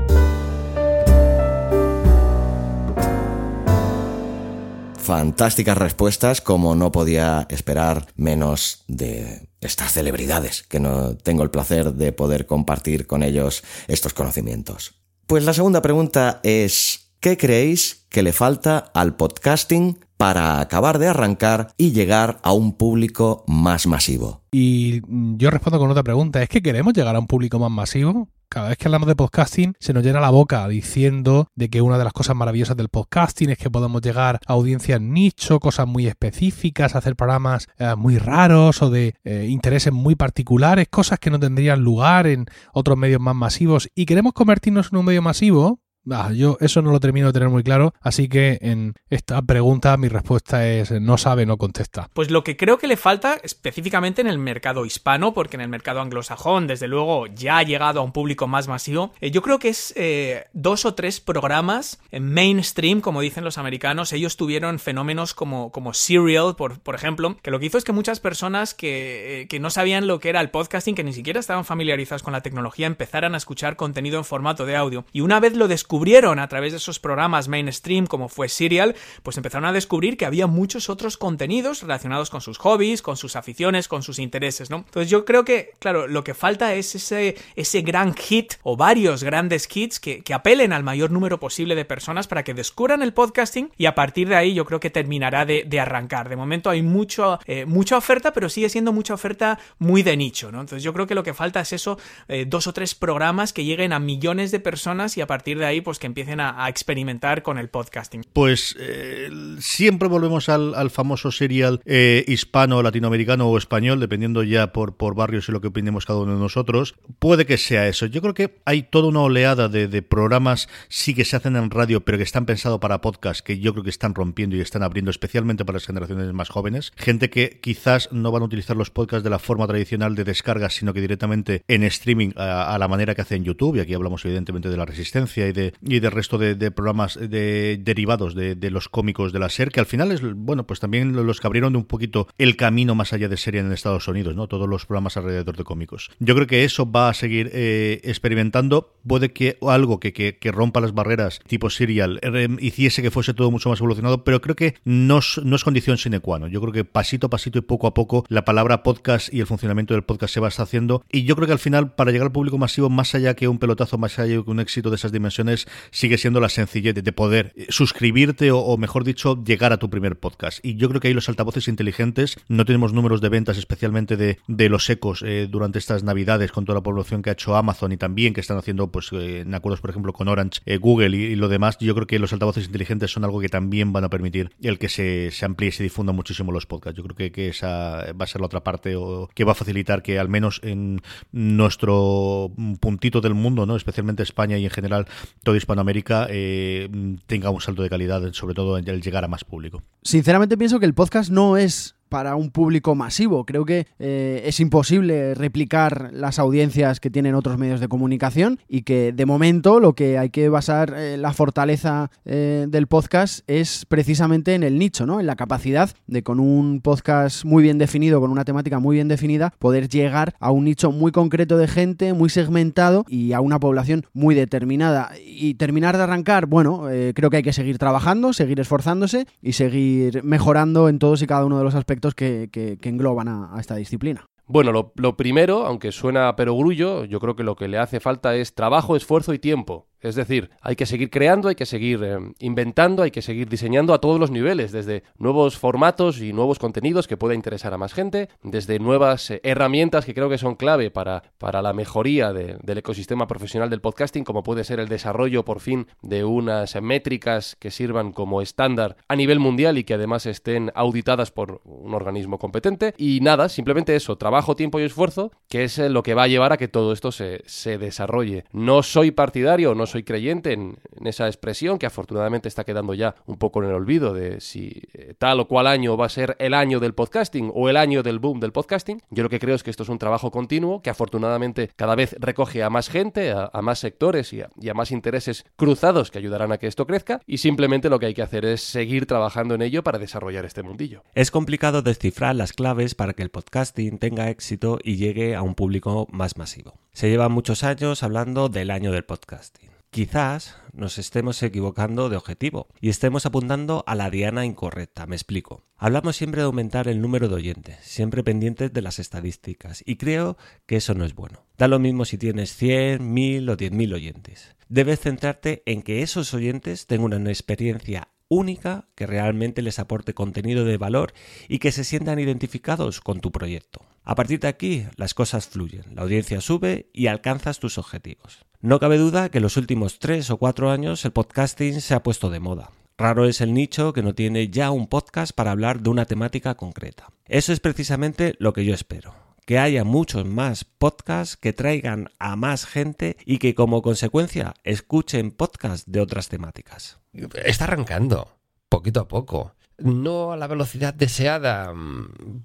Fantásticas 5.06 5.78
respuestas, 5.78 6.40
como 6.40 6.74
no 6.74 6.90
podía 6.90 7.46
esperar 7.48 8.08
menos 8.16 8.82
de 8.88 9.48
estas 9.60 9.92
celebridades, 9.92 10.64
que 10.64 10.80
no 10.80 11.16
tengo 11.16 11.44
el 11.44 11.50
placer 11.50 11.94
de 11.94 12.10
poder 12.10 12.46
compartir 12.46 13.06
con 13.06 13.22
ellos 13.22 13.62
estos 13.86 14.14
conocimientos. 14.14 14.96
Pues 15.28 15.44
la 15.44 15.52
segunda 15.52 15.80
pregunta 15.80 16.40
es, 16.42 17.12
¿qué 17.20 17.36
creéis 17.36 18.04
que 18.08 18.24
le 18.24 18.32
falta 18.32 18.78
al 18.94 19.14
podcasting 19.14 20.00
para 20.16 20.58
acabar 20.58 20.98
de 20.98 21.06
arrancar 21.06 21.68
y 21.76 21.92
llegar 21.92 22.40
a 22.42 22.52
un 22.52 22.72
público 22.72 23.44
más 23.46 23.86
masivo? 23.86 24.42
Y 24.50 25.02
yo 25.36 25.50
respondo 25.50 25.78
con 25.78 25.88
otra 25.88 26.02
pregunta, 26.02 26.42
¿es 26.42 26.48
que 26.48 26.62
queremos 26.62 26.94
llegar 26.94 27.14
a 27.14 27.20
un 27.20 27.28
público 27.28 27.60
más 27.60 27.70
masivo? 27.70 28.28
Cada 28.48 28.68
vez 28.68 28.78
que 28.78 28.86
hablamos 28.86 29.08
de 29.08 29.16
podcasting 29.16 29.74
se 29.80 29.92
nos 29.92 30.04
llena 30.04 30.20
la 30.20 30.30
boca 30.30 30.68
diciendo 30.68 31.48
de 31.56 31.68
que 31.68 31.82
una 31.82 31.98
de 31.98 32.04
las 32.04 32.12
cosas 32.12 32.36
maravillosas 32.36 32.76
del 32.76 32.88
podcasting 32.88 33.50
es 33.50 33.58
que 33.58 33.70
podemos 33.70 34.00
llegar 34.00 34.38
a 34.46 34.52
audiencias 34.52 35.00
nicho, 35.00 35.58
cosas 35.58 35.88
muy 35.88 36.06
específicas, 36.06 36.94
hacer 36.94 37.16
programas 37.16 37.66
eh, 37.78 37.94
muy 37.96 38.18
raros 38.18 38.82
o 38.82 38.90
de 38.90 39.14
eh, 39.24 39.46
intereses 39.50 39.92
muy 39.92 40.14
particulares, 40.14 40.86
cosas 40.88 41.18
que 41.18 41.30
no 41.30 41.40
tendrían 41.40 41.80
lugar 41.82 42.28
en 42.28 42.46
otros 42.72 42.96
medios 42.96 43.20
más 43.20 43.34
masivos. 43.34 43.90
Y 43.96 44.06
queremos 44.06 44.32
convertirnos 44.32 44.90
en 44.92 44.98
un 44.98 45.06
medio 45.06 45.22
masivo, 45.22 45.80
Ah, 46.10 46.30
yo 46.32 46.56
eso 46.60 46.82
no 46.82 46.92
lo 46.92 47.00
termino 47.00 47.28
de 47.28 47.32
tener 47.32 47.48
muy 47.48 47.62
claro, 47.62 47.92
así 48.00 48.28
que 48.28 48.58
en 48.60 48.94
esta 49.10 49.42
pregunta 49.42 49.96
mi 49.96 50.08
respuesta 50.08 50.66
es 50.66 50.90
no 50.90 51.18
sabe, 51.18 51.46
no 51.46 51.56
contesta. 51.56 52.08
Pues 52.12 52.30
lo 52.30 52.44
que 52.44 52.56
creo 52.56 52.78
que 52.78 52.86
le 52.86 52.96
falta 52.96 53.38
específicamente 53.42 54.20
en 54.20 54.26
el 54.28 54.38
mercado 54.38 54.86
hispano, 54.86 55.34
porque 55.34 55.56
en 55.56 55.62
el 55.62 55.68
mercado 55.68 56.00
anglosajón, 56.00 56.66
desde 56.66 56.88
luego, 56.88 57.26
ya 57.26 57.58
ha 57.58 57.62
llegado 57.62 58.00
a 58.00 58.02
un 58.02 58.12
público 58.12 58.46
más 58.46 58.68
masivo, 58.68 59.12
eh, 59.20 59.30
yo 59.30 59.42
creo 59.42 59.58
que 59.58 59.68
es 59.68 59.92
eh, 59.96 60.44
dos 60.52 60.84
o 60.84 60.94
tres 60.94 61.20
programas 61.20 62.00
en 62.10 62.32
mainstream, 62.32 63.00
como 63.00 63.20
dicen 63.20 63.44
los 63.44 63.58
americanos. 63.58 64.12
Ellos 64.12 64.36
tuvieron 64.36 64.78
fenómenos 64.78 65.34
como, 65.34 65.70
como 65.72 65.94
Serial, 65.94 66.54
por, 66.56 66.78
por 66.80 66.94
ejemplo, 66.94 67.36
que 67.42 67.50
lo 67.50 67.58
que 67.58 67.66
hizo 67.66 67.78
es 67.78 67.84
que 67.84 67.92
muchas 67.92 68.20
personas 68.20 68.74
que, 68.74 69.42
eh, 69.42 69.48
que 69.48 69.60
no 69.60 69.70
sabían 69.70 70.06
lo 70.06 70.20
que 70.20 70.28
era 70.28 70.40
el 70.40 70.50
podcasting, 70.50 70.94
que 70.94 71.04
ni 71.04 71.12
siquiera 71.12 71.40
estaban 71.40 71.64
familiarizados 71.64 72.22
con 72.22 72.32
la 72.32 72.42
tecnología, 72.42 72.86
empezaran 72.86 73.34
a 73.34 73.38
escuchar 73.38 73.76
contenido 73.76 74.18
en 74.18 74.24
formato 74.24 74.66
de 74.66 74.76
audio. 74.76 75.04
Y 75.12 75.20
una 75.20 75.40
vez 75.40 75.56
lo 75.56 75.68
descubrieron, 75.68 75.95
descubrieron 75.96 76.38
a 76.40 76.48
través 76.48 76.72
de 76.72 76.76
esos 76.76 76.98
programas 76.98 77.48
mainstream 77.48 78.06
como 78.06 78.28
fue 78.28 78.50
Serial, 78.50 78.94
pues 79.22 79.38
empezaron 79.38 79.64
a 79.64 79.72
descubrir 79.72 80.18
que 80.18 80.26
había 80.26 80.46
muchos 80.46 80.90
otros 80.90 81.16
contenidos 81.16 81.80
relacionados 81.80 82.28
con 82.28 82.42
sus 82.42 82.58
hobbies, 82.58 83.00
con 83.00 83.16
sus 83.16 83.34
aficiones, 83.34 83.88
con 83.88 84.02
sus 84.02 84.18
intereses, 84.18 84.68
¿no? 84.68 84.84
Entonces 84.86 85.08
yo 85.08 85.24
creo 85.24 85.46
que, 85.46 85.70
claro, 85.78 86.06
lo 86.06 86.22
que 86.22 86.34
falta 86.34 86.74
es 86.74 86.94
ese, 86.94 87.34
ese 87.54 87.80
gran 87.80 88.12
hit 88.12 88.54
o 88.62 88.76
varios 88.76 89.24
grandes 89.24 89.66
hits 89.74 89.98
que, 89.98 90.22
apelen 90.34 90.74
al 90.74 90.82
mayor 90.82 91.10
número 91.10 91.40
posible 91.40 91.74
de 91.74 91.86
personas 91.86 92.26
para 92.26 92.44
que 92.44 92.52
descubran 92.52 93.00
el 93.00 93.14
podcasting 93.14 93.70
y 93.78 93.86
a 93.86 93.94
partir 93.94 94.28
de 94.28 94.36
ahí 94.36 94.52
yo 94.52 94.66
creo 94.66 94.80
que 94.80 94.90
terminará 94.90 95.46
de, 95.46 95.80
arrancar. 95.80 96.28
De 96.28 96.36
momento 96.36 96.68
hay 96.68 96.82
mucho, 96.82 97.38
eh, 97.46 97.64
mucha 97.64 97.96
oferta, 97.96 98.34
pero 98.34 98.50
sigue 98.50 98.68
siendo 98.68 98.92
mucha 98.92 99.14
oferta 99.14 99.58
muy 99.78 100.02
de 100.02 100.14
nicho, 100.18 100.52
¿no? 100.52 100.60
Entonces 100.60 100.82
yo 100.82 100.92
creo 100.92 101.06
que 101.06 101.14
lo 101.14 101.22
que 101.22 101.32
falta 101.32 101.60
es 101.60 101.72
eso, 101.72 101.98
eh, 102.28 102.44
dos 102.46 102.66
o 102.66 102.74
tres 102.74 102.94
programas 102.94 103.54
que 103.54 103.64
lleguen 103.64 103.94
a 103.94 103.98
millones 103.98 104.50
de 104.50 104.60
personas 104.60 105.16
y 105.16 105.22
a 105.22 105.26
partir 105.26 105.58
de 105.58 105.64
ahí 105.64 105.80
pues 105.86 106.00
que 106.00 106.08
empiecen 106.08 106.40
a, 106.40 106.68
experimentar 106.68 107.44
con 107.44 107.58
el 107.58 107.68
podcasting. 107.68 108.24
Pues 108.32 108.74
eh, 108.76 109.30
siempre 109.60 110.08
volvemos 110.08 110.48
al, 110.48 110.90
famoso 110.90 111.30
serial 111.30 111.80
eh, 111.84 112.24
hispano, 112.26 112.82
latinoamericano 112.82 113.46
o 113.46 113.56
español, 113.56 114.00
dependiendo 114.00 114.42
ya 114.42 114.72
por, 114.72 114.96
barrios 115.14 115.48
y 115.48 115.52
lo 115.52 115.60
que 115.60 115.68
opinemos 115.68 116.04
cada 116.04 116.18
uno 116.18 116.34
de 116.34 116.40
nosotros. 116.40 116.96
Puede 117.20 117.46
que 117.46 117.56
sea 117.56 117.86
eso. 117.86 118.06
Yo 118.06 118.20
creo 118.20 118.34
que 118.34 118.58
hay 118.64 118.82
toda 118.82 119.06
una 119.06 119.20
oleada 119.20 119.68
de, 119.68 120.02
programas, 120.02 120.68
sí 120.88 121.14
que 121.14 121.24
se 121.24 121.36
hacen 121.36 121.54
en 121.54 121.70
radio, 121.70 122.00
pero 122.00 122.18
que 122.18 122.24
están 122.24 122.46
pensados 122.46 122.80
para 122.80 123.00
podcast, 123.00 123.46
que 123.46 123.60
yo 123.60 123.70
creo 123.72 123.84
que 123.84 123.90
están 123.90 124.12
rompiendo 124.12 124.56
y 124.56 124.60
están 124.60 124.82
abriendo, 124.82 125.12
especialmente 125.12 125.64
para 125.64 125.76
las 125.76 125.86
generaciones 125.86 126.32
más 126.32 126.48
jóvenes. 126.48 126.92
Gente 126.96 127.30
que 127.30 127.60
quizás 127.62 128.10
no 128.10 128.32
van 128.32 128.42
a 128.42 128.46
utilizar 128.46 128.76
los 128.76 128.90
podcasts 128.90 129.22
de 129.22 129.30
la 129.30 129.38
forma 129.38 129.68
tradicional 129.68 130.16
de 130.16 130.24
descarga, 130.24 130.68
sino 130.68 130.92
que 130.92 131.00
directamente 131.00 131.62
en 131.68 131.84
streaming 131.84 132.30
a, 132.34 132.74
a 132.74 132.78
la 132.78 132.88
manera 132.88 133.14
que 133.14 133.22
hace 133.22 133.36
en 133.36 133.44
YouTube. 133.44 133.76
Y 133.76 133.80
aquí 133.80 133.94
hablamos 133.94 134.24
evidentemente 134.24 134.68
de 134.68 134.76
la 134.76 134.84
resistencia 134.84 135.46
y 135.46 135.52
de 135.52 135.75
y 135.82 136.00
del 136.00 136.12
resto 136.12 136.38
de, 136.38 136.70
programas 136.70 137.18
de, 137.20 137.78
derivados 137.80 138.34
de, 138.34 138.70
los 138.70 138.88
cómicos 138.88 139.32
de 139.32 139.38
la 139.38 139.48
SER, 139.48 139.70
que 139.70 139.80
al 139.80 139.86
final 139.86 140.12
es, 140.12 140.20
bueno, 140.22 140.66
pues 140.66 140.80
también 140.80 141.14
los 141.14 141.40
que 141.40 141.46
abrieron 141.46 141.76
un 141.76 141.84
poquito 141.84 142.28
el 142.38 142.56
camino 142.56 142.94
más 142.94 143.12
allá 143.12 143.28
de 143.28 143.36
serie 143.36 143.60
en 143.60 143.72
Estados 143.72 144.08
Unidos, 144.08 144.34
¿no? 144.34 144.48
Todos 144.48 144.68
los 144.68 144.86
programas 144.86 145.16
alrededor 145.16 145.56
de 145.56 145.64
cómicos. 145.64 146.10
Yo 146.18 146.34
creo 146.34 146.46
que 146.46 146.64
eso 146.64 146.90
va 146.90 147.08
a 147.08 147.14
seguir 147.14 147.50
eh, 147.52 148.00
experimentando. 148.04 148.94
Puede 149.06 149.32
que 149.32 149.58
algo 149.62 150.00
que, 150.00 150.12
que, 150.12 150.52
rompa 150.52 150.80
las 150.80 150.94
barreras 150.94 151.40
tipo 151.46 151.70
serial 151.70 152.18
eh, 152.22 152.48
hiciese 152.60 153.02
que 153.02 153.10
fuese 153.10 153.34
todo 153.34 153.50
mucho 153.50 153.68
más 153.68 153.80
evolucionado, 153.80 154.24
pero 154.24 154.40
creo 154.40 154.56
que 154.56 154.74
no, 154.84 155.20
no 155.44 155.56
es 155.56 155.64
condición 155.64 155.98
sine 155.98 156.20
qua 156.20 156.38
non. 156.38 156.50
Yo 156.50 156.60
creo 156.60 156.72
que 156.72 156.84
pasito 156.84 157.26
a 157.26 157.30
pasito 157.30 157.58
y 157.58 157.62
poco 157.62 157.86
a 157.86 157.94
poco 157.94 158.24
la 158.28 158.44
palabra 158.44 158.82
podcast 158.82 159.32
y 159.32 159.40
el 159.40 159.46
funcionamiento 159.46 159.94
del 159.94 160.04
podcast 160.04 160.34
se 160.34 160.40
va 160.40 160.48
haciendo. 160.48 161.04
Y 161.10 161.24
yo 161.24 161.36
creo 161.36 161.46
que 161.46 161.52
al 161.52 161.58
final, 161.58 161.92
para 161.92 162.10
llegar 162.10 162.26
al 162.26 162.32
público 162.32 162.58
masivo, 162.58 162.88
más 162.88 163.14
allá 163.14 163.34
que 163.34 163.48
un 163.48 163.58
pelotazo, 163.58 163.98
más 163.98 164.18
allá 164.18 164.42
que 164.42 164.50
un 164.50 164.60
éxito 164.60 164.90
de 164.90 164.96
esas 164.96 165.12
dimensiones, 165.12 165.65
sigue 165.90 166.18
siendo 166.18 166.40
la 166.40 166.48
sencillez 166.48 166.94
de 166.94 167.12
poder 167.12 167.52
eh, 167.56 167.66
suscribirte 167.68 168.50
o, 168.52 168.76
mejor 168.76 169.04
dicho, 169.04 169.42
llegar 169.44 169.72
a 169.72 169.78
tu 169.78 169.90
primer 169.90 170.18
podcast. 170.18 170.64
Y 170.64 170.76
yo 170.76 170.88
creo 170.88 171.00
que 171.00 171.08
ahí 171.08 171.14
los 171.14 171.28
altavoces 171.28 171.68
inteligentes, 171.68 172.36
no 172.48 172.64
tenemos 172.64 172.92
números 172.92 173.20
de 173.20 173.28
ventas, 173.28 173.58
especialmente 173.58 174.16
de, 174.16 174.68
los 174.68 174.90
ecos 174.90 175.22
eh, 175.22 175.46
durante 175.48 175.78
estas 175.78 176.02
navidades 176.02 176.50
con 176.50 176.64
toda 176.64 176.78
la 176.78 176.82
población 176.82 177.22
que 177.22 177.30
ha 177.30 177.34
hecho 177.34 177.54
Amazon 177.54 177.92
y 177.92 177.96
también 177.96 178.34
que 178.34 178.40
están 178.40 178.58
haciendo 178.58 178.90
pues 178.90 179.10
eh, 179.12 179.40
en 179.40 179.54
acuerdos, 179.54 179.80
por 179.80 179.90
ejemplo, 179.90 180.12
con 180.12 180.28
Orange, 180.28 180.60
Google 180.78 181.16
y, 181.16 181.36
lo 181.36 181.48
demás. 181.48 181.78
Yo 181.78 181.94
creo 181.94 182.06
que 182.06 182.18
los 182.18 182.32
altavoces 182.32 182.66
inteligentes 182.66 183.10
son 183.10 183.24
algo 183.24 183.40
que 183.40 183.48
también 183.48 183.92
van 183.92 184.04
a 184.04 184.10
permitir 184.10 184.50
el 184.62 184.78
que 184.78 184.88
se, 184.88 185.30
se 185.30 185.44
amplíe 185.44 185.68
y 185.68 185.72
se 185.72 185.82
difunda 185.82 186.12
muchísimo 186.12 186.52
los 186.52 186.66
podcasts. 186.66 186.96
Yo 186.96 187.04
creo 187.04 187.16
que, 187.16 187.30
que 187.30 187.48
esa 187.48 188.12
va 188.12 188.24
a 188.24 188.26
ser 188.26 188.40
la 188.40 188.46
otra 188.46 188.64
parte 188.64 188.96
o 188.96 189.28
que 189.34 189.44
va 189.44 189.52
a 189.52 189.54
facilitar 189.54 190.02
que 190.02 190.18
al 190.18 190.28
menos 190.28 190.60
en 190.62 191.00
nuestro 191.32 192.50
puntito 192.80 193.20
del 193.20 193.34
mundo, 193.34 193.66
¿no? 193.66 193.76
especialmente 193.76 194.22
España 194.22 194.58
y 194.58 194.64
en 194.64 194.70
general 194.70 195.06
toda 195.46 195.56
Hispanoamérica, 195.56 196.26
eh, 196.28 196.88
tenga 197.26 197.50
un 197.50 197.60
salto 197.60 197.82
de 197.82 197.88
calidad, 197.88 198.20
sobre 198.32 198.52
todo 198.54 198.78
en 198.78 198.88
el 198.88 199.00
llegar 199.00 199.24
a 199.24 199.28
más 199.28 199.44
público. 199.44 199.80
Sinceramente 200.02 200.58
pienso 200.58 200.80
que 200.80 200.86
el 200.86 200.92
podcast 200.92 201.30
no 201.30 201.56
es 201.56 201.95
para 202.08 202.36
un 202.36 202.50
público 202.50 202.94
masivo. 202.94 203.44
Creo 203.44 203.64
que 203.64 203.86
eh, 203.98 204.42
es 204.44 204.60
imposible 204.60 205.34
replicar 205.34 206.10
las 206.12 206.38
audiencias 206.38 207.00
que 207.00 207.10
tienen 207.10 207.34
otros 207.34 207.58
medios 207.58 207.80
de 207.80 207.88
comunicación 207.88 208.58
y 208.68 208.82
que 208.82 209.12
de 209.12 209.26
momento 209.26 209.80
lo 209.80 209.94
que 209.94 210.18
hay 210.18 210.30
que 210.30 210.48
basar 210.48 210.94
eh, 210.96 211.16
la 211.16 211.32
fortaleza 211.32 212.10
eh, 212.24 212.66
del 212.68 212.86
podcast 212.86 213.40
es 213.46 213.84
precisamente 213.86 214.54
en 214.54 214.62
el 214.62 214.78
nicho, 214.78 215.06
¿no? 215.06 215.20
En 215.20 215.26
la 215.26 215.36
capacidad 215.36 215.90
de 216.06 216.22
con 216.22 216.40
un 216.40 216.80
podcast 216.80 217.44
muy 217.44 217.62
bien 217.62 217.78
definido, 217.78 218.20
con 218.20 218.30
una 218.30 218.44
temática 218.44 218.78
muy 218.78 218.96
bien 218.96 219.08
definida, 219.08 219.52
poder 219.58 219.88
llegar 219.88 220.34
a 220.40 220.50
un 220.50 220.64
nicho 220.64 220.92
muy 220.92 221.12
concreto 221.12 221.58
de 221.58 221.68
gente, 221.68 222.12
muy 222.12 222.30
segmentado 222.30 223.04
y 223.08 223.32
a 223.32 223.40
una 223.40 223.58
población 223.58 224.06
muy 224.12 224.34
determinada. 224.34 225.10
Y 225.24 225.54
terminar 225.54 225.96
de 225.96 226.04
arrancar, 226.04 226.46
bueno, 226.46 226.84
creo 227.14 227.30
que 227.30 227.38
hay 227.38 227.42
que 227.42 227.52
seguir 227.52 227.78
trabajando, 227.78 228.32
seguir 228.32 228.60
esforzándose 228.60 229.26
y 229.42 229.52
seguir 229.52 230.22
mejorando 230.24 230.88
en 230.88 230.98
todos 230.98 231.22
y 231.22 231.26
cada 231.26 231.44
uno 231.44 231.58
de 231.58 231.64
los 231.64 231.74
aspectos 231.74 231.95
que, 232.14 232.78
engloban 232.82 233.28
a 233.28 233.56
esta 233.58 233.76
disciplina. 233.76 234.26
Bueno, 234.48 234.92
lo, 234.94 235.16
primero, 235.16 235.66
aunque 235.66 235.90
suena 235.90 236.36
pero 236.36 236.56
grullo, 236.56 237.04
yo 237.04 237.18
creo 237.18 237.34
que 237.34 237.42
lo 237.42 237.56
que 237.56 237.66
le 237.66 237.78
hace 237.78 237.98
falta 237.98 238.36
es 238.36 238.54
trabajo, 238.54 238.94
esfuerzo 238.94 239.34
y 239.34 239.40
tiempo. 239.40 239.88
Es 240.00 240.14
decir, 240.14 240.50
hay 240.60 240.76
que 240.76 240.86
seguir 240.86 241.10
creando, 241.10 241.48
hay 241.48 241.54
que 241.54 241.66
seguir 241.66 242.02
eh, 242.04 242.18
inventando, 242.38 243.02
hay 243.02 243.10
que 243.10 243.22
seguir 243.22 243.48
diseñando 243.48 243.94
a 243.94 244.00
todos 244.00 244.20
los 244.20 244.30
niveles, 244.30 244.72
desde 244.72 245.02
nuevos 245.18 245.56
formatos 245.56 246.20
y 246.20 246.32
nuevos 246.32 246.58
contenidos 246.58 247.08
que 247.08 247.16
pueda 247.16 247.34
interesar 247.34 247.72
a 247.74 247.78
más 247.78 247.94
gente, 247.94 248.28
desde 248.42 248.78
nuevas 248.78 249.30
eh, 249.30 249.40
herramientas 249.42 250.04
que 250.04 250.14
creo 250.14 250.28
que 250.28 250.38
son 250.38 250.54
clave 250.54 250.90
para, 250.90 251.22
para 251.38 251.62
la 251.62 251.72
mejoría 251.72 252.32
del 252.32 252.78
ecosistema 252.78 253.26
profesional 253.26 253.70
del 253.70 253.80
podcasting, 253.80 254.24
como 254.24 254.42
puede 254.42 254.64
ser 254.64 254.80
el 254.80 254.88
desarrollo 254.88 255.44
por 255.44 255.60
fin 255.60 255.86
de 256.02 256.24
unas 256.24 256.80
métricas 256.80 257.56
que 257.58 257.70
sirvan 257.70 258.12
como 258.12 258.42
estándar 258.42 258.96
a 259.08 259.16
nivel 259.16 259.38
mundial 259.38 259.78
y 259.78 259.84
que 259.84 259.94
además 259.94 260.26
estén 260.26 260.70
auditadas 260.74 261.30
por 261.30 261.60
un 261.64 261.94
organismo 261.94 262.38
competente. 262.38 262.94
Y 262.98 263.20
nada, 263.20 263.48
simplemente 263.48 263.96
eso, 263.96 264.16
trabajo 264.16 264.56
tiempo 264.56 264.78
y 264.78 264.84
esfuerzo, 264.84 265.32
que 265.48 265.64
es 265.64 265.78
eh, 265.78 265.88
lo 265.88 266.02
que 266.02 266.14
va 266.14 266.24
a 266.24 266.28
llevar 266.28 266.52
a 266.52 266.56
que 266.56 266.68
todo 266.68 266.92
esto 266.92 267.12
se, 267.12 267.42
se 267.46 267.78
desarrolle. 267.78 268.44
No 268.52 268.82
soy 268.82 269.10
partidario, 269.10 269.74
no 269.74 269.85
soy 269.86 270.02
creyente 270.02 270.52
en, 270.52 270.78
esa 271.04 271.26
expresión 271.26 271.78
que 271.78 271.86
afortunadamente 271.86 272.48
está 272.48 272.64
quedando 272.64 272.94
ya 272.94 273.14
un 273.26 273.36
poco 273.38 273.62
en 273.62 273.68
el 273.68 273.74
olvido 273.74 274.12
de 274.12 274.40
si 274.40 274.82
eh, 274.92 275.14
tal 275.16 275.40
o 275.40 275.48
cual 275.48 275.66
año 275.66 275.96
va 275.96 276.06
a 276.06 276.10
ser 276.10 276.36
el 276.38 276.54
año 276.54 276.80
del 276.80 276.94
podcasting 276.94 277.50
o 277.54 277.68
el 277.68 277.76
año 277.76 278.02
del 278.02 278.18
boom 278.18 278.40
del 278.40 278.52
podcasting. 278.52 279.02
Yo 279.10 279.22
lo 279.22 279.28
que 279.28 279.38
creo 279.38 279.54
es 279.54 279.62
que 279.62 279.70
esto 279.70 279.84
es 279.84 279.88
un 279.88 279.98
trabajo 279.98 280.30
continuo 280.30 280.82
que 280.82 280.90
afortunadamente 280.90 281.70
cada 281.76 281.94
vez 281.94 282.16
recoge 282.18 282.62
a 282.62 282.70
más 282.70 282.88
gente, 282.88 283.32
a, 283.32 283.50
más 283.62 283.78
sectores 283.78 284.32
y 284.32 284.40
a, 284.40 284.50
y 284.60 284.68
a 284.68 284.74
más 284.74 284.90
intereses 284.90 285.44
cruzados 285.56 286.10
que 286.10 286.18
ayudarán 286.18 286.52
a 286.52 286.58
que 286.58 286.66
esto 286.66 286.86
crezca 286.86 287.20
y 287.26 287.38
simplemente 287.38 287.88
lo 287.88 287.98
que 287.98 288.06
hay 288.06 288.14
que 288.14 288.22
hacer 288.22 288.44
es 288.44 288.62
seguir 288.62 289.06
trabajando 289.06 289.54
en 289.54 289.62
ello 289.62 289.82
para 289.82 289.98
desarrollar 289.98 290.44
este 290.44 290.62
mundillo. 290.62 291.02
Es 291.14 291.30
complicado 291.30 291.82
descifrar 291.82 292.34
las 292.34 292.52
claves 292.52 292.94
para 292.94 293.12
que 293.12 293.22
el 293.22 293.30
podcasting 293.30 293.98
tenga 293.98 294.30
éxito 294.30 294.78
y 294.82 294.96
llegue 294.96 295.34
a 295.34 295.42
un 295.42 295.54
público 295.54 296.06
más 296.10 296.36
masivo. 296.36 296.78
Se 296.92 297.08
llevan 297.08 297.32
muchos 297.32 297.64
años 297.64 298.02
hablando 298.02 298.48
del 298.48 298.70
año 298.70 298.92
del 298.92 299.04
podcasting. 299.04 299.75
Quizás 299.96 300.56
nos 300.74 300.98
estemos 300.98 301.42
equivocando 301.42 302.10
de 302.10 302.18
objetivo 302.18 302.68
y 302.82 302.90
estemos 302.90 303.24
apuntando 303.24 303.82
a 303.86 303.94
la 303.94 304.10
diana 304.10 304.44
incorrecta, 304.44 305.06
me 305.06 305.16
explico. 305.16 305.64
Hablamos 305.78 306.16
siempre 306.16 306.42
de 306.42 306.44
aumentar 306.44 306.86
el 306.86 307.00
número 307.00 307.30
de 307.30 307.36
oyentes, 307.36 307.78
siempre 307.80 308.22
pendientes 308.22 308.70
de 308.74 308.82
las 308.82 308.98
estadísticas, 308.98 309.82
y 309.86 309.96
creo 309.96 310.36
que 310.66 310.76
eso 310.76 310.92
no 310.92 311.06
es 311.06 311.14
bueno. 311.14 311.46
Da 311.56 311.66
lo 311.66 311.78
mismo 311.78 312.04
si 312.04 312.18
tienes 312.18 312.54
100, 312.56 313.10
1000 313.10 313.48
o 313.48 313.56
10.000 313.56 313.94
oyentes. 313.94 314.54
Debes 314.68 315.00
centrarte 315.00 315.62
en 315.64 315.80
que 315.80 316.02
esos 316.02 316.34
oyentes 316.34 316.86
tengan 316.86 317.14
una 317.14 317.30
experiencia 317.30 318.08
única 318.28 318.88
que 318.96 319.06
realmente 319.06 319.62
les 319.62 319.78
aporte 319.78 320.12
contenido 320.12 320.66
de 320.66 320.76
valor 320.76 321.14
y 321.48 321.58
que 321.58 321.72
se 321.72 321.84
sientan 321.84 322.18
identificados 322.18 323.00
con 323.00 323.20
tu 323.20 323.32
proyecto. 323.32 323.80
A 324.02 324.14
partir 324.14 324.40
de 324.40 324.48
aquí, 324.48 324.84
las 324.96 325.14
cosas 325.14 325.48
fluyen, 325.48 325.94
la 325.94 326.02
audiencia 326.02 326.40
sube 326.40 326.90
y 326.92 327.06
alcanzas 327.06 327.58
tus 327.58 327.78
objetivos. 327.78 328.44
No 328.66 328.80
cabe 328.80 328.98
duda 328.98 329.28
que 329.28 329.38
en 329.38 329.44
los 329.44 329.56
últimos 329.56 330.00
tres 330.00 330.28
o 330.28 330.38
cuatro 330.38 330.72
años 330.72 331.04
el 331.04 331.12
podcasting 331.12 331.80
se 331.80 331.94
ha 331.94 332.02
puesto 332.02 332.30
de 332.30 332.40
moda. 332.40 332.72
Raro 332.98 333.24
es 333.26 333.40
el 333.40 333.54
nicho 333.54 333.92
que 333.92 334.02
no 334.02 334.12
tiene 334.12 334.48
ya 334.48 334.72
un 334.72 334.88
podcast 334.88 335.30
para 335.32 335.52
hablar 335.52 335.82
de 335.82 335.90
una 335.90 336.04
temática 336.04 336.56
concreta. 336.56 337.12
Eso 337.26 337.52
es 337.52 337.60
precisamente 337.60 338.34
lo 338.40 338.52
que 338.52 338.64
yo 338.64 338.74
espero 338.74 339.14
que 339.44 339.60
haya 339.60 339.84
muchos 339.84 340.26
más 340.26 340.64
podcasts 340.64 341.36
que 341.36 341.52
traigan 341.52 342.10
a 342.18 342.34
más 342.34 342.66
gente 342.66 343.16
y 343.24 343.38
que 343.38 343.54
como 343.54 343.82
consecuencia 343.82 344.54
escuchen 344.64 345.30
podcasts 345.30 345.88
de 345.88 346.00
otras 346.00 346.28
temáticas. 346.28 346.98
Está 347.44 347.66
arrancando, 347.66 348.36
poquito 348.68 348.98
a 348.98 349.06
poco 349.06 349.54
no 349.78 350.32
a 350.32 350.36
la 350.36 350.46
velocidad 350.46 350.94
deseada, 350.94 351.72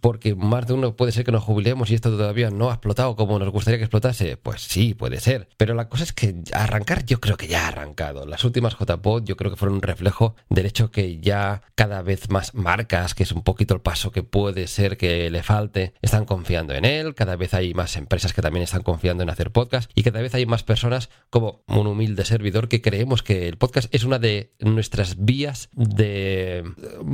porque 0.02 0.36
más 0.36 0.68
de 0.68 0.74
uno 0.74 0.96
puede 0.96 1.12
ser 1.12 1.26
que 1.26 1.32
nos 1.32 1.44
jubilemos 1.44 1.90
y 1.90 1.96
esto 1.96 2.12
todavía 2.12 2.50
no 2.50 2.70
ha 2.70 2.74
explotado 2.74 3.16
como 3.16 3.40
nos 3.40 3.50
gustaría 3.50 3.78
que 3.78 3.86
explotase. 3.86 4.38
Pues 4.38 4.62
sí, 4.62 4.94
puede 4.94 5.20
ser. 5.20 5.48
Pero 5.58 5.74
la 5.74 5.90
cosa 5.90 6.04
es 6.04 6.14
que 6.14 6.36
arrancar 6.54 7.06
yo 7.06 7.20
creo 7.20 7.38
que 7.38 7.48
ya 7.48 7.66
ha 7.66 7.68
arrancado. 7.70 8.26
Las 8.26 8.44
últimas 8.44 8.76
JPod 8.78 9.24
yo 9.24 9.38
creo 9.38 9.52
que 9.52 9.58
fueron 9.58 9.76
un 9.76 9.82
reflejo 9.82 10.36
del 10.50 10.66
hecho 10.66 10.92
que 10.92 11.20
ya 11.20 11.62
cada 11.76 12.02
vez 12.02 12.30
más 12.30 12.54
marcas, 12.54 13.16
que 13.16 13.24
es 13.24 13.32
un 13.32 13.44
poquito 13.44 13.74
el 13.74 13.82
paso 13.82 14.12
que 14.12 14.24
puede 14.24 14.68
ser 14.68 14.98
que 14.98 15.30
le 15.30 15.44
falte, 15.44 15.94
están 16.02 16.26
confiando 16.26 16.74
en 16.74 16.86
él. 16.86 17.16
Cada 17.16 17.36
vez 17.36 17.54
hay 17.54 17.74
más 17.74 17.96
empresas 17.96 18.34
que 18.34 18.42
también 18.42 18.64
están 18.64 18.84
confiando 18.84 19.24
en 19.24 19.30
hacer 19.30 19.52
podcast 19.52 19.90
y 19.96 20.04
cada 20.04 20.22
vez 20.22 20.34
hay 20.36 20.46
más 20.46 20.64
personas 20.64 21.10
como 21.30 21.64
un 21.68 21.88
humilde 21.88 22.26
servidor 22.26 22.68
que 22.68 22.82
creemos 22.82 23.24
que 23.24 23.48
el 23.48 23.58
podcast 23.58 23.94
es 23.94 24.04
una 24.04 24.20
de 24.20 24.54
nuestras 24.60 25.24
vías 25.24 25.70
de 25.74 26.64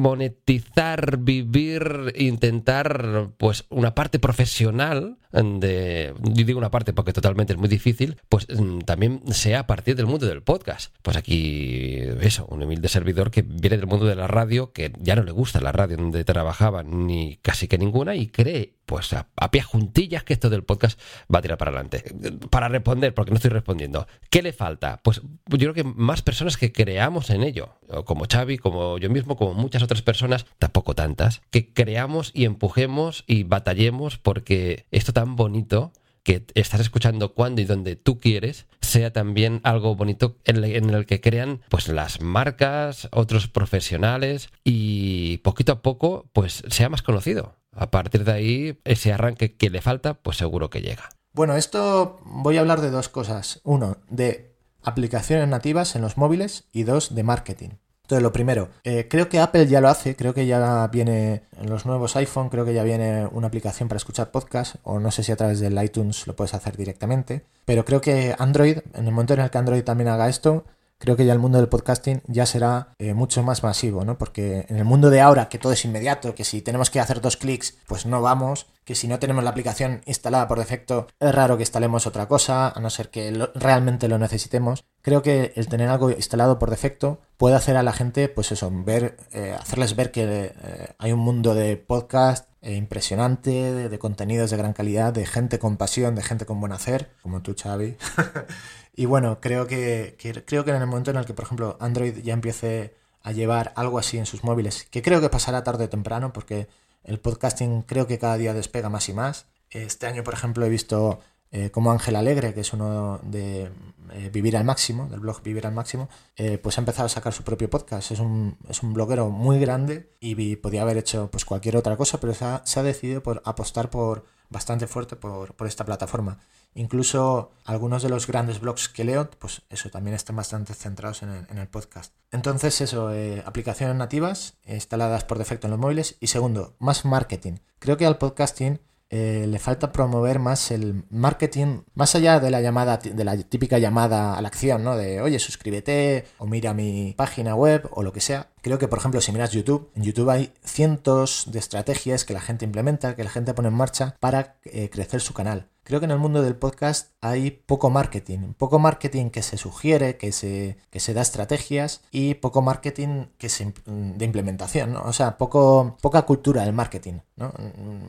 monetizar, 0.08 1.17
vivir, 1.17 2.13
intentar, 2.15 3.32
pues, 3.38 3.65
una 3.70 3.93
parte 3.93 4.20
profesional 4.20 5.17
de, 5.32 6.13
digo 6.22 6.58
una 6.58 6.72
parte 6.72 6.93
porque 6.93 7.13
totalmente 7.13 7.54
es 7.54 7.60
muy 7.60 7.70
difícil, 7.70 8.17
pues 8.30 8.48
mm, 8.50 8.80
también 8.80 9.22
sea 9.34 9.62
a 9.62 9.67
partir 9.67 9.96
del 9.96 10.06
mundo 10.06 10.26
del 10.26 10.41
podcast. 10.41 10.93
Pues 11.02 11.17
aquí, 11.17 12.00
eso, 12.22 12.46
un 12.50 12.63
humilde 12.63 12.88
servidor 12.88 13.32
que 13.32 13.41
viene 13.41 13.78
del 13.78 13.88
mundo 13.88 14.06
de 14.06 14.15
la 14.15 14.28
radio, 14.28 14.72
que 14.72 14.93
ya 15.00 15.15
no 15.15 15.24
le 15.24 15.32
gusta 15.32 15.62
la 15.62 15.72
radio 15.72 15.98
donde 15.98 16.24
trabajaba 16.24 16.84
ni 16.84 17.38
casi 17.38 17.67
que 17.67 17.78
ninguna 17.78 18.15
y 18.15 18.28
cree 18.28 18.78
pues 18.86 19.12
a, 19.12 19.28
pie 19.52 19.62
juntillas 19.62 20.24
que 20.24 20.32
esto 20.32 20.50
del 20.50 20.63
podcast 20.63 20.98
va 21.34 21.39
a 21.39 21.41
tirar 21.41 21.58
para 21.58 21.72
adelante. 21.72 22.06
Para 22.50 22.70
responder, 22.70 23.13
porque 23.13 23.32
no 23.32 23.36
estoy 23.36 23.52
respondiendo, 23.52 24.08
¿qué 24.30 24.41
le 24.41 24.54
falta? 24.54 25.02
Pues 25.04 25.22
yo 25.22 25.58
creo 25.58 25.74
que 25.74 25.84
más 25.84 26.22
personas 26.22 26.56
que 26.56 26.72
creamos 26.72 27.30
en 27.30 27.43
ello, 27.43 27.76
como 28.06 28.26
Xavi, 28.32 28.58
como 28.58 28.98
yo 28.98 29.10
mismo, 29.10 29.36
como 29.36 29.54
muchas 29.54 29.84
otras 29.84 29.96
personas, 30.01 30.45
tampoco 30.57 30.95
tantas, 30.95 31.41
que 31.51 31.73
creamos 31.73 32.31
y 32.33 32.45
empujemos 32.45 33.23
y 33.27 33.43
batallemos 33.43 34.17
porque 34.17 34.86
esto 34.91 35.13
tan 35.13 35.36
bonito 35.36 35.91
que 36.27 36.45
estás 36.55 36.81
escuchando 36.81 37.33
cuando 37.33 37.62
y 37.62 37.65
donde 37.65 37.95
tú 37.95 38.19
quieres 38.19 38.67
sea 38.81 39.13
también 39.13 39.62
algo 39.63 39.95
bonito 39.95 40.36
en 40.43 40.63
el, 40.63 41.05
que 41.05 41.21
crean 41.21 41.62
pues 41.69 41.88
las 41.88 42.19
marcas, 42.19 43.07
otros 43.13 43.47
profesionales 43.47 44.49
y 44.65 45.38
poquito 45.38 45.71
a 45.71 45.81
poco 45.81 46.29
pues 46.33 46.63
sea 46.67 46.89
más 46.89 47.01
conocido. 47.01 47.55
A 47.71 47.91
partir 47.91 48.25
de 48.25 48.33
ahí, 48.33 48.79
ese 48.83 49.13
arranque 49.13 49.55
que 49.55 49.69
le 49.69 49.81
falta, 49.81 50.15
pues 50.15 50.36
seguro 50.36 50.69
que 50.69 50.81
llega. 50.81 51.10
Bueno, 51.31 51.55
esto 51.55 52.19
voy 52.25 52.57
a 52.57 52.60
hablar 52.60 52.81
de 52.81 52.91
dos 52.91 53.07
cosas. 53.07 53.62
Uno, 53.63 53.97
de 54.10 54.57
aplicaciones 54.83 55.47
nativas 55.47 55.95
en 55.95 56.01
los 56.01 56.17
móviles 56.17 56.67
y 56.73 56.83
dos, 56.83 57.15
de 57.15 57.23
marketing. 57.23 57.69
Entonces, 58.08 58.24
lo 58.24 58.32
primero, 58.32 58.70
eh, 58.86 59.10
creo 59.10 59.28
que 59.28 59.38
Apple 59.38 59.67
ya 59.67 59.82
lo 59.82 59.89
hace, 59.89 60.15
creo 60.15 60.34
que 60.34 60.48
ya 60.48 60.88
viene 60.88 61.41
en 61.60 61.70
los 61.70 61.86
nuevos 61.86 62.15
iPhone, 62.15 62.48
creo 62.48 62.63
que 62.63 62.74
ya 62.74 62.84
viene 62.84 63.28
una 63.34 63.48
aplicación 63.48 63.89
para 63.89 63.98
escuchar 63.98 64.32
podcast, 64.32 64.76
o 64.84 64.98
no 64.98 65.12
sé 65.12 65.24
si 65.24 65.34
a 65.34 65.36
través 65.36 65.60
del 65.60 65.78
iTunes 65.84 66.26
lo 66.26 66.34
puedes 66.34 66.54
hacer 66.54 66.78
directamente, 66.78 67.43
pero 67.65 67.84
creo 67.84 68.00
que 68.00 68.34
Android, 68.39 68.78
en 68.93 69.08
el 69.08 69.12
momento 69.12 69.34
en 69.34 69.41
el 69.41 69.50
que 69.50 69.58
Android 69.58 69.84
también 69.84 70.08
haga 70.08 70.30
esto, 70.30 70.63
creo 70.97 71.15
que 71.15 71.25
ya 71.25 71.33
el 71.33 71.39
mundo 71.39 71.57
del 71.57 71.69
podcasting 71.69 72.21
ya 72.27 72.45
será 72.45 72.89
eh, 72.97 73.13
mucho 73.13 73.43
más 73.43 73.63
masivo, 73.63 74.03
¿no? 74.05 74.17
Porque 74.17 74.65
en 74.69 74.77
el 74.77 74.86
mundo 74.86 75.10
de 75.10 75.21
ahora, 75.21 75.49
que 75.49 75.60
todo 75.60 75.73
es 75.73 75.86
inmediato, 75.86 76.36
que 76.36 76.43
si 76.43 76.62
tenemos 76.62 76.89
que 76.89 76.99
hacer 76.99 77.21
dos 77.21 77.38
clics, 77.38 77.77
pues 77.88 78.05
no 78.05 78.21
vamos, 78.21 78.67
que 78.83 78.95
si 78.95 79.07
no 79.07 79.19
tenemos 79.19 79.43
la 79.43 79.51
aplicación 79.51 80.01
instalada 80.05 80.47
por 80.47 80.60
defecto, 80.60 81.07
es 81.19 81.33
raro 81.33 81.57
que 81.57 81.63
instalemos 81.63 82.07
otra 82.07 82.27
cosa, 82.27 82.69
a 82.69 82.79
no 82.79 82.89
ser 82.89 83.10
que 83.10 83.49
realmente 83.55 84.07
lo 84.07 84.17
necesitemos. 84.17 84.86
Creo 85.01 85.21
que 85.21 85.53
el 85.55 85.67
tener 85.67 85.89
algo 85.89 86.10
instalado 86.12 86.60
por 86.60 86.69
defecto 86.69 87.19
puede 87.38 87.55
hacer 87.55 87.77
a 87.77 87.83
la 87.83 87.93
gente, 87.93 88.29
pues 88.29 88.51
eso, 88.51 88.71
ver, 88.71 89.17
eh, 89.31 89.55
hacerles 89.60 89.95
ver 89.95 90.12
que 90.12 90.53
eh, 90.55 90.88
hay 90.97 91.12
un 91.12 91.19
mundo 91.19 91.53
de 91.53 91.77
podcast 91.77 92.47
impresionante, 92.62 93.51
de, 93.51 93.88
de, 93.88 93.99
contenidos 93.99 94.49
de 94.49 94.57
gran 94.57 94.73
calidad, 94.73 95.13
de 95.13 95.25
gente 95.25 95.60
con 95.60 95.77
pasión, 95.77 96.15
de 96.15 96.23
gente 96.23 96.45
con 96.45 96.60
buen 96.60 96.73
hacer, 96.73 97.12
como 97.21 97.41
tú, 97.41 97.55
Xavi. 97.57 97.95
Y 98.97 99.05
bueno, 99.05 99.39
creo 99.39 99.67
que, 99.67 100.17
creo 100.47 100.65
que 100.65 100.71
en 100.71 100.81
el 100.81 100.88
momento 100.88 101.12
en 101.12 101.17
el 101.17 101.25
que, 101.25 101.36
por 101.36 101.45
ejemplo, 101.45 101.77
Android 101.79 102.17
ya 102.23 102.33
empiece 102.33 102.95
a 103.21 103.31
llevar 103.31 103.71
algo 103.75 103.99
así 103.99 104.17
en 104.17 104.25
sus 104.25 104.43
móviles, 104.43 104.88
que 104.89 105.03
creo 105.03 105.21
que 105.21 105.29
pasará 105.29 105.63
tarde 105.63 105.86
o 105.86 105.89
temprano, 105.89 106.33
porque 106.33 106.67
el 107.03 107.19
podcasting 107.19 107.83
creo 107.83 108.07
que 108.07 108.17
cada 108.17 108.38
día 108.38 108.55
despega 108.55 108.89
más 108.89 109.07
y 109.07 109.13
más. 109.13 109.45
Este 109.69 110.07
año, 110.07 110.23
por 110.23 110.33
ejemplo, 110.33 110.65
he 110.65 110.69
visto 110.69 111.19
eh, 111.49 111.71
como 111.71 111.91
Ángel 111.91 112.15
Alegre, 112.17 112.53
que 112.53 112.60
es 112.60 112.73
uno 112.73 113.19
de 113.23 113.71
eh, 114.12 114.29
Vivir 114.33 114.57
al 114.57 114.65
Máximo, 114.65 115.07
del 115.07 115.21
blog 115.21 115.41
Vivir 115.41 115.65
al 115.65 115.73
Máximo, 115.73 116.10
eh, 116.36 116.57
pues 116.57 116.77
ha 116.77 116.81
empezado 116.81 117.05
a 117.05 117.10
sacar 117.10 117.31
su 117.31 117.43
propio 117.43 117.69
podcast. 117.69 118.12
Es 118.12 118.19
un, 118.19 118.57
es 118.67 118.83
un 118.83 118.93
bloguero 118.93 119.29
muy 119.29 119.60
grande 119.60 120.12
y 120.19 120.57
podía 120.57 120.81
haber 120.81 120.97
hecho 120.97 121.29
pues 121.31 121.45
cualquier 121.45 121.77
otra 121.77 121.95
cosa, 121.95 122.19
pero 122.19 122.33
se 122.33 122.43
ha, 122.43 122.62
se 122.65 122.79
ha 122.79 122.83
decidido 122.83 123.23
por 123.23 123.41
apostar 123.45 123.89
por 123.89 124.25
bastante 124.49 124.88
fuerte 124.88 125.15
por, 125.15 125.53
por, 125.53 125.67
esta 125.67 125.86
plataforma. 125.86 126.39
Incluso 126.73 127.51
algunos 127.65 128.03
de 128.03 128.10
los 128.10 128.27
grandes 128.27 128.60
blogs 128.60 128.89
que 128.89 129.03
leo, 129.03 129.29
pues 129.39 129.62
eso 129.69 129.89
también 129.89 130.15
están 130.15 130.36
bastante 130.36 130.73
centrados 130.73 131.23
en 131.23 131.29
el, 131.29 131.47
en 131.49 131.57
el 131.57 131.67
podcast. 131.67 132.13
Entonces, 132.31 132.79
eso, 132.81 133.10
aplicaciones 133.45 133.95
nativas 133.95 134.55
instaladas 134.65 135.23
por 135.23 135.38
defecto 135.38 135.67
en 135.67 135.71
los 135.71 135.79
móviles. 135.79 136.17
Y 136.19 136.27
segundo, 136.27 136.75
más 136.79 137.03
marketing. 137.03 137.55
Creo 137.79 137.97
que 137.97 138.05
al 138.05 138.17
podcasting 138.17 138.79
eh, 139.10 139.46
le 139.48 139.60
falta 139.60 139.91
promover 139.91 140.39
más 140.39 140.72
el 140.72 141.04
marketing, 141.10 141.82
más 141.93 142.15
allá 142.15 142.39
de 142.39 142.52
la 142.52 142.62
llamada, 142.62 142.98
de 142.98 143.24
la 143.24 143.38
típica 143.38 143.78
llamada 143.78 144.36
a 144.36 144.41
la 144.41 144.48
acción, 144.48 144.84
¿no? 144.84 144.98
De 144.98 145.22
oye, 145.22 145.39
suscríbete, 145.39 146.26
o 146.39 146.46
mira 146.46 146.74
mi 146.74 147.13
página 147.17 147.56
web, 147.56 147.88
o 147.91 148.04
lo 148.04 148.12
que 148.12 148.22
sea. 148.22 148.50
Creo 148.62 148.80
que, 148.80 148.88
por 148.88 149.00
ejemplo, 149.00 149.22
si 149.22 149.32
miras 149.32 149.52
YouTube, 149.52 149.91
en 149.96 150.04
YouTube 150.04 150.30
hay 150.30 150.52
cientos 150.63 151.46
de 151.48 151.60
estrategias 151.60 152.26
que 152.26 152.34
la 152.34 152.41
gente 152.41 152.65
implementa, 152.65 153.15
que 153.15 153.24
la 153.24 153.30
gente 153.30 153.54
pone 153.54 153.70
en 153.70 153.76
marcha 153.76 154.15
para 154.20 154.58
eh, 154.65 154.89
crecer 154.89 155.22
su 155.22 155.34
canal. 155.34 155.70
Creo 155.88 156.02
que 156.02 156.06
en 156.06 156.12
el 156.12 156.17
mundo 156.17 156.41
del 156.41 156.58
podcast 156.58 157.13
hay 157.21 157.50
poco 157.50 157.89
marketing, 157.89 158.52
poco 158.58 158.78
marketing 158.78 159.30
que 159.30 159.41
se 159.41 159.56
sugiere, 159.56 160.17
que 160.17 160.34
se, 160.34 160.76
que 160.89 161.00
se 161.00 161.13
da 161.13 161.21
estrategias 161.21 162.02
y 162.12 162.34
poco 162.34 162.62
marketing 162.62 163.28
que 163.38 163.47
se, 163.47 163.73
de 163.86 164.26
implementación. 164.26 164.97
O 164.97 165.13
sea, 165.13 165.38
poco, 165.38 165.95
poca 166.02 166.23
cultura 166.23 166.63
del 166.65 166.73
marketing, 166.73 167.19
¿no? 167.38 167.54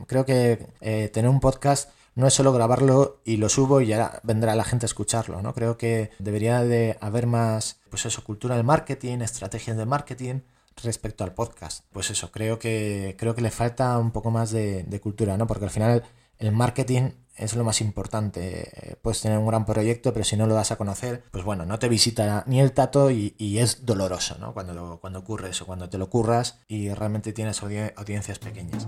Creo 0.07 0.25
que 0.25 0.67
eh, 0.81 1.07
tener 1.13 1.29
un 1.29 1.39
podcast 1.39 1.91
no 2.15 2.27
es 2.27 2.33
solo 2.33 2.51
grabarlo 2.51 3.21
y 3.23 3.37
lo 3.37 3.47
subo 3.47 3.79
y 3.79 3.85
ya 3.85 4.19
vendrá 4.23 4.55
la 4.55 4.65
gente 4.65 4.83
a 4.83 4.87
escucharlo. 4.87 5.41
Creo 5.53 5.77
que 5.77 6.11
debería 6.19 6.65
de 6.65 6.97
haber 6.99 7.27
más, 7.27 7.79
pues 7.89 8.05
eso, 8.05 8.25
cultura 8.25 8.57
del 8.57 8.65
marketing, 8.65 9.19
estrategias 9.19 9.77
de 9.77 9.85
marketing 9.85 10.41
respecto 10.83 11.23
al 11.23 11.33
podcast. 11.33 11.85
Pues 11.93 12.09
eso, 12.09 12.29
creo 12.29 12.59
que, 12.59 13.15
creo 13.17 13.35
que 13.35 13.41
le 13.41 13.51
falta 13.51 13.97
un 13.99 14.11
poco 14.11 14.31
más 14.31 14.51
de, 14.51 14.83
de 14.83 14.99
cultura, 14.99 15.37
¿no? 15.37 15.47
Porque 15.47 15.63
al 15.63 15.71
final 15.71 16.03
el 16.39 16.51
marketing 16.51 17.11
es 17.39 17.55
lo 17.55 17.63
más 17.63 17.81
importante. 17.81 18.97
Puedes 19.01 19.21
tener 19.21 19.37
un 19.37 19.47
gran 19.47 19.65
proyecto, 19.65 20.13
pero 20.13 20.25
si 20.25 20.35
no 20.35 20.45
lo 20.45 20.53
das 20.53 20.71
a 20.71 20.77
conocer, 20.77 21.23
pues 21.31 21.43
bueno, 21.43 21.65
no 21.65 21.79
te 21.79 21.89
visita 21.89 22.43
ni 22.47 22.59
el 22.59 22.73
tato 22.73 23.09
y, 23.09 23.33
es 23.59 23.85
doloroso, 23.85 24.37
¿no? 24.39 24.53
Cuando, 24.53 24.99
cuando 25.01 25.19
ocurre 25.19 25.49
eso, 25.49 25.65
cuando 25.65 25.89
te 25.89 25.97
lo 25.97 26.09
curras 26.09 26.59
y 26.67 26.93
realmente 26.93 27.33
tienes 27.33 27.61
audiencias 27.61 28.39
pequeñas. 28.39 28.87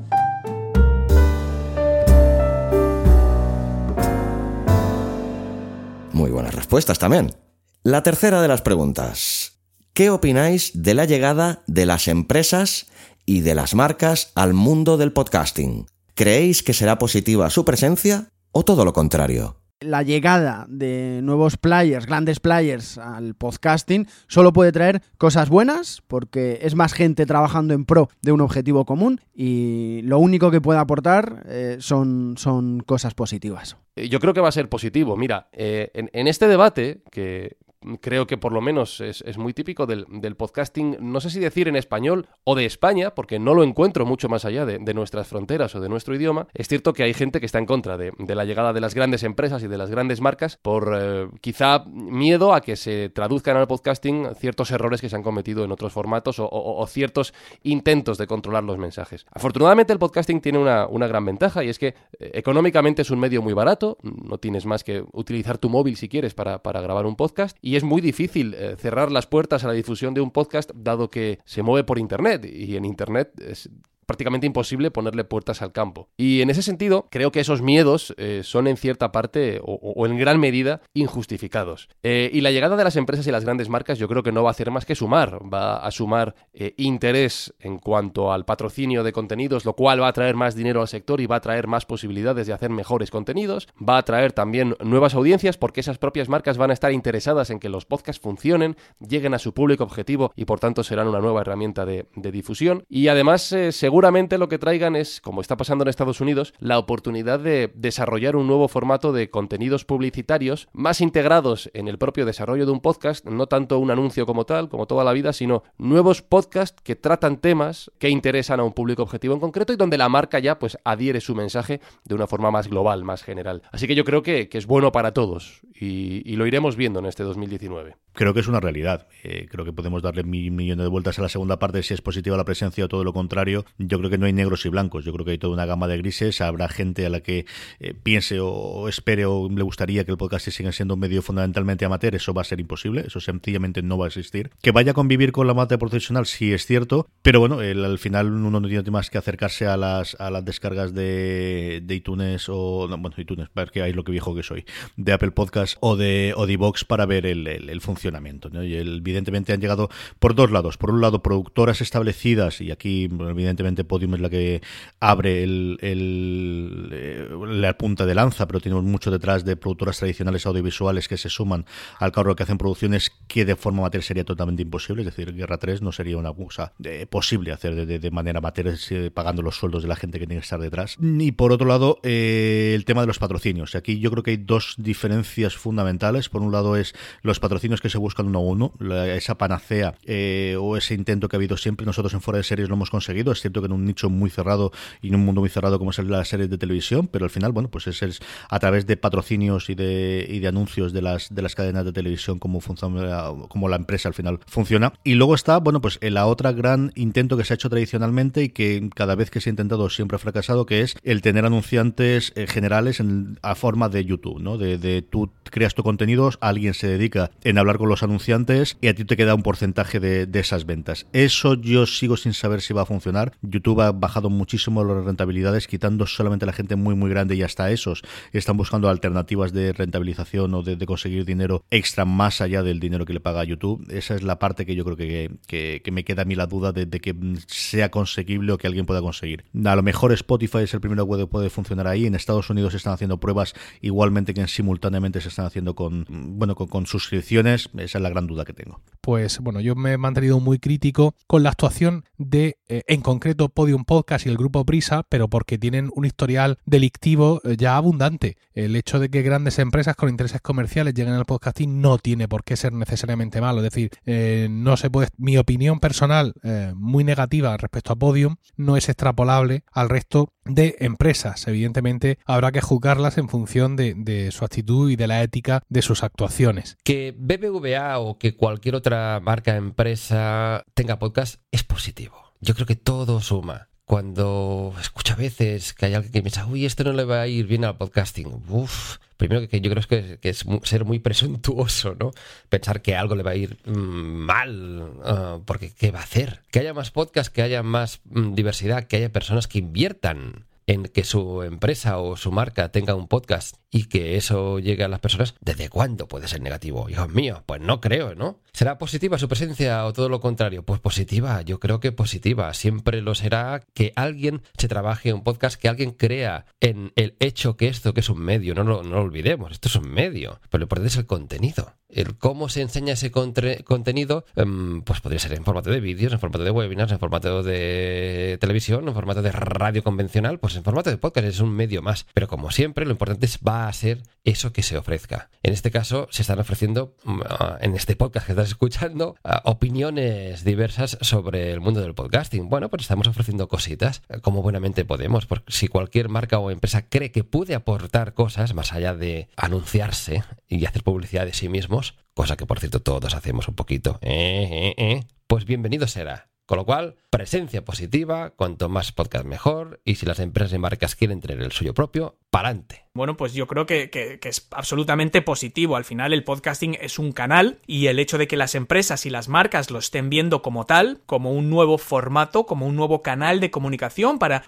Muy 6.13 6.29
buenas 6.29 6.53
respuestas 6.53 6.99
también. 6.99 7.35
La 7.83 8.03
tercera 8.03 8.41
de 8.41 8.47
las 8.47 8.61
preguntas. 8.61 9.59
¿Qué 9.93 10.09
opináis 10.09 10.71
de 10.73 10.93
la 10.93 11.05
llegada 11.05 11.63
de 11.67 11.85
las 11.85 12.07
empresas 12.07 12.87
y 13.25 13.41
de 13.41 13.55
las 13.55 13.75
marcas 13.75 14.31
al 14.35 14.53
mundo 14.53 14.97
del 14.97 15.11
podcasting? 15.11 15.87
¿Creéis 16.13 16.63
que 16.63 16.73
será 16.73 16.97
positiva 16.97 17.49
su 17.49 17.65
presencia 17.65 18.31
o 18.51 18.63
todo 18.63 18.85
lo 18.85 18.93
contrario? 18.93 19.57
La 19.79 20.03
llegada 20.03 20.67
de 20.69 21.21
nuevos 21.23 21.57
players, 21.57 22.05
grandes 22.05 22.39
players 22.39 22.99
al 22.99 23.33
podcasting, 23.33 24.07
solo 24.27 24.53
puede 24.53 24.71
traer 24.71 25.01
cosas 25.17 25.49
buenas 25.49 26.03
porque 26.07 26.59
es 26.61 26.75
más 26.75 26.93
gente 26.93 27.25
trabajando 27.25 27.73
en 27.73 27.85
pro 27.85 28.09
de 28.21 28.31
un 28.31 28.41
objetivo 28.41 28.85
común 28.85 29.21
y 29.33 30.01
lo 30.03 30.19
único 30.19 30.51
que 30.51 30.61
puede 30.61 30.79
aportar 30.79 31.43
eh, 31.47 31.77
son, 31.79 32.35
son 32.37 32.81
cosas 32.81 33.15
positivas. 33.15 33.75
Yo 33.95 34.19
creo 34.19 34.35
que 34.35 34.41
va 34.41 34.49
a 34.49 34.53
ser 34.53 34.69
positivo. 34.69 35.17
Mira, 35.17 35.49
eh, 35.51 35.89
en, 35.95 36.11
en, 36.13 36.27
este 36.27 36.47
debate, 36.47 37.01
que 37.09 37.57
creo 37.99 38.27
que 38.27 38.37
por 38.37 38.53
lo 38.53 38.61
menos 38.61 39.01
es, 39.01 39.37
muy 39.37 39.53
típico 39.53 39.85
del, 39.85 40.05
podcasting, 40.35 40.97
no 40.99 41.19
sé 41.19 41.29
si 41.29 41.39
decir 41.39 41.67
en 41.67 41.75
español 41.75 42.27
o 42.43 42.55
de 42.55 42.65
España, 42.65 43.15
porque 43.15 43.39
no 43.39 43.53
lo 43.53 43.63
encuentro 43.63 44.05
mucho 44.05 44.29
más 44.29 44.45
allá 44.45 44.65
de, 44.65 44.93
nuestras 44.93 45.27
fronteras 45.27 45.73
o 45.75 45.79
de 45.79 45.89
nuestro 45.89 46.15
idioma. 46.15 46.47
Es 46.53 46.67
cierto 46.67 46.93
que 46.93 47.03
hay 47.03 47.13
gente 47.13 47.39
que 47.39 47.45
está 47.45 47.59
en 47.59 47.65
contra 47.65 47.97
de, 47.97 48.13
la 48.35 48.45
llegada 48.45 48.73
de 48.73 48.81
las 48.81 48.93
grandes 48.93 49.23
empresas 49.23 49.63
y 49.63 49.67
de 49.67 49.77
las 49.77 49.89
grandes 49.89 50.21
marcas 50.21 50.57
por 50.61 50.95
eh, 50.95 51.27
quizá 51.41 51.83
miedo 51.85 52.53
a 52.53 52.61
que 52.61 52.75
se 52.75 53.09
traduzcan 53.09 53.57
al 53.57 53.67
podcasting 53.67 54.35
ciertos 54.35 54.71
errores 54.71 55.01
que 55.01 55.09
se 55.09 55.15
han 55.15 55.23
cometido 55.23 55.63
en 55.63 55.71
otros 55.71 55.93
formatos 55.93 56.37
o, 56.39 56.85
ciertos 56.87 57.33
intentos 57.63 58.17
de 58.17 58.27
controlar 58.27 58.63
los 58.63 58.77
mensajes. 58.77 59.25
Afortunadamente 59.31 59.93
el 59.93 59.99
podcasting 59.99 60.41
tiene 60.41 60.59
una, 60.59 61.07
gran 61.07 61.25
ventaja 61.25 61.63
y 61.63 61.69
es 61.69 61.79
que 61.79 61.87
eh, 61.87 62.31
económicamente 62.33 63.01
es 63.01 63.11
un 63.11 63.19
medio 63.19 63.41
muy 63.41 63.53
barato, 63.53 63.97
no 64.03 64.37
tienes 64.37 64.65
más 64.65 64.83
que 64.83 65.03
utilizar 65.13 65.57
tu 65.57 65.69
móvil 65.69 65.95
si 65.95 66.09
quieres 66.09 66.33
para, 66.33 66.61
para 66.61 66.81
grabar 66.81 67.05
un 67.05 67.15
podcast 67.15 67.57
es 67.75 67.83
muy 67.83 68.01
difícil 68.01 68.53
eh, 68.53 68.75
cerrar 68.77 69.11
las 69.11 69.27
puertas 69.27 69.63
a 69.63 69.67
la 69.67 69.73
difusión 69.73 70.13
de 70.13 70.21
un 70.21 70.31
podcast 70.31 70.71
dado 70.75 71.09
que 71.09 71.39
se 71.45 71.63
mueve 71.63 71.83
por 71.83 71.99
Internet 71.99 72.45
y 72.45 72.75
en 72.75 72.85
Internet 72.85 73.39
es 73.39 73.69
prácticamente 74.11 74.45
imposible 74.45 74.91
ponerle 74.91 75.23
puertas 75.23 75.61
al 75.61 75.71
campo. 75.71 76.09
Y 76.17 76.41
en 76.41 76.49
ese 76.49 76.61
sentido, 76.61 77.07
creo 77.09 77.31
que 77.31 77.39
esos 77.39 77.61
miedos 77.61 78.13
eh, 78.17 78.41
son 78.43 78.67
en 78.67 78.75
cierta 78.75 79.13
parte 79.13 79.61
o, 79.63 80.05
en 80.05 80.17
gran 80.17 80.37
medida 80.37 80.81
injustificados. 80.93 81.87
Eh, 82.03 82.29
y 82.33 82.41
la 82.41 82.51
llegada 82.51 82.75
de 82.75 82.83
las 82.83 82.97
empresas 82.97 83.25
y 83.25 83.31
las 83.31 83.45
grandes 83.45 83.69
marcas 83.69 83.97
yo 83.97 84.09
creo 84.09 84.21
que 84.21 84.33
no 84.33 84.43
va 84.43 84.49
a 84.49 84.51
hacer 84.51 84.69
más 84.69 84.85
que 84.85 84.95
sumar, 84.95 85.39
va 85.41 85.77
a 85.77 85.91
sumar 85.91 86.35
eh, 86.53 86.73
interés 86.75 87.53
en 87.61 87.79
cuanto 87.79 88.33
al 88.33 88.43
patrocinio 88.43 89.01
de 89.05 89.13
contenidos, 89.13 89.63
lo 89.63 89.77
cual 89.77 90.01
va 90.01 90.09
a 90.09 90.13
traer 90.13 90.35
más 90.35 90.55
dinero 90.55 90.81
al 90.81 90.89
sector 90.89 91.21
y 91.21 91.25
va 91.25 91.37
a 91.37 91.41
traer 91.41 91.67
más 91.67 91.85
posibilidades 91.85 92.47
de 92.47 92.53
hacer 92.53 92.69
mejores 92.69 93.11
contenidos, 93.11 93.69
va 93.77 93.97
a 93.97 94.03
traer 94.03 94.33
también 94.33 94.75
nuevas 94.83 95.15
audiencias 95.15 95.55
porque 95.55 95.79
esas 95.79 95.99
propias 95.99 96.27
marcas 96.27 96.57
van 96.57 96.71
a 96.71 96.73
estar 96.73 96.91
interesadas 96.91 97.49
en 97.49 97.59
que 97.59 97.69
los 97.69 97.85
podcasts 97.85 98.21
funcionen, 98.21 98.75
lleguen 98.99 99.33
a 99.33 99.39
su 99.39 99.53
público 99.53 99.85
objetivo 99.85 100.33
y 100.35 100.43
por 100.43 100.59
tanto 100.59 100.83
serán 100.83 101.07
una 101.07 101.21
nueva 101.21 101.39
herramienta 101.39 101.85
de, 101.85 102.07
de 102.17 102.31
difusión. 102.33 102.83
Y 102.89 103.07
además, 103.07 103.55
seguro 103.71 104.00
seguramente 104.01 104.39
lo 104.39 104.49
que 104.49 104.57
traigan 104.57 104.95
es, 104.95 105.21
como 105.21 105.41
está 105.41 105.57
pasando 105.57 105.83
en 105.83 105.89
Estados 105.89 106.21
Unidos, 106.21 106.55
la 106.57 106.79
oportunidad 106.79 107.39
de 107.39 107.71
desarrollar 107.75 108.35
un 108.35 108.47
nuevo 108.47 108.67
formato 108.67 109.13
de 109.13 109.29
contenidos 109.29 109.85
publicitarios 109.85 110.69
más 110.73 111.01
integrados 111.01 111.69
en 111.75 111.87
el 111.87 111.99
propio 111.99 112.25
desarrollo 112.25 112.65
de 112.65 112.71
un 112.71 112.79
podcast, 112.79 113.23
no 113.27 113.45
tanto 113.45 113.77
un 113.77 113.91
anuncio 113.91 114.25
como 114.25 114.43
tal, 114.45 114.69
como 114.69 114.87
toda 114.87 115.03
la 115.03 115.13
vida, 115.13 115.33
sino 115.33 115.61
nuevos 115.77 116.23
podcasts 116.23 116.81
que 116.81 116.95
tratan 116.95 117.37
temas 117.37 117.91
que 117.99 118.09
interesan 118.09 118.59
a 118.59 118.63
un 118.63 118.73
público 118.73 119.03
objetivo 119.03 119.35
en 119.35 119.39
concreto 119.39 119.71
y 119.71 119.75
donde 119.75 119.99
la 119.99 120.09
marca 120.09 120.39
ya 120.39 120.57
pues 120.57 120.79
adhiere 120.83 121.21
su 121.21 121.35
mensaje 121.35 121.79
de 122.03 122.15
una 122.15 122.25
forma 122.25 122.49
más 122.49 122.69
global, 122.69 123.03
más 123.03 123.21
general. 123.21 123.61
Así 123.71 123.85
que 123.85 123.93
yo 123.93 124.03
creo 124.03 124.23
que, 124.23 124.49
es 124.51 124.65
bueno 124.65 124.91
para 124.91 125.13
todos 125.13 125.61
y, 125.79 126.35
lo 126.35 126.47
iremos 126.47 126.75
viendo 126.75 126.97
en 126.99 127.05
este 127.05 127.21
2019. 127.21 127.97
Creo 128.13 128.33
que 128.33 128.39
es 128.39 128.47
una 128.47 128.59
realidad. 128.59 129.07
Eh, 129.23 129.45
creo 129.47 129.63
que 129.63 129.73
podemos 129.73 130.01
darle 130.01 130.23
mil 130.23 130.49
millones 130.49 130.85
de 130.85 130.89
vueltas 130.89 131.19
a 131.19 131.21
la 131.21 131.29
segunda 131.29 131.59
parte 131.59 131.83
si 131.83 131.93
es 131.93 132.01
positiva 132.01 132.35
la 132.35 132.45
presencia 132.45 132.85
o 132.85 132.87
todo 132.87 133.03
lo 133.03 133.13
contrario 133.13 133.65
yo 133.91 133.97
creo 133.99 134.09
que 134.09 134.17
no 134.17 134.25
hay 134.25 134.31
negros 134.31 134.65
y 134.65 134.69
blancos, 134.69 135.03
yo 135.03 135.11
creo 135.11 135.25
que 135.25 135.31
hay 135.31 135.37
toda 135.37 135.53
una 135.53 135.65
gama 135.65 135.89
de 135.89 135.97
grises, 135.97 136.39
habrá 136.39 136.69
gente 136.69 137.05
a 137.05 137.09
la 137.09 137.19
que 137.19 137.45
eh, 137.81 137.93
piense 137.93 138.39
o, 138.39 138.87
espere 138.87 139.25
o 139.25 139.49
le 139.49 139.63
gustaría 139.63 140.05
que 140.05 140.11
el 140.11 140.17
podcast 140.17 140.49
siga 140.49 140.71
siendo 140.71 140.93
un 140.93 141.01
medio 141.01 141.21
fundamentalmente 141.21 141.83
amateur, 141.83 142.15
eso 142.15 142.33
va 142.33 142.41
a 142.41 142.45
ser 142.45 142.61
imposible, 142.61 143.03
eso 143.05 143.19
sencillamente 143.19 143.81
no 143.81 143.97
va 143.97 144.05
a 144.05 144.07
existir. 144.07 144.51
Que 144.61 144.71
vaya 144.71 144.91
a 144.91 144.93
convivir 144.93 145.33
con 145.33 145.45
la 145.45 145.53
mata 145.53 145.77
profesional, 145.77 146.25
sí 146.25 146.53
es 146.53 146.65
cierto, 146.65 147.07
pero 147.21 147.41
bueno, 147.41 147.59
al 147.59 147.99
final 147.99 148.31
uno 148.31 148.61
no 148.61 148.67
tiene 148.67 148.89
más 148.91 149.09
que 149.09 149.17
acercarse 149.17 149.67
a 149.67 149.75
las, 149.75 150.15
a 150.19 150.31
las 150.31 150.45
descargas 150.45 150.93
de, 150.93 151.81
de 151.83 151.95
iTunes 151.95 152.47
o, 152.47 152.87
bueno, 152.87 153.11
iTunes, 153.17 153.49
ver 153.53 153.71
que 153.71 153.81
hay 153.81 153.91
lo 153.91 154.05
que 154.05 154.13
viejo 154.13 154.33
que 154.33 154.43
soy, 154.43 154.63
de 154.95 155.11
Apple 155.11 155.31
Podcast 155.31 155.75
o 155.81 155.97
de, 155.97 156.33
o 156.37 156.47
de 156.47 156.57
para 156.87 157.05
ver 157.05 157.25
el, 157.25 157.81
funcionamiento. 157.81 158.49
Y 158.63 158.75
evidentemente 158.75 159.51
han 159.51 159.59
llegado 159.59 159.89
por 160.19 160.35
dos 160.35 160.51
lados. 160.51 160.77
Por 160.77 160.91
un 160.91 161.01
lado, 161.01 161.23
productoras 161.23 161.81
establecidas, 161.81 162.61
y 162.61 162.71
aquí 162.71 163.05
evidentemente 163.05 163.70
Podium 163.83 164.15
es 164.15 164.21
la 164.21 164.29
que 164.29 164.61
abre 164.99 165.43
eh, 165.81 167.29
la 167.47 167.77
punta 167.77 168.05
de 168.05 168.15
lanza, 168.15 168.47
pero 168.47 168.59
tenemos 168.59 168.83
mucho 168.83 169.11
detrás 169.11 169.45
de 169.45 169.55
productoras 169.55 169.97
tradicionales 169.97 170.45
audiovisuales 170.45 171.07
que 171.07 171.17
se 171.17 171.29
suman 171.29 171.65
al 171.99 172.11
carro 172.11 172.35
que 172.35 172.43
hacen 172.43 172.57
producciones 172.57 173.11
que 173.27 173.45
de 173.45 173.55
forma 173.55 173.81
material 173.81 174.03
sería 174.03 174.25
totalmente 174.25 174.61
imposible. 174.61 175.01
Es 175.01 175.15
decir, 175.15 175.33
Guerra 175.33 175.57
3 175.57 175.81
no 175.81 175.91
sería 175.91 176.17
una 176.17 176.33
cosa 176.33 176.73
posible 177.09 177.51
hacer 177.51 177.85
de, 177.85 178.11
manera 178.11 178.41
material 178.41 178.77
pagando 179.13 179.41
los 179.41 179.55
sueldos 179.55 179.83
de 179.83 179.89
la 179.89 179.95
gente 179.95 180.19
que 180.19 180.27
tiene 180.27 180.41
que 180.41 180.45
estar 180.45 180.59
detrás. 180.59 180.97
Y 180.99 181.31
por 181.33 181.51
otro 181.51 181.67
lado, 181.67 181.99
eh, 182.03 182.73
el 182.75 182.85
tema 182.85 183.01
de 183.01 183.07
los 183.07 183.19
patrocinios. 183.19 183.75
Aquí 183.75 183.99
yo 183.99 184.11
creo 184.11 184.23
que 184.23 184.31
hay 184.31 184.37
dos 184.37 184.75
diferencias 184.77 185.55
fundamentales. 185.55 186.29
Por 186.29 186.41
un 186.41 186.51
lado 186.51 186.75
es 186.75 186.93
los 187.21 187.39
patrocinios 187.39 187.81
que 187.81 187.89
se 187.89 187.97
buscan 187.97 188.27
uno 188.27 188.39
a 188.39 188.41
uno, 188.41 188.73
esa 189.07 189.37
panacea 189.37 189.95
eh, 190.05 190.57
o 190.59 190.77
ese 190.77 190.93
intento 190.93 191.29
que 191.29 191.35
ha 191.35 191.39
habido 191.39 191.57
siempre. 191.57 191.85
Nosotros 191.85 192.13
en 192.13 192.21
Fuera 192.21 192.37
de 192.37 192.43
Series 192.43 192.69
lo 192.69 192.75
hemos 192.75 192.89
conseguido. 192.89 193.31
Es 193.31 193.41
cierto 193.41 193.60
que 193.61 193.67
en 193.67 193.73
un 193.73 193.85
nicho 193.85 194.09
muy 194.09 194.29
cerrado 194.29 194.71
y 195.01 195.09
en 195.09 195.15
un 195.15 195.25
mundo 195.25 195.41
muy 195.41 195.49
cerrado 195.49 195.77
como 195.79 195.91
es 195.91 195.99
las 195.99 196.27
series 196.27 196.49
de 196.49 196.57
televisión, 196.57 197.07
pero 197.07 197.25
al 197.25 197.31
final, 197.31 197.51
bueno, 197.51 197.69
pues 197.69 197.87
es, 197.87 198.01
es 198.01 198.19
a 198.49 198.59
través 198.59 198.85
de 198.87 198.97
patrocinios 198.97 199.69
y 199.69 199.75
de, 199.75 200.25
y 200.29 200.39
de 200.39 200.47
anuncios 200.47 200.93
de 200.93 201.01
las, 201.01 201.33
de 201.33 201.41
las 201.41 201.55
cadenas 201.55 201.85
de 201.85 201.93
televisión 201.93 202.39
como 202.39 202.61
funciona, 202.61 203.25
como 203.47 203.69
la 203.69 203.75
empresa 203.75 204.09
al 204.09 204.13
final 204.13 204.39
funciona. 204.47 204.93
Y 205.03 205.15
luego 205.15 205.35
está, 205.35 205.57
bueno, 205.57 205.81
pues 205.81 205.99
la 206.01 206.25
otra 206.27 206.51
gran 206.51 206.91
intento 206.95 207.37
que 207.37 207.43
se 207.43 207.53
ha 207.53 207.55
hecho 207.55 207.69
tradicionalmente 207.69 208.43
y 208.43 208.49
que 208.49 208.89
cada 208.95 209.15
vez 209.15 209.29
que 209.29 209.41
se 209.41 209.49
ha 209.49 209.51
intentado 209.51 209.89
siempre 209.89 210.15
ha 210.15 210.19
fracasado, 210.19 210.65
que 210.65 210.81
es 210.81 210.95
el 211.03 211.21
tener 211.21 211.45
anunciantes 211.45 212.33
eh, 212.35 212.47
generales 212.47 212.99
en, 212.99 213.37
a 213.41 213.55
forma 213.55 213.89
de 213.89 214.05
YouTube, 214.05 214.41
¿no? 214.41 214.57
De, 214.57 215.01
tú 215.01 215.31
creas 215.43 215.73
tu 215.73 215.83
contenido, 215.83 216.31
alguien 216.39 216.73
se 216.73 216.87
dedica 216.87 217.31
en 217.43 217.57
hablar 217.57 217.77
con 217.77 217.89
los 217.89 218.03
anunciantes 218.03 218.77
y 218.81 218.87
a 218.87 218.95
ti 218.95 219.05
te 219.05 219.17
queda 219.17 219.35
un 219.35 219.43
porcentaje 219.43 219.99
de 219.99 220.39
esas 220.39 220.65
ventas. 220.65 221.07
Eso 221.13 221.55
yo 221.55 221.85
sigo 221.85 222.17
sin 222.17 222.33
saber 222.33 222.61
si 222.61 222.73
va 222.73 222.83
a 222.83 222.85
funcionar. 222.85 223.33
YouTube 223.51 223.81
ha 223.81 223.91
bajado 223.91 224.29
muchísimo 224.29 224.83
las 224.83 225.03
rentabilidades, 225.03 225.67
quitando 225.67 226.07
solamente 226.07 226.45
a 226.45 226.47
la 226.47 226.53
gente 226.53 226.75
muy, 226.75 226.95
muy 226.95 227.09
grande 227.09 227.35
y 227.35 227.43
hasta 227.43 227.71
esos 227.71 228.01
están 228.31 228.57
buscando 228.57 228.89
alternativas 228.89 229.53
de 229.53 229.73
rentabilización 229.73 230.53
o 230.53 230.63
de, 230.63 230.81
conseguir 230.85 231.25
dinero 231.25 231.63
extra 231.69 232.05
más 232.05 232.41
allá 232.41 232.63
del 232.63 232.79
dinero 232.79 233.05
que 233.05 233.13
le 233.13 233.19
paga 233.19 233.43
YouTube. 233.43 233.85
Esa 233.89 234.15
es 234.15 234.23
la 234.23 234.39
parte 234.39 234.65
que 234.65 234.75
yo 234.75 234.83
creo 234.83 234.97
que, 234.97 235.31
que, 235.47 235.91
me 235.91 236.03
queda 236.03 236.23
a 236.23 236.25
mí 236.25 236.35
la 236.35 236.47
duda 236.47 236.71
de, 236.71 236.87
que 236.87 237.15
sea 237.47 237.91
conseguible 237.91 238.53
o 238.53 238.57
que 238.57 238.67
alguien 238.67 238.85
pueda 238.85 239.01
conseguir. 239.01 239.45
A 239.65 239.75
lo 239.75 239.83
mejor 239.83 240.11
Spotify 240.13 240.59
es 240.59 240.73
el 240.73 240.81
primero 240.81 241.07
que 241.07 241.27
puede 241.27 241.49
funcionar 241.49 241.87
ahí. 241.87 242.05
En 242.05 242.15
Estados 242.15 242.49
Unidos 242.49 242.71
se 242.71 242.77
están 242.77 242.93
haciendo 242.93 243.19
pruebas 243.19 243.53
igualmente 243.81 244.33
que 244.33 244.47
simultáneamente 244.47 245.21
se 245.21 245.29
están 245.29 245.45
haciendo 245.45 245.75
con, 245.75 246.05
bueno, 246.09 246.55
con, 246.55 246.85
suscripciones. 246.85 247.69
Esa 247.77 247.97
es 247.97 248.01
la 248.01 248.09
gran 248.09 248.27
duda 248.27 248.45
que 248.45 248.53
tengo. 248.53 248.81
Pues 249.01 249.39
bueno, 249.39 249.59
yo 249.61 249.75
me 249.75 249.93
he 249.93 249.97
mantenido 249.97 250.39
muy 250.39 250.59
crítico 250.59 251.15
con 251.27 251.43
la 251.43 251.49
actuación 251.49 252.05
de, 252.17 252.57
eh, 252.67 252.83
en 252.87 253.01
concreto, 253.01 253.40
Podium 253.49 253.85
Podcast 253.85 254.25
y 254.25 254.29
el 254.29 254.37
grupo 254.37 254.65
Prisa, 254.65 255.03
pero 255.09 255.29
porque 255.29 255.57
tienen 255.57 255.89
un 255.95 256.05
historial 256.05 256.59
delictivo 256.65 257.41
eh, 257.43 257.55
ya 257.57 257.75
abundante. 257.75 258.37
El 258.53 258.75
hecho 258.75 258.99
de 258.99 259.09
que 259.09 259.21
grandes 259.21 259.59
empresas 259.59 259.95
con 259.95 260.09
intereses 260.09 260.41
comerciales 260.41 260.93
lleguen 260.93 261.13
al 261.13 261.25
podcasting 261.25 261.81
no 261.81 261.97
tiene 261.97 262.27
por 262.27 262.43
qué 262.43 262.55
ser 262.55 262.73
necesariamente 262.73 263.41
malo. 263.41 263.57
Es 263.59 263.71
decir, 263.71 263.91
eh, 264.05 264.47
no 264.49 264.77
se 264.77 264.89
puede. 264.89 265.09
Mi 265.17 265.37
opinión 265.37 265.79
personal, 265.79 266.33
muy 266.75 267.03
negativa 267.03 267.55
respecto 267.57 267.93
a 267.93 267.95
Podium, 267.95 268.35
no 268.55 268.77
es 268.77 268.89
extrapolable 268.89 269.63
al 269.71 269.89
resto 269.89 270.31
de 270.45 270.77
empresas. 270.79 271.47
Evidentemente, 271.47 272.17
habrá 272.25 272.51
que 272.51 272.61
juzgarlas 272.61 273.17
en 273.17 273.29
función 273.29 273.75
de, 273.75 274.29
su 274.31 274.45
actitud 274.45 274.89
y 274.89 274.95
de 274.95 275.07
la 275.07 275.21
ética 275.21 275.63
de 275.69 275.81
sus 275.81 276.03
actuaciones. 276.03 276.77
Que 276.83 277.15
BBVA 277.17 277.99
o 277.99 278.17
que 278.17 278.35
cualquier 278.35 278.75
otra 278.75 279.19
marca 279.21 279.55
empresa 279.55 280.63
tenga 280.73 280.99
podcast 280.99 281.41
es 281.51 281.63
positivo. 281.63 282.30
Yo 282.41 282.55
creo 282.55 282.65
que 282.65 282.75
todo 282.75 283.21
suma 283.21 283.69
cuando 283.85 284.73
escucho 284.79 285.13
a 285.13 285.17
veces 285.17 285.73
que 285.73 285.85
hay 285.85 285.93
alguien 285.93 286.11
que 286.11 286.21
piensa, 286.21 286.47
uy, 286.47 286.65
esto 286.65 286.83
no 286.83 286.93
le 286.93 287.03
va 287.03 287.21
a 287.21 287.27
ir 287.27 287.45
bien 287.45 287.65
al 287.65 287.77
podcasting. 287.77 288.43
Uf, 288.47 288.97
primero 289.17 289.47
que 289.47 289.61
yo 289.61 289.69
creo 289.69 290.17
que, 290.19 290.27
es 290.27 290.45
ser 290.63 290.85
muy 290.85 290.99
presuntuoso, 290.99 291.95
¿no? 291.99 292.11
Pensar 292.49 292.81
que 292.81 292.95
algo 292.95 293.15
le 293.15 293.23
va 293.23 293.31
a 293.31 293.35
ir 293.35 293.59
mm, 293.65 293.71
mal, 293.71 294.93
ah, 295.03 295.39
porque 295.45 295.71
¿qué 295.73 295.91
va 295.91 295.99
a 295.99 296.03
hacer? 296.03 296.41
Que 296.51 296.59
haya 296.59 296.73
más 296.73 296.89
podcasts, 296.89 297.29
que 297.29 297.43
haya 297.43 297.61
más 297.61 297.99
mm, 298.05 298.33
diversidad, 298.33 298.85
que 298.85 298.95
haya 298.95 299.11
personas 299.11 299.47
que 299.47 299.59
inviertan 299.59 300.45
en 300.67 300.83
que 300.83 301.03
su 301.03 301.43
empresa 301.43 301.99
o 301.99 302.15
su 302.17 302.31
marca 302.31 302.71
tenga 302.71 302.95
un 302.95 303.07
podcast 303.07 303.57
y 303.71 303.85
que 303.85 304.17
eso 304.17 304.59
llegue 304.59 304.83
a 304.83 304.89
las 304.89 304.99
personas, 304.99 305.33
¿desde 305.39 305.69
cuándo 305.69 306.07
puede 306.07 306.27
ser 306.27 306.41
negativo? 306.41 306.89
Hijo 306.89 307.07
mío, 307.07 307.43
pues 307.45 307.61
no 307.61 307.79
creo, 307.79 308.15
¿no? 308.15 308.39
¿Será 308.51 308.77
positiva 308.77 309.17
su 309.17 309.29
presencia 309.29 309.85
o 309.85 309.93
todo 309.93 310.09
lo 310.09 310.19
contrario? 310.19 310.63
Pues 310.63 310.81
positiva, 310.81 311.41
yo 311.41 311.59
creo 311.59 311.79
que 311.79 311.93
positiva. 311.93 312.53
Siempre 312.53 313.01
lo 313.01 313.15
será 313.15 313.63
que 313.73 313.93
alguien 313.95 314.41
se 314.57 314.67
trabaje 314.67 315.13
un 315.13 315.23
podcast, 315.23 315.59
que 315.59 315.69
alguien 315.69 315.91
crea 315.91 316.45
en 316.59 316.91
el 316.97 317.15
hecho 317.19 317.55
que 317.55 317.69
esto 317.69 317.93
que 317.93 318.01
es 318.01 318.09
un 318.09 318.19
medio, 318.19 318.53
no 318.53 318.63
lo, 318.63 318.83
no 318.83 318.99
olvidemos, 318.99 319.53
esto 319.53 319.69
es 319.69 319.75
un 319.75 319.89
medio, 319.89 320.41
pero 320.49 320.59
lo 320.59 320.65
importante 320.65 320.89
es 320.89 320.97
el 320.97 321.05
contenido. 321.05 321.73
El 321.87 322.17
cómo 322.17 322.47
se 322.47 322.61
enseña 322.61 322.93
ese 322.93 323.11
contenido, 323.11 324.25
em, 324.35 324.81
pues 324.81 325.01
podría 325.01 325.19
ser 325.19 325.33
en 325.33 325.43
formato 325.43 325.69
de 325.69 325.81
vídeos, 325.81 326.13
en 326.13 326.19
formato 326.19 326.43
de 326.43 326.51
webinars, 326.51 326.91
en 326.91 326.99
formato 326.99 327.43
de 327.43 328.37
televisión, 328.39 328.87
en 328.87 328.93
formato 328.93 329.21
de 329.21 329.31
radio 329.31 329.83
convencional, 329.83 330.39
pues 330.39 330.55
en 330.55 330.63
formato 330.63 330.89
de 330.89 330.97
podcast 330.97 331.27
es 331.27 331.39
un 331.41 331.51
medio 331.51 331.81
más. 331.81 332.05
Pero 332.13 332.27
como 332.27 332.51
siempre, 332.51 332.85
lo 332.85 332.91
importante 332.91 333.25
es 333.25 333.39
a 333.67 333.73
ser 333.73 334.03
eso 334.23 334.53
que 334.53 334.63
se 334.63 334.77
ofrezca. 334.77 335.29
En 335.43 335.53
este 335.53 335.71
caso, 335.71 336.07
se 336.11 336.21
están 336.21 336.39
ofreciendo, 336.39 336.95
mm, 337.03 337.21
ah, 337.27 337.57
en 337.61 337.75
este 337.75 337.95
podcast 337.95 338.25
que 338.25 338.33
estás 338.33 338.49
escuchando, 338.49 339.15
ah, 339.23 339.41
opiniones 339.45 340.43
diversas 340.43 340.97
sobre 341.01 341.51
el 341.51 341.61
mundo 341.61 341.81
del 341.81 341.95
podcasting. 341.95 342.49
Bueno, 342.49 342.69
pues 342.69 342.83
estamos 342.83 343.07
ofreciendo 343.07 343.47
cositas 343.47 344.03
eh, 344.09 344.19
como 344.21 344.41
buenamente 344.41 344.85
podemos. 344.85 345.25
Porque 345.25 345.51
si 345.51 345.67
cualquier 345.67 346.09
marca 346.09 346.39
o 346.39 346.51
empresa 346.51 346.87
cree 346.87 347.11
que 347.11 347.23
puede 347.23 347.55
aportar 347.55 348.13
cosas 348.13 348.53
más 348.53 348.73
allá 348.73 348.93
de 348.93 349.29
anunciarse 349.35 350.23
y 350.47 350.65
hacer 350.65 350.83
publicidad 350.83 351.25
de 351.25 351.33
sí 351.33 351.49
mismos, 351.49 351.95
cosa 352.13 352.37
que 352.37 352.45
por 352.45 352.59
cierto 352.59 352.81
todos 352.81 353.15
hacemos 353.15 353.47
un 353.47 353.55
poquito, 353.55 353.97
eh, 354.01 354.73
eh, 354.77 355.03
pues 355.27 355.45
bienvenido 355.45 355.87
será. 355.87 356.31
Con 356.51 356.57
lo 356.57 356.65
cual, 356.65 356.97
presencia 357.09 357.63
positiva, 357.63 358.31
cuanto 358.31 358.67
más 358.67 358.91
podcast 358.91 359.23
mejor, 359.23 359.79
y 359.85 359.95
si 359.95 360.05
las 360.05 360.19
empresas 360.19 360.51
y 360.51 360.57
marcas 360.57 360.95
quieren 360.95 361.21
tener 361.21 361.41
el 361.41 361.53
suyo 361.53 361.73
propio, 361.73 362.17
¡pa'lante! 362.29 362.87
Bueno, 362.93 363.15
pues 363.15 363.33
yo 363.33 363.47
creo 363.47 363.65
que, 363.65 364.19
es 364.21 364.47
absolutamente 364.51 365.21
positivo. 365.21 365.77
Al 365.77 365.85
final 365.85 366.11
el 366.11 366.25
podcasting 366.25 366.77
es 366.81 366.99
un 366.99 367.13
canal 367.13 367.59
y 367.65 367.87
el 367.87 367.99
hecho 367.99 368.17
de 368.17 368.27
que 368.27 368.35
las 368.35 368.53
empresas 368.53 369.05
y 369.05 369.09
las 369.09 369.29
marcas 369.29 369.71
lo 369.71 369.79
estén 369.79 370.09
viendo 370.09 370.41
como 370.41 370.65
tal, 370.65 370.99
como 371.05 371.31
un 371.31 371.49
nuevo 371.49 371.77
formato, 371.77 372.45
como 372.45 372.67
un 372.67 372.75
nuevo 372.75 373.01
canal 373.01 373.39
de 373.39 373.49
comunicación 373.49 374.19
para, 374.19 374.43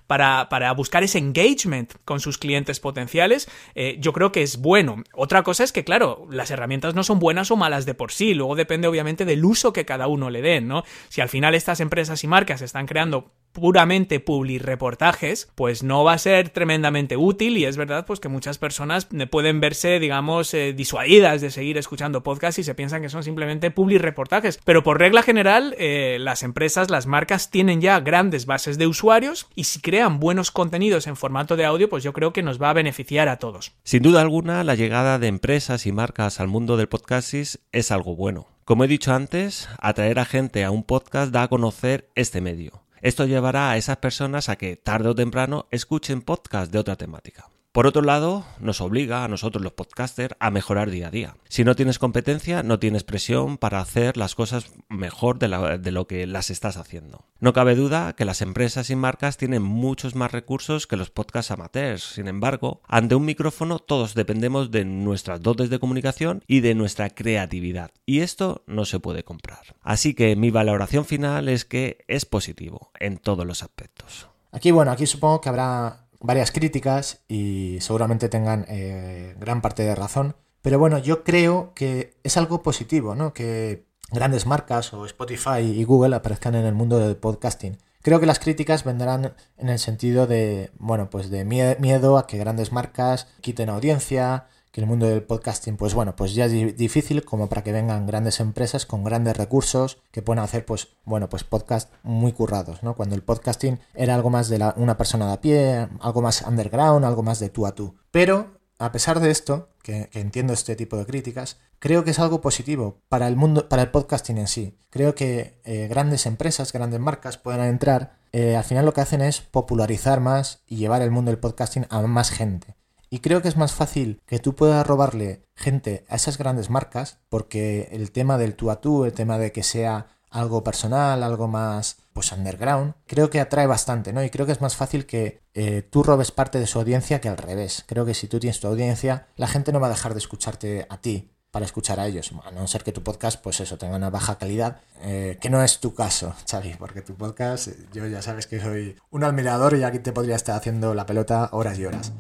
buscar 0.76 1.04
ese 1.04 1.20
engagement 1.20 1.94
con 2.04 2.20
sus 2.20 2.38
clientes 2.38 2.82
potenciales, 2.82 3.50
eh, 3.76 3.96
yo 4.02 4.12
creo 4.12 4.34
que 4.34 4.42
es 4.42 4.58
bueno. 4.58 5.04
Otra 5.14 5.44
cosa 5.44 5.64
es 5.64 5.72
que, 5.72 5.86
claro, 5.86 6.28
las 6.30 6.52
herramientas 6.52 6.96
no 6.96 7.04
son 7.04 7.20
buenas 7.20 7.50
o 7.50 7.56
malas 7.56 7.86
de 7.86 7.94
por 7.94 8.12
sí. 8.12 8.34
Luego 8.34 8.56
depende 8.56 8.90
obviamente 8.90 9.24
del 9.24 9.46
uso 9.46 9.72
que 9.72 9.86
cada 9.86 10.08
uno 10.08 10.30
le 10.30 10.42
den, 10.42 10.68
¿no? 10.68 10.84
Si 11.08 11.22
al 11.22 11.30
final 11.30 11.56
estas 11.56 11.80
empresas 11.80 12.26
y 12.26 12.28
marcas 12.28 12.62
están 12.62 12.88
creando 12.88 13.32
puramente 13.54 14.20
public 14.20 14.62
reportajes, 14.62 15.50
pues 15.56 15.84
no 15.84 16.04
va 16.04 16.14
a 16.14 16.18
ser 16.18 16.50
tremendamente 16.50 17.18
útil 17.18 17.58
y 17.58 17.66
es 17.66 17.78
verdad 17.78 18.06
pues 18.06 18.20
que 18.20 18.30
muchas 18.30 18.58
personas 18.58 19.08
pueden 19.32 19.60
verse, 19.62 20.00
digamos, 20.00 20.54
eh, 20.54 20.74
disuadidas 20.74 21.42
de 21.42 21.52
seguir 21.52 21.78
escuchando 21.78 22.24
podcasts 22.24 22.60
y 22.60 22.64
se 22.64 22.76
piensan 22.76 23.02
que 23.02 23.10
son 23.10 23.24
simplemente 23.24 23.72
public 23.72 24.02
reportajes. 24.02 24.60
Pero 24.66 24.84
por 24.84 25.00
regla 25.00 25.24
general, 25.24 25.76
eh, 25.78 26.18
las 26.20 26.44
empresas, 26.44 26.90
las 26.90 27.08
marcas 27.08 27.50
tienen 27.50 27.82
ya 27.82 28.00
grandes 28.00 28.46
bases 28.46 28.78
de 28.78 28.88
usuarios 28.88 29.48
y 29.56 29.64
si 29.66 29.80
crean 29.80 30.20
buenos 30.20 30.52
contenidos 30.52 31.08
en 31.08 31.16
formato 31.16 31.56
de 31.56 31.66
audio, 31.66 31.90
pues 31.90 32.04
yo 32.04 32.14
creo 32.14 32.34
que 32.34 32.44
nos 32.44 32.62
va 32.62 32.70
a 32.70 32.74
beneficiar 32.74 33.30
a 33.30 33.38
todos. 33.38 33.74
Sin 33.84 34.04
duda 34.04 34.22
alguna, 34.22 34.64
la 34.64 34.76
llegada 34.76 35.20
de 35.20 35.28
empresas 35.28 35.86
y 35.86 35.92
marcas 35.92 36.40
al 36.40 36.48
mundo 36.48 36.78
del 36.78 36.88
podcasting 36.88 37.24
es 37.72 37.92
algo 37.92 38.16
bueno. 38.16 38.48
Como 38.66 38.84
he 38.84 38.88
dicho 38.88 39.14
antes, 39.14 39.68
atraer 39.80 40.20
a 40.20 40.26
gente 40.26 40.64
a 40.64 40.72
un 40.72 40.84
podcast 40.84 41.32
da 41.32 41.44
a 41.44 41.48
conocer 41.48 42.10
este 42.16 42.42
medio. 42.42 42.83
Esto 43.04 43.26
llevará 43.26 43.70
a 43.70 43.76
esas 43.76 43.98
personas 43.98 44.48
a 44.48 44.56
que 44.56 44.78
tarde 44.78 45.10
o 45.10 45.16
temprano 45.16 45.68
escuchen 45.72 46.22
podcasts 46.22 46.72
de 46.72 46.80
otra 46.80 46.96
temática. 46.96 47.53
Por 47.74 47.88
otro 47.88 48.04
lado, 48.04 48.46
nos 48.60 48.82
obliga 48.82 49.24
a 49.24 49.28
nosotros 49.28 49.64
los 49.64 49.74
podcasters 49.74 50.36
a 50.40 50.52
mejorar 50.52 50.92
día 50.92 51.08
a 51.08 51.10
día. 51.10 51.38
Si 51.50 51.64
no 51.64 51.76
tienes 51.76 51.98
competencia, 51.98 52.62
no 52.62 52.78
tienes 52.78 53.04
presión 53.04 53.58
para 53.58 53.80
hacer 53.80 54.16
las 54.16 54.36
cosas 54.36 54.72
mejor 54.90 55.40
de, 55.40 55.92
lo 55.92 56.06
que 56.06 56.28
las 56.28 56.52
estás 56.52 56.78
haciendo. 56.78 57.26
No 57.40 57.52
cabe 57.52 57.74
duda 57.74 58.14
que 58.14 58.26
las 58.26 58.44
empresas 58.44 58.92
y 58.92 58.96
marcas 58.96 59.38
tienen 59.38 59.64
muchos 59.64 60.14
más 60.14 60.32
recursos 60.32 60.86
que 60.86 60.98
los 60.98 61.10
podcasts 61.10 61.50
amateurs. 61.50 62.04
Sin 62.04 62.28
embargo, 62.28 62.84
ante 62.88 63.16
un 63.16 63.26
micrófono 63.26 63.80
todos 63.80 64.14
dependemos 64.14 64.70
de 64.70 64.86
nuestras 64.86 65.42
dotes 65.42 65.72
de 65.72 65.80
comunicación 65.80 66.44
y 66.46 66.60
de 66.60 66.76
nuestra 66.76 67.10
creatividad. 67.10 67.90
Y 68.06 68.20
esto 68.20 68.62
no 68.68 68.86
se 68.86 69.00
puede 69.00 69.24
comprar. 69.24 69.76
Así 69.82 70.14
que 70.14 70.36
mi 70.36 70.52
valoración 70.52 71.06
final 71.06 71.50
es 71.50 71.66
que 71.66 72.06
es 72.08 72.26
positivo 72.26 72.92
en 73.00 73.18
todos 73.18 73.48
los 73.48 73.64
aspectos. 73.64 74.30
Aquí, 74.52 74.70
bueno, 74.70 74.92
aquí 74.92 75.08
supongo 75.08 75.42
que 75.42 75.50
habrá 75.50 76.03
varias 76.24 76.52
críticas 76.52 77.24
y 77.28 77.78
seguramente 77.82 78.30
tengan 78.30 78.66
eh, 78.70 79.36
gran 79.40 79.62
parte 79.62 79.84
de 79.84 79.94
razón. 79.94 80.36
Pero 80.64 80.80
bueno, 80.80 80.98
yo 80.98 81.24
creo 81.24 81.74
que 81.76 82.18
es 82.24 82.38
algo 82.38 82.64
positivo, 82.64 83.14
¿no? 83.14 83.34
Que 83.34 83.86
grandes 84.10 84.48
marcas 84.48 84.94
o 84.94 85.06
Spotify 85.06 85.60
y 85.60 85.84
Google 85.84 86.16
aparezcan 86.16 86.56
en 86.56 86.66
el 86.66 86.74
mundo 86.74 86.98
del 86.98 87.18
podcasting. 87.18 87.78
Creo 88.02 88.20
que 88.20 88.26
las 88.26 88.40
críticas 88.40 88.84
vendrán 88.84 89.34
en 89.58 89.70
el 89.70 89.80
sentido 89.80 90.26
de, 90.26 90.72
bueno, 90.78 91.10
pues 91.10 91.30
de 91.30 91.46
miedo 91.46 92.18
a 92.18 92.28
que 92.28 92.38
grandes 92.38 92.72
marcas 92.72 93.28
quiten 93.42 93.70
audiencia, 93.70 94.48
que 94.74 94.82
el 94.82 94.88
mundo 94.88 95.08
del 95.08 95.22
podcasting, 95.22 95.78
pues 95.78 95.94
bueno, 95.94 96.16
pues 96.16 96.34
ya 96.34 96.46
es 96.46 96.76
difícil 96.76 97.24
como 97.24 97.48
para 97.48 97.64
que 97.64 97.72
vengan 97.72 98.08
grandes 98.08 98.40
empresas 98.40 98.88
con 98.88 99.04
grandes 99.04 99.38
recursos 99.38 100.00
que 100.10 100.24
puedan 100.24 100.44
hacer, 100.44 100.66
pues, 100.66 100.88
bueno, 101.06 101.30
pues 101.30 101.44
podcast 101.44 101.94
muy 102.02 102.32
currados, 102.32 102.82
¿no? 102.82 102.96
Cuando 102.96 103.14
el 103.14 103.22
podcasting 103.22 103.80
era 103.94 104.16
algo 104.16 104.32
más 104.32 104.50
de 104.50 104.74
una 104.78 104.98
persona 104.98 105.28
de 105.28 105.34
a 105.34 105.42
pie, 105.42 105.88
algo 106.02 106.24
más 106.24 106.42
underground, 106.42 107.06
algo 107.06 107.22
más 107.22 107.40
de 107.40 107.50
tú 107.50 107.68
a 107.68 107.76
tú. 107.76 107.98
Pero, 108.10 108.60
a 108.80 108.92
pesar 108.92 109.20
de 109.20 109.30
esto, 109.30 109.70
que, 109.84 110.10
entiendo 110.12 110.54
este 110.54 110.76
tipo 110.76 110.98
de 110.98 111.06
críticas, 111.06 111.60
creo 111.78 112.04
que 112.04 112.10
es 112.10 112.18
algo 112.18 112.42
positivo 112.42 112.98
para 113.10 113.28
el 113.28 113.36
mundo, 113.36 113.70
para 113.70 113.84
el 113.84 113.92
podcasting 113.92 114.40
en 114.40 114.48
sí. 114.48 114.80
Creo 114.90 115.14
que 115.14 115.62
eh, 115.66 115.88
grandes 115.88 116.26
empresas, 116.26 116.74
grandes 116.74 117.00
marcas 117.00 117.38
puedan 117.38 117.68
entrar, 117.68 118.18
eh, 118.32 118.56
al 118.56 118.64
final 118.64 118.86
lo 118.86 118.94
que 118.96 119.02
hacen 119.02 119.22
es 119.22 119.42
popularizar 119.42 120.20
más 120.20 120.64
y 120.66 120.78
llevar 120.78 121.04
el 121.04 121.12
mundo 121.12 121.30
del 121.30 121.40
podcasting 121.40 121.86
a 121.92 122.02
más 122.02 122.32
gente. 122.32 122.76
Y 123.14 123.20
creo 123.20 123.44
que 123.44 123.48
es 123.48 123.58
más 123.58 123.74
fácil 123.74 124.24
que 124.26 124.40
tú 124.40 124.56
puedas 124.56 124.88
robarle 124.88 125.46
gente 125.56 126.04
a 126.10 126.16
esas 126.16 126.40
grandes 126.40 126.72
marcas, 126.72 127.20
porque 127.30 127.90
el 127.92 128.12
tema 128.12 128.40
del 128.40 128.56
tú 128.56 128.72
a 128.72 128.82
tú, 128.82 129.06
el 129.06 129.14
tema 129.14 129.38
de 129.38 129.52
que 129.52 129.62
sea 129.62 130.08
algo 130.32 130.64
personal, 130.64 131.22
algo 131.22 131.48
más 131.48 131.98
pues 132.12 132.32
underground, 132.32 132.96
creo 133.06 133.30
que 133.30 133.40
atrae 133.40 133.68
bastante, 133.68 134.14
¿no? 134.14 134.24
Y 134.24 134.32
creo 134.32 134.48
que 134.48 134.52
es 134.52 134.62
más 134.62 134.76
fácil 134.76 135.06
que 135.06 135.42
eh, 135.54 135.84
tú 135.84 136.02
robes 136.02 136.32
parte 136.32 136.60
de 136.60 136.66
su 136.66 136.80
audiencia 136.80 137.22
que 137.22 137.30
al 137.30 137.38
revés. 137.38 137.84
Creo 137.86 138.04
que 138.04 138.16
si 138.16 138.28
tú 138.28 138.40
tienes 138.40 138.60
tu 138.60 138.68
audiencia, 138.68 139.28
la 139.36 139.46
gente 139.46 139.72
no 139.72 139.80
va 139.80 139.86
a 139.86 139.92
dejar 139.92 140.14
de 140.14 140.20
escucharte 140.20 140.88
a 140.90 141.00
ti 141.00 141.30
para 141.52 141.66
escuchar 141.66 142.00
a 142.00 142.08
ellos, 142.08 142.32
a 142.44 142.50
no 142.50 142.66
ser 142.66 142.84
que 142.84 142.92
tu 142.92 143.04
podcast, 143.04 143.40
pues 143.44 143.60
eso, 143.60 143.78
tenga 143.78 143.96
una 143.96 144.10
baja 144.10 144.40
calidad, 144.40 144.82
eh, 145.04 145.38
que 145.40 145.52
no 145.52 145.62
es 145.62 145.80
tu 145.80 145.94
caso, 145.94 146.34
Xavi, 146.50 146.78
porque 146.80 147.04
tu 147.04 147.14
podcast, 147.14 147.70
yo 147.94 148.08
ya 148.08 148.24
sabes 148.24 148.48
que 148.48 148.60
soy 148.60 148.96
un 149.12 149.24
admirador 149.24 149.78
y 149.78 149.84
aquí 149.84 150.00
te 150.00 150.14
podría 150.14 150.36
estar 150.36 150.56
haciendo 150.56 150.96
la 150.96 151.06
pelota 151.06 151.50
horas 151.52 151.78
y 151.78 151.86
horas. 151.86 152.12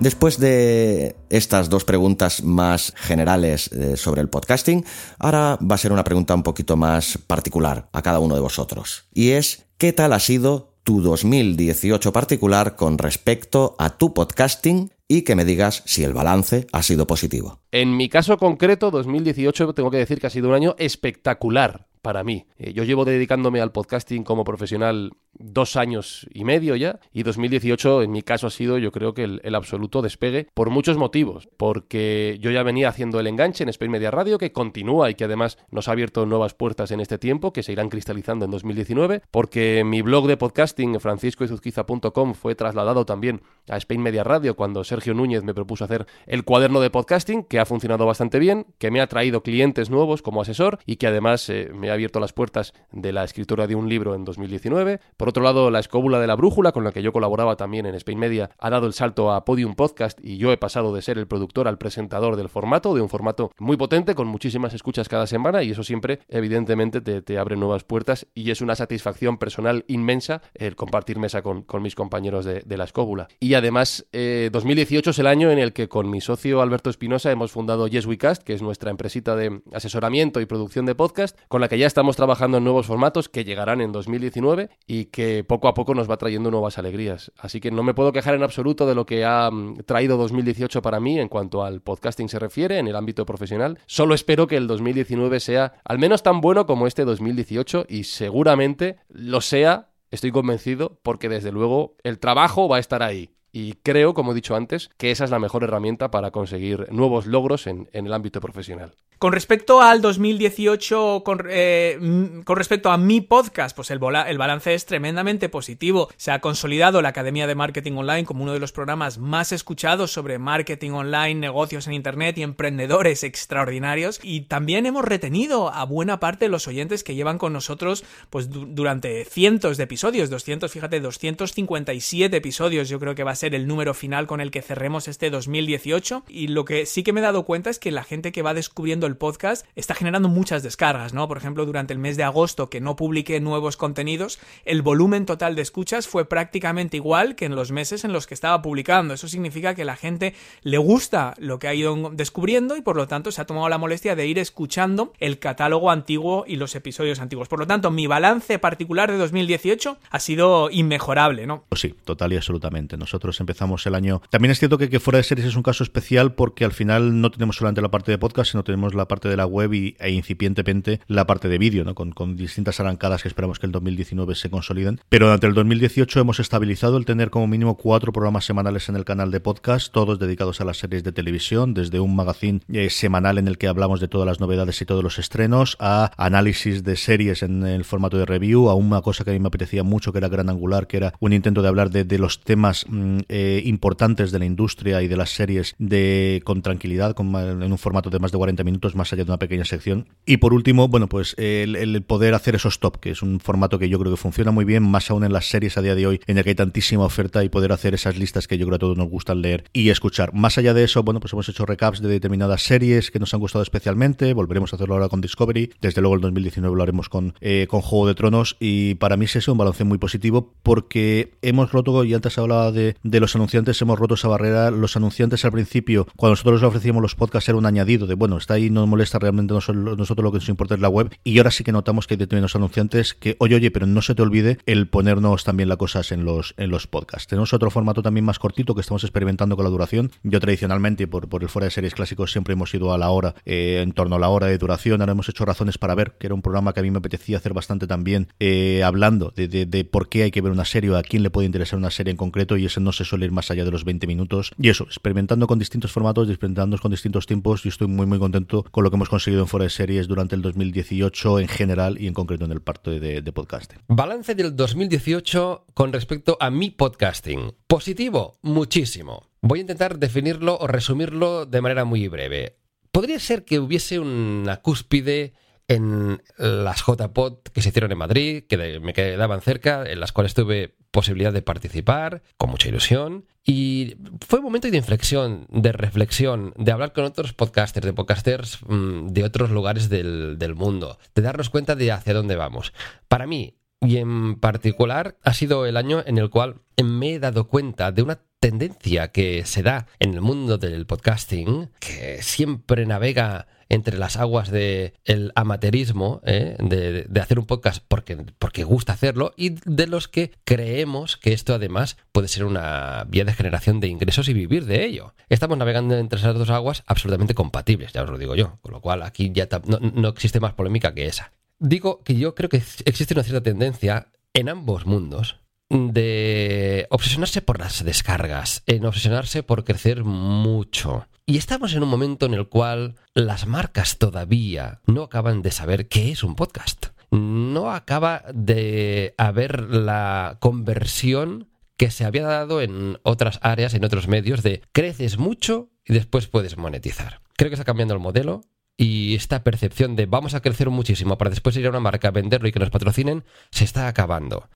Después 0.00 0.40
de 0.40 1.14
estas 1.28 1.68
dos 1.68 1.84
preguntas 1.84 2.42
más 2.42 2.94
generales 2.96 3.70
eh, 3.70 3.98
sobre 3.98 4.22
el 4.22 4.30
podcasting, 4.30 4.82
ahora 5.18 5.58
va 5.60 5.74
a 5.74 5.78
ser 5.78 5.92
una 5.92 6.04
pregunta 6.04 6.34
un 6.34 6.42
poquito 6.42 6.74
más 6.74 7.18
particular 7.18 7.90
a 7.92 8.00
cada 8.00 8.18
uno 8.18 8.34
de 8.34 8.40
vosotros. 8.40 9.04
Y 9.12 9.32
es, 9.32 9.66
¿qué 9.76 9.92
tal 9.92 10.14
ha 10.14 10.18
sido 10.18 10.70
tu 10.84 11.02
2018 11.02 12.12
particular 12.14 12.76
con 12.76 12.96
respecto 12.96 13.76
a 13.78 13.98
tu 13.98 14.14
podcasting 14.14 14.90
y 15.06 15.22
que 15.22 15.34
me 15.34 15.44
digas 15.44 15.82
si 15.86 16.04
el 16.04 16.14
balance 16.14 16.66
ha 16.72 16.82
sido 16.82 17.06
positivo. 17.06 17.58
En 17.72 17.96
mi 17.96 18.08
caso 18.08 18.38
concreto, 18.38 18.90
2018 18.90 19.74
tengo 19.74 19.90
que 19.90 19.98
decir 19.98 20.20
que 20.20 20.28
ha 20.28 20.30
sido 20.30 20.48
un 20.48 20.54
año 20.54 20.76
espectacular 20.78 21.88
para 22.00 22.24
mí. 22.24 22.46
Eh, 22.58 22.72
yo 22.72 22.84
llevo 22.84 23.04
dedicándome 23.04 23.60
al 23.60 23.72
podcasting 23.72 24.24
como 24.24 24.44
profesional 24.44 25.12
dos 25.40 25.76
años 25.76 26.26
y 26.32 26.44
medio 26.44 26.76
ya, 26.76 27.00
y 27.12 27.22
2018 27.22 28.02
en 28.02 28.12
mi 28.12 28.22
caso 28.22 28.46
ha 28.46 28.50
sido 28.50 28.78
yo 28.78 28.92
creo 28.92 29.14
que 29.14 29.24
el, 29.24 29.54
absoluto 29.54 30.02
despegue 30.02 30.48
por 30.54 30.70
muchos 30.70 30.96
motivos, 30.96 31.48
porque 31.56 32.38
yo 32.40 32.50
ya 32.50 32.62
venía 32.62 32.88
haciendo 32.88 33.18
el 33.18 33.26
enganche 33.26 33.64
en 33.64 33.68
Spain 33.70 33.90
Media 33.90 34.10
Radio, 34.10 34.38
que 34.38 34.52
continúa 34.52 35.10
y 35.10 35.14
que 35.14 35.24
además 35.24 35.58
nos 35.70 35.88
ha 35.88 35.92
abierto 35.92 36.24
nuevas 36.26 36.54
puertas 36.54 36.90
en 36.92 37.00
este 37.00 37.18
tiempo, 37.18 37.52
que 37.52 37.62
se 37.62 37.72
irán 37.72 37.88
cristalizando 37.88 38.44
en 38.44 38.50
2019, 38.50 39.22
porque 39.30 39.82
mi 39.84 40.02
blog 40.02 40.26
de 40.26 40.36
podcasting, 40.36 41.00
franciscoizuzquiza.com, 41.00 42.34
fue 42.34 42.54
trasladado 42.54 43.04
también 43.04 43.42
a 43.68 43.76
Spain 43.76 44.02
Media 44.02 44.24
Radio 44.24 44.56
cuando 44.56 44.84
Sergio 44.84 45.14
Núñez 45.14 45.42
me 45.42 45.54
propuso 45.54 45.84
hacer 45.84 46.06
el 46.26 46.44
cuaderno 46.44 46.80
de 46.80 46.90
podcasting, 46.90 47.44
que 47.44 47.58
ha 47.58 47.66
funcionado 47.66 48.06
bastante 48.06 48.38
bien, 48.38 48.66
que 48.78 48.90
me 48.90 49.00
ha 49.00 49.06
traído 49.06 49.42
clientes 49.42 49.90
nuevos 49.90 50.22
como 50.22 50.42
asesor 50.42 50.78
y 50.86 50.96
que 50.96 51.06
además 51.06 51.48
eh, 51.48 51.70
me 51.74 51.90
ha 51.90 51.94
abierto 51.94 52.20
las 52.20 52.32
puertas 52.32 52.74
de 52.92 53.12
la 53.12 53.24
escritura 53.24 53.66
de 53.66 53.74
un 53.74 53.88
libro 53.88 54.14
en 54.14 54.24
2019. 54.24 55.00
Por 55.16 55.29
otro 55.30 55.42
lado, 55.42 55.70
la 55.70 55.80
escóbula 55.80 56.20
de 56.20 56.26
la 56.26 56.34
brújula, 56.34 56.72
con 56.72 56.84
la 56.84 56.92
que 56.92 57.02
yo 57.02 57.12
colaboraba 57.12 57.56
también 57.56 57.86
en 57.86 57.94
Spain 57.94 58.18
Media, 58.18 58.50
ha 58.58 58.68
dado 58.68 58.86
el 58.86 58.92
salto 58.92 59.32
a 59.32 59.44
Podium 59.44 59.74
Podcast 59.74 60.18
y 60.22 60.36
yo 60.36 60.52
he 60.52 60.56
pasado 60.56 60.94
de 60.94 61.02
ser 61.02 61.18
el 61.18 61.26
productor 61.26 61.68
al 61.68 61.78
presentador 61.78 62.36
del 62.36 62.48
formato, 62.48 62.94
de 62.94 63.00
un 63.00 63.08
formato 63.08 63.52
muy 63.58 63.76
potente, 63.76 64.14
con 64.14 64.26
muchísimas 64.26 64.74
escuchas 64.74 65.08
cada 65.08 65.26
semana 65.26 65.62
y 65.62 65.70
eso 65.70 65.82
siempre, 65.82 66.20
evidentemente, 66.28 67.00
te, 67.00 67.38
abre 67.38 67.56
nuevas 67.56 67.84
puertas 67.84 68.26
y 68.34 68.50
es 68.50 68.60
una 68.60 68.74
satisfacción 68.74 69.38
personal 69.38 69.84
inmensa 69.88 70.42
el 70.54 70.76
compartir 70.76 71.18
mesa 71.18 71.42
con, 71.42 71.64
mis 71.80 71.94
compañeros 71.94 72.44
de, 72.44 72.76
la 72.76 72.84
escóbula. 72.84 73.28
Y 73.38 73.54
además, 73.54 74.06
2018 74.12 75.08
eh, 75.08 75.12
es 75.12 75.18
el 75.18 75.26
año 75.26 75.50
en 75.50 75.58
el 75.58 75.72
que 75.72 75.88
con 75.88 76.10
mi 76.10 76.20
socio 76.20 76.60
Alberto 76.60 76.90
Espinosa 76.90 77.30
hemos 77.30 77.52
fundado 77.52 77.86
Yes 77.86 78.06
We 78.06 78.18
Cast, 78.18 78.42
que 78.42 78.52
es 78.52 78.62
nuestra 78.62 78.90
empresita 78.90 79.36
de 79.36 79.62
asesoramiento 79.72 80.40
y 80.40 80.46
producción 80.46 80.86
de 80.86 80.94
podcast, 80.94 81.38
con 81.48 81.60
la 81.60 81.68
que 81.68 81.78
ya 81.78 81.86
estamos 81.86 82.16
trabajando 82.16 82.58
en 82.58 82.64
nuevos 82.64 82.86
formatos 82.86 83.28
que 83.28 83.44
llegarán 83.44 83.80
en 83.80 83.92
2019 83.92 84.70
y 84.86 85.06
que 85.06 85.19
poco 85.46 85.68
a 85.68 85.74
poco 85.74 85.94
nos 85.94 86.10
va 86.10 86.16
trayendo 86.16 86.50
nuevas 86.50 86.78
alegrías. 86.78 87.32
Así 87.38 87.60
que 87.60 87.70
no 87.70 87.82
me 87.82 87.94
puedo 87.94 88.12
quejar 88.12 88.34
en 88.34 88.42
absoluto 88.42 88.86
de 88.86 88.94
lo 88.94 89.06
que 89.06 89.24
ha 89.24 89.50
mm, 89.50 89.82
traído 89.86 90.16
2018 90.16 90.82
para 90.82 91.00
mí 91.00 91.18
en 91.18 91.28
cuanto 91.28 91.64
al 91.64 91.80
podcasting 91.80 92.28
se 92.28 92.38
refiere 92.38 92.78
en 92.78 92.88
el 92.88 92.96
ámbito 92.96 93.26
profesional. 93.26 93.78
Solo 93.86 94.14
espero 94.14 94.46
que 94.46 94.56
el 94.56 94.66
2019 94.66 95.40
sea 95.40 95.74
al 95.84 95.98
menos 95.98 96.22
tan 96.22 96.40
bueno 96.40 96.66
como 96.66 96.86
este 96.86 97.04
2018 97.04 97.86
y 97.88 98.04
seguramente 98.04 98.98
lo 99.08 99.40
sea, 99.40 99.90
estoy 100.10 100.32
convencido, 100.32 100.98
porque 101.02 101.28
desde 101.28 101.52
luego 101.52 101.96
el 102.02 102.18
trabajo 102.18 102.68
va 102.68 102.76
a 102.76 102.80
estar 102.80 103.02
ahí. 103.02 103.30
Y 103.52 103.74
creo, 103.82 104.14
como 104.14 104.32
he 104.32 104.34
dicho 104.34 104.54
antes, 104.54 104.90
que 104.96 105.10
esa 105.10 105.24
es 105.24 105.30
la 105.30 105.38
mejor 105.38 105.64
herramienta 105.64 106.10
para 106.10 106.30
conseguir 106.30 106.86
nuevos 106.92 107.26
logros 107.26 107.66
en, 107.66 107.88
en 107.92 108.06
el 108.06 108.12
ámbito 108.12 108.40
profesional. 108.40 108.94
Con 109.20 109.34
respecto 109.34 109.82
al 109.82 110.00
2018, 110.00 111.22
eh, 111.50 111.98
con, 112.42 112.56
respecto 112.56 112.90
a 112.90 112.96
mi 112.96 113.20
podcast, 113.20 113.76
pues 113.76 113.90
el, 113.90 114.00
el 114.26 114.38
balance 114.38 114.72
es 114.72 114.86
tremendamente 114.86 115.50
positivo. 115.50 116.08
Se 116.16 116.30
ha 116.30 116.40
consolidado 116.40 117.02
la 117.02 117.10
Academia 117.10 117.46
de 117.46 117.54
Marketing 117.54 117.92
Online 117.92 118.24
como 118.24 118.44
uno 118.44 118.54
de 118.54 118.60
los 118.60 118.72
programas 118.72 119.18
más 119.18 119.52
escuchados 119.52 120.10
sobre 120.10 120.38
marketing 120.38 120.92
online, 120.92 121.34
negocios 121.34 121.86
en 121.86 121.92
Internet 121.92 122.38
y 122.38 122.42
emprendedores 122.44 123.22
extraordinarios. 123.22 124.20
Y 124.22 124.46
también 124.46 124.86
hemos 124.86 125.04
retenido 125.04 125.70
a 125.70 125.84
buena 125.84 126.18
parte 126.18 126.46
de 126.46 126.50
los 126.50 126.66
oyentes 126.66 127.04
que 127.04 127.14
llevan 127.14 127.36
con 127.36 127.52
nosotros 127.52 128.04
pues 128.30 128.48
durante 128.48 129.26
cientos 129.26 129.76
de 129.76 129.84
episodios, 129.84 130.30
200, 130.30 130.72
fíjate, 130.72 130.98
257 130.98 132.34
episodios 132.34 132.88
yo 132.88 132.98
creo 132.98 133.14
que 133.14 133.24
va 133.24 133.32
a 133.32 133.36
ser 133.40 133.54
el 133.54 133.66
número 133.66 133.94
final 133.94 134.26
con 134.26 134.40
el 134.40 134.50
que 134.50 134.62
cerremos 134.62 135.08
este 135.08 135.30
2018. 135.30 136.24
Y 136.28 136.48
lo 136.48 136.64
que 136.64 136.86
sí 136.86 137.02
que 137.02 137.12
me 137.12 137.20
he 137.20 137.22
dado 137.22 137.44
cuenta 137.44 137.70
es 137.70 137.78
que 137.78 137.90
la 137.90 138.04
gente 138.04 138.32
que 138.32 138.42
va 138.42 138.54
descubriendo 138.54 139.06
el 139.06 139.16
podcast 139.16 139.66
está 139.74 139.94
generando 139.94 140.28
muchas 140.28 140.62
descargas, 140.62 141.14
¿no? 141.14 141.26
Por 141.26 141.38
ejemplo, 141.38 141.66
durante 141.66 141.92
el 141.92 141.98
mes 141.98 142.16
de 142.16 142.22
agosto 142.22 142.70
que 142.70 142.80
no 142.80 142.96
publiqué 142.96 143.40
nuevos 143.40 143.76
contenidos, 143.76 144.38
el 144.64 144.82
volumen 144.82 145.26
total 145.26 145.56
de 145.56 145.62
escuchas 145.62 146.06
fue 146.06 146.28
prácticamente 146.28 146.96
igual 146.96 147.34
que 147.34 147.46
en 147.46 147.54
los 147.54 147.72
meses 147.72 148.04
en 148.04 148.12
los 148.12 148.26
que 148.26 148.34
estaba 148.34 148.60
publicando. 148.62 149.14
Eso 149.14 149.28
significa 149.28 149.74
que 149.74 149.84
la 149.84 149.96
gente 149.96 150.34
le 150.62 150.78
gusta 150.78 151.34
lo 151.38 151.58
que 151.58 151.68
ha 151.68 151.74
ido 151.74 152.10
descubriendo 152.12 152.76
y 152.76 152.82
por 152.82 152.96
lo 152.96 153.08
tanto 153.08 153.32
se 153.32 153.40
ha 153.40 153.46
tomado 153.46 153.68
la 153.68 153.78
molestia 153.78 154.14
de 154.16 154.26
ir 154.26 154.38
escuchando 154.38 155.12
el 155.18 155.38
catálogo 155.38 155.90
antiguo 155.90 156.44
y 156.46 156.56
los 156.56 156.74
episodios 156.74 157.20
antiguos. 157.20 157.48
Por 157.48 157.58
lo 157.58 157.66
tanto, 157.66 157.90
mi 157.90 158.06
balance 158.06 158.58
particular 158.58 159.10
de 159.10 159.18
2018 159.18 159.98
ha 160.10 160.20
sido 160.20 160.70
inmejorable, 160.70 161.46
¿no? 161.46 161.64
Pues 161.68 161.80
sí, 161.80 161.94
total 162.04 162.32
y 162.32 162.36
absolutamente. 162.36 162.96
Nosotros 162.96 163.29
empezamos 163.38 163.86
el 163.86 163.94
año. 163.94 164.22
También 164.30 164.50
es 164.50 164.58
cierto 164.58 164.78
que, 164.78 164.90
que 164.90 164.98
fuera 164.98 165.18
de 165.18 165.22
series 165.22 165.46
es 165.46 165.56
un 165.56 165.62
caso 165.62 165.84
especial 165.84 166.34
porque 166.34 166.64
al 166.64 166.72
final 166.72 167.20
no 167.20 167.30
tenemos 167.30 167.56
solamente 167.56 167.82
la 167.82 167.90
parte 167.90 168.10
de 168.10 168.18
podcast, 168.18 168.50
sino 168.50 168.64
tenemos 168.64 168.94
la 168.94 169.06
parte 169.06 169.28
de 169.28 169.36
la 169.36 169.46
web 169.46 169.72
y, 169.74 169.96
e 170.00 170.10
incipientemente 170.10 171.00
la 171.06 171.26
parte 171.26 171.48
de 171.48 171.58
vídeo, 171.58 171.84
¿no? 171.84 171.94
Con, 171.94 172.36
distintas 172.36 172.80
arrancadas 172.80 173.22
que 173.22 173.28
esperamos 173.28 173.58
que 173.58 173.66
el 173.66 173.72
2019 173.72 174.34
se 174.34 174.50
consoliden. 174.50 175.00
Pero 175.08 175.26
durante 175.26 175.46
el 175.46 175.54
2018 175.54 176.20
hemos 176.20 176.40
estabilizado 176.40 176.96
el 176.96 177.04
tener 177.04 177.30
como 177.30 177.46
mínimo 177.46 177.76
cuatro 177.76 178.12
programas 178.12 178.44
semanales 178.44 178.88
en 178.88 178.96
el 178.96 179.04
canal 179.04 179.30
de 179.30 179.40
podcast, 179.40 179.92
todos 179.92 180.18
dedicados 180.18 180.60
a 180.60 180.64
las 180.64 180.78
series 180.78 181.04
de 181.04 181.12
televisión, 181.12 181.74
desde 181.74 182.00
un 182.00 182.14
magazine 182.14 182.60
eh, 182.72 182.88
semanal 182.90 183.38
en 183.38 183.48
el 183.48 183.58
que 183.58 183.68
hablamos 183.68 184.00
de 184.00 184.08
todas 184.08 184.26
las 184.26 184.40
novedades 184.40 184.80
y 184.80 184.84
todos 184.84 185.02
los 185.02 185.18
estrenos, 185.18 185.76
a 185.80 186.12
análisis 186.16 186.84
de 186.84 186.96
series 186.96 187.42
en 187.42 187.66
el 187.66 187.84
formato 187.84 188.16
de 188.16 188.26
review, 188.26 188.68
a 188.68 188.74
una 188.74 189.00
cosa 189.02 189.24
que 189.24 189.30
a 189.30 189.32
mí 189.32 189.40
me 189.40 189.48
apetecía 189.48 189.82
mucho, 189.82 190.12
que 190.12 190.18
era 190.18 190.28
Gran 190.28 190.48
Angular, 190.48 190.86
que 190.86 190.96
era 190.98 191.14
un 191.20 191.32
intento 191.32 191.62
de 191.62 191.68
hablar 191.68 191.90
de, 191.90 192.04
de 192.04 192.18
los 192.18 192.40
temas 192.40 192.84
mm, 192.88 193.19
eh, 193.28 193.62
importantes 193.64 194.32
de 194.32 194.38
la 194.38 194.44
industria 194.44 195.02
y 195.02 195.08
de 195.08 195.16
las 195.16 195.30
series 195.30 195.74
de 195.78 196.42
con 196.44 196.62
tranquilidad, 196.62 197.14
en 197.18 197.72
un 197.72 197.78
formato 197.78 198.10
de 198.10 198.18
más 198.18 198.32
de 198.32 198.38
40 198.38 198.64
minutos, 198.64 198.94
más 198.94 199.12
allá 199.12 199.24
de 199.24 199.30
una 199.30 199.38
pequeña 199.38 199.64
sección. 199.64 200.08
Y 200.26 200.38
por 200.38 200.54
último, 200.54 200.88
bueno, 200.88 201.08
pues 201.08 201.34
el, 201.38 201.76
el 201.76 202.02
poder 202.02 202.34
hacer 202.34 202.54
esos 202.54 202.80
top, 202.80 202.98
que 203.00 203.10
es 203.10 203.22
un 203.22 203.40
formato 203.40 203.78
que 203.78 203.88
yo 203.88 203.98
creo 203.98 204.12
que 204.12 204.16
funciona 204.16 204.50
muy 204.50 204.64
bien, 204.64 204.82
más 204.82 205.10
aún 205.10 205.24
en 205.24 205.32
las 205.32 205.46
series 205.46 205.76
a 205.76 205.82
día 205.82 205.94
de 205.94 206.06
hoy, 206.06 206.20
en 206.26 206.38
el 206.38 206.44
que 206.44 206.50
hay 206.50 206.56
tantísima 206.56 207.04
oferta 207.04 207.44
y 207.44 207.48
poder 207.48 207.72
hacer 207.72 207.94
esas 207.94 208.16
listas 208.16 208.46
que 208.46 208.58
yo 208.58 208.66
creo 208.66 208.76
a 208.76 208.78
todos 208.78 208.96
nos 208.96 209.08
gustan 209.08 209.42
leer 209.42 209.64
y 209.72 209.90
escuchar. 209.90 210.32
Más 210.34 210.58
allá 210.58 210.74
de 210.74 210.84
eso, 210.84 211.02
bueno, 211.02 211.20
pues 211.20 211.32
hemos 211.32 211.48
hecho 211.48 211.66
recaps 211.66 212.00
de 212.00 212.08
determinadas 212.08 212.62
series 212.62 213.10
que 213.10 213.18
nos 213.18 213.34
han 213.34 213.40
gustado 213.40 213.62
especialmente, 213.62 214.32
volveremos 214.34 214.72
a 214.72 214.76
hacerlo 214.76 214.94
ahora 214.94 215.08
con 215.08 215.20
Discovery, 215.20 215.72
desde 215.80 216.00
luego 216.00 216.14
el 216.14 216.20
2019 216.20 216.76
lo 216.76 216.82
haremos 216.82 217.08
con, 217.08 217.34
eh, 217.40 217.66
con 217.68 217.80
Juego 217.80 218.06
de 218.06 218.14
Tronos 218.14 218.56
y 218.60 218.94
para 218.96 219.16
mí 219.16 219.24
es 219.24 219.36
eso 219.36 219.52
un 219.52 219.58
balance 219.58 219.84
muy 219.84 219.98
positivo 219.98 220.54
porque 220.62 221.32
hemos 221.42 221.72
roto, 221.72 222.04
y 222.04 222.14
antes 222.14 222.38
hablaba 222.38 222.72
de, 222.72 222.96
de 223.10 223.20
los 223.20 223.34
anunciantes, 223.34 223.80
hemos 223.82 223.98
roto 223.98 224.14
esa 224.14 224.28
barrera, 224.28 224.70
los 224.70 224.96
anunciantes 224.96 225.44
al 225.44 225.52
principio, 225.52 226.06
cuando 226.16 226.32
nosotros 226.32 226.60
les 226.60 226.68
ofrecíamos 226.68 227.02
los 227.02 227.14
podcasts 227.14 227.48
era 227.48 227.58
un 227.58 227.66
añadido 227.66 228.06
de, 228.06 228.14
bueno, 228.14 228.36
está 228.36 228.54
ahí, 228.54 228.70
no 228.70 228.86
molesta 228.86 229.18
realmente 229.18 229.52
nosotros, 229.54 230.24
lo 230.24 230.32
que 230.32 230.38
nos 230.38 230.48
importa 230.48 230.74
es 230.74 230.80
la 230.80 230.88
web 230.88 231.10
y 231.24 231.38
ahora 231.38 231.50
sí 231.50 231.64
que 231.64 231.72
notamos 231.72 232.06
que 232.06 232.14
hay 232.14 232.18
determinados 232.18 232.56
anunciantes 232.56 233.14
que, 233.14 233.36
oye, 233.38 233.56
oye, 233.56 233.70
pero 233.70 233.86
no 233.86 234.02
se 234.02 234.14
te 234.14 234.22
olvide 234.22 234.58
el 234.66 234.88
ponernos 234.88 235.44
también 235.44 235.68
las 235.68 235.78
cosas 235.78 236.12
en 236.12 236.24
los, 236.24 236.54
en 236.56 236.70
los 236.70 236.86
podcasts. 236.86 237.26
Tenemos 237.26 237.52
otro 237.52 237.70
formato 237.70 238.02
también 238.02 238.24
más 238.24 238.38
cortito 238.38 238.74
que 238.74 238.80
estamos 238.80 239.04
experimentando 239.04 239.56
con 239.56 239.64
la 239.64 239.70
duración. 239.70 240.10
Yo 240.22 240.40
tradicionalmente, 240.40 241.06
por, 241.06 241.28
por 241.28 241.42
el 241.42 241.48
fuera 241.48 241.64
de 241.64 241.70
series 241.70 241.94
clásicos, 241.94 242.32
siempre 242.32 242.54
hemos 242.54 242.72
ido 242.74 242.92
a 242.92 242.98
la 242.98 243.10
hora, 243.10 243.34
eh, 243.44 243.80
en 243.82 243.92
torno 243.92 244.16
a 244.16 244.18
la 244.18 244.28
hora 244.28 244.46
de 244.46 244.58
duración. 244.58 245.00
Ahora 245.00 245.12
hemos 245.12 245.28
hecho 245.28 245.44
Razones 245.44 245.78
para 245.78 245.94
Ver, 245.94 246.16
que 246.18 246.26
era 246.26 246.34
un 246.34 246.42
programa 246.42 246.72
que 246.72 246.80
a 246.80 246.82
mí 246.82 246.90
me 246.90 246.98
apetecía 246.98 247.38
hacer 247.38 247.54
bastante 247.54 247.86
también, 247.86 248.28
eh, 248.38 248.82
hablando 248.84 249.32
de, 249.34 249.48
de, 249.48 249.66
de, 249.66 249.84
por 249.84 250.08
qué 250.08 250.24
hay 250.24 250.30
que 250.30 250.40
ver 250.40 250.52
una 250.52 250.64
serie 250.64 250.90
o 250.90 250.96
a 250.96 251.02
quién 251.02 251.22
le 251.22 251.30
puede 251.30 251.46
interesar 251.46 251.78
una 251.78 251.90
serie 251.90 252.10
en 252.10 252.16
concreto, 252.16 252.56
y 252.56 252.66
ese 252.66 252.80
no 252.80 252.92
se 253.00 253.08
suele 253.08 253.26
ir 253.26 253.32
más 253.32 253.50
allá 253.50 253.64
de 253.64 253.70
los 253.70 253.84
20 253.84 254.06
minutos. 254.06 254.52
Y 254.58 254.68
eso, 254.68 254.84
experimentando 254.84 255.46
con 255.46 255.58
distintos 255.58 255.90
formatos, 255.90 256.28
experimentando 256.28 256.76
con 256.78 256.90
distintos 256.90 257.26
tiempos, 257.26 257.62
yo 257.62 257.70
estoy 257.70 257.88
muy, 257.88 258.06
muy 258.06 258.18
contento 258.18 258.64
con 258.70 258.84
lo 258.84 258.90
que 258.90 258.96
hemos 258.96 259.08
conseguido 259.08 259.42
en 259.42 259.48
fuera 259.48 259.64
de 259.64 259.70
series 259.70 260.06
durante 260.06 260.34
el 260.34 260.42
2018 260.42 261.40
en 261.40 261.48
general 261.48 262.00
y 262.00 262.06
en 262.06 262.14
concreto 262.14 262.44
en 262.44 262.52
el 262.52 262.60
parto 262.60 262.90
de, 262.90 263.22
de 263.22 263.32
podcasting. 263.32 263.78
Balance 263.88 264.34
del 264.34 264.54
2018 264.54 265.66
con 265.72 265.92
respecto 265.92 266.36
a 266.40 266.50
mi 266.50 266.70
podcasting. 266.70 267.52
Positivo, 267.66 268.38
muchísimo. 268.42 269.28
Voy 269.40 269.60
a 269.60 269.62
intentar 269.62 269.98
definirlo 269.98 270.58
o 270.58 270.66
resumirlo 270.66 271.46
de 271.46 271.60
manera 271.62 271.84
muy 271.84 272.08
breve. 272.08 272.56
Podría 272.92 273.18
ser 273.18 273.44
que 273.44 273.60
hubiese 273.60 273.98
una 273.98 274.58
cúspide 274.58 275.32
en 275.68 276.20
las 276.36 276.84
JPod 276.84 277.38
que 277.54 277.62
se 277.62 277.68
hicieron 277.68 277.92
en 277.92 277.98
Madrid, 277.98 278.44
que 278.48 278.80
me 278.80 278.92
quedaban 278.92 279.40
cerca, 279.40 279.84
en 279.88 280.00
las 280.00 280.10
cuales 280.12 280.34
tuve 280.34 280.74
posibilidad 280.90 281.32
de 281.32 281.42
participar 281.42 282.22
con 282.36 282.50
mucha 282.50 282.68
ilusión. 282.68 283.26
Y 283.44 283.96
fue 284.26 284.40
un 284.40 284.44
momento 284.44 284.70
de 284.70 284.76
inflexión, 284.76 285.46
de 285.50 285.72
reflexión, 285.72 286.52
de 286.56 286.72
hablar 286.72 286.92
con 286.92 287.04
otros 287.04 287.32
podcasters, 287.32 287.86
de 287.86 287.92
podcasters 287.92 288.58
mmm, 288.66 289.08
de 289.08 289.24
otros 289.24 289.50
lugares 289.50 289.88
del, 289.88 290.38
del 290.38 290.54
mundo, 290.54 290.98
de 291.14 291.22
darnos 291.22 291.50
cuenta 291.50 291.74
de 291.74 291.92
hacia 291.92 292.14
dónde 292.14 292.36
vamos. 292.36 292.72
Para 293.08 293.26
mí, 293.26 293.56
y 293.80 293.96
en 293.96 294.38
particular 294.38 295.16
ha 295.22 295.32
sido 295.32 295.64
el 295.64 295.76
año 295.76 296.02
en 296.04 296.18
el 296.18 296.28
cual 296.28 296.56
me 296.82 297.14
he 297.14 297.18
dado 297.18 297.48
cuenta 297.48 297.92
de 297.92 298.02
una 298.02 298.20
tendencia 298.38 299.08
que 299.08 299.44
se 299.44 299.62
da 299.62 299.86
en 299.98 300.14
el 300.14 300.20
mundo 300.20 300.58
del 300.58 300.86
podcasting, 300.86 301.70
que 301.78 302.22
siempre 302.22 302.86
navega 302.86 303.46
entre 303.70 303.96
las 303.96 304.18
aguas 304.18 304.50
del 304.50 304.92
el 305.04 305.32
amateurismo, 305.34 306.20
¿eh? 306.26 306.56
de, 306.58 307.04
de, 307.08 307.20
hacer 307.20 307.38
un 307.38 307.46
podcast 307.46 307.82
porque, 307.88 308.18
porque 308.38 308.64
gusta 308.64 308.92
hacerlo, 308.92 309.32
y 309.36 309.54
de 309.64 309.86
los 309.86 310.08
que 310.08 310.32
creemos 310.44 311.16
que 311.16 311.32
esto 311.32 311.54
además 311.54 311.96
puede 312.12 312.28
ser 312.28 312.44
una 312.44 313.06
vía 313.08 313.24
de 313.24 313.32
generación 313.32 313.80
de 313.80 313.88
ingresos 313.88 314.28
y 314.28 314.34
vivir 314.34 314.66
de 314.66 314.84
ello. 314.84 315.14
Estamos 315.30 315.56
navegando 315.56 315.96
entre 315.96 316.18
esas 316.18 316.34
dos 316.34 316.50
aguas 316.50 316.82
absolutamente 316.86 317.34
compatibles, 317.34 317.92
ya 317.92 318.02
os 318.02 318.10
lo 318.10 318.18
digo 318.18 318.34
yo, 318.34 318.58
con 318.60 318.72
lo 318.72 318.80
cual 318.82 319.02
aquí 319.02 319.30
ya 319.32 319.48
no, 319.66 319.78
no 319.78 320.08
existe 320.08 320.40
más 320.40 320.52
polémica 320.52 320.92
que 320.92 321.06
esa. 321.06 321.32
Digo 321.58 322.02
que 322.02 322.16
yo 322.16 322.34
creo 322.34 322.50
que 322.50 322.62
existe 322.84 323.14
una 323.14 323.22
cierta 323.22 323.42
tendencia 323.42 324.08
en 324.34 324.48
ambos 324.48 324.86
mundos 324.86 325.40
de 325.70 326.86
obsesionarse 326.90 327.42
por 327.42 327.60
las 327.60 327.84
descargas, 327.84 328.62
en 328.66 328.84
obsesionarse 328.84 329.42
por 329.42 329.64
crecer 329.64 330.04
mucho. 330.04 331.06
Y 331.30 331.36
estamos 331.36 331.74
en 331.74 331.84
un 331.84 331.88
momento 331.88 332.26
en 332.26 332.34
el 332.34 332.48
cual 332.48 332.96
las 333.14 333.46
marcas 333.46 333.98
todavía 333.98 334.80
no 334.86 335.04
acaban 335.04 335.42
de 335.42 335.52
saber 335.52 335.86
qué 335.86 336.10
es 336.10 336.24
un 336.24 336.34
podcast. 336.34 336.86
No 337.12 337.70
acaba 337.70 338.24
de 338.34 339.14
haber 339.16 339.60
la 339.70 340.38
conversión 340.40 341.48
que 341.76 341.92
se 341.92 342.04
había 342.04 342.26
dado 342.26 342.62
en 342.62 342.98
otras 343.04 343.38
áreas, 343.42 343.74
en 343.74 343.84
otros 343.84 344.08
medios, 344.08 344.42
de 344.42 344.62
creces 344.72 345.18
mucho 345.18 345.70
y 345.84 345.92
después 345.92 346.26
puedes 346.26 346.56
monetizar. 346.56 347.20
Creo 347.36 347.48
que 347.48 347.54
está 347.54 347.64
cambiando 347.64 347.94
el 347.94 348.00
modelo 348.00 348.40
y 348.76 349.14
esta 349.14 349.44
percepción 349.44 349.94
de 349.94 350.06
vamos 350.06 350.34
a 350.34 350.42
crecer 350.42 350.68
muchísimo 350.70 351.16
para 351.16 351.30
después 351.30 351.56
ir 351.56 351.66
a 351.66 351.70
una 351.70 351.78
marca 351.78 352.08
a 352.08 352.10
venderlo 352.10 352.48
y 352.48 352.52
que 352.52 352.58
nos 352.58 352.70
patrocinen 352.70 353.22
se 353.52 353.62
está 353.62 353.86
acabando. 353.86 354.48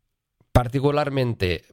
Particularmente, 0.50 1.66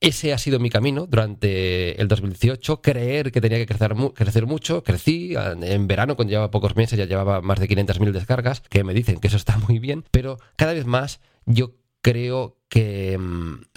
ese 0.00 0.32
ha 0.32 0.38
sido 0.38 0.60
mi 0.60 0.70
camino 0.70 1.06
durante 1.06 2.00
el 2.00 2.08
2018, 2.08 2.80
creer 2.80 3.32
que 3.32 3.40
tenía 3.40 3.58
que 3.58 3.66
crecer, 3.66 4.46
mucho, 4.46 4.82
crecí, 4.82 5.34
en 5.36 5.86
verano 5.86 6.16
cuando 6.16 6.30
llevaba 6.30 6.50
pocos 6.50 6.76
meses 6.76 6.98
ya 6.98 7.06
llevaba 7.06 7.40
más 7.40 7.58
de 7.58 7.68
500.000 7.68 8.12
descargas, 8.12 8.60
que 8.60 8.84
me 8.84 8.94
dicen 8.94 9.18
que 9.18 9.28
eso 9.28 9.36
está 9.36 9.58
muy 9.58 9.78
bien, 9.78 10.04
pero 10.10 10.38
cada 10.56 10.72
vez 10.72 10.86
más 10.86 11.20
yo 11.46 11.74
creo 12.00 12.58
que 12.68 13.18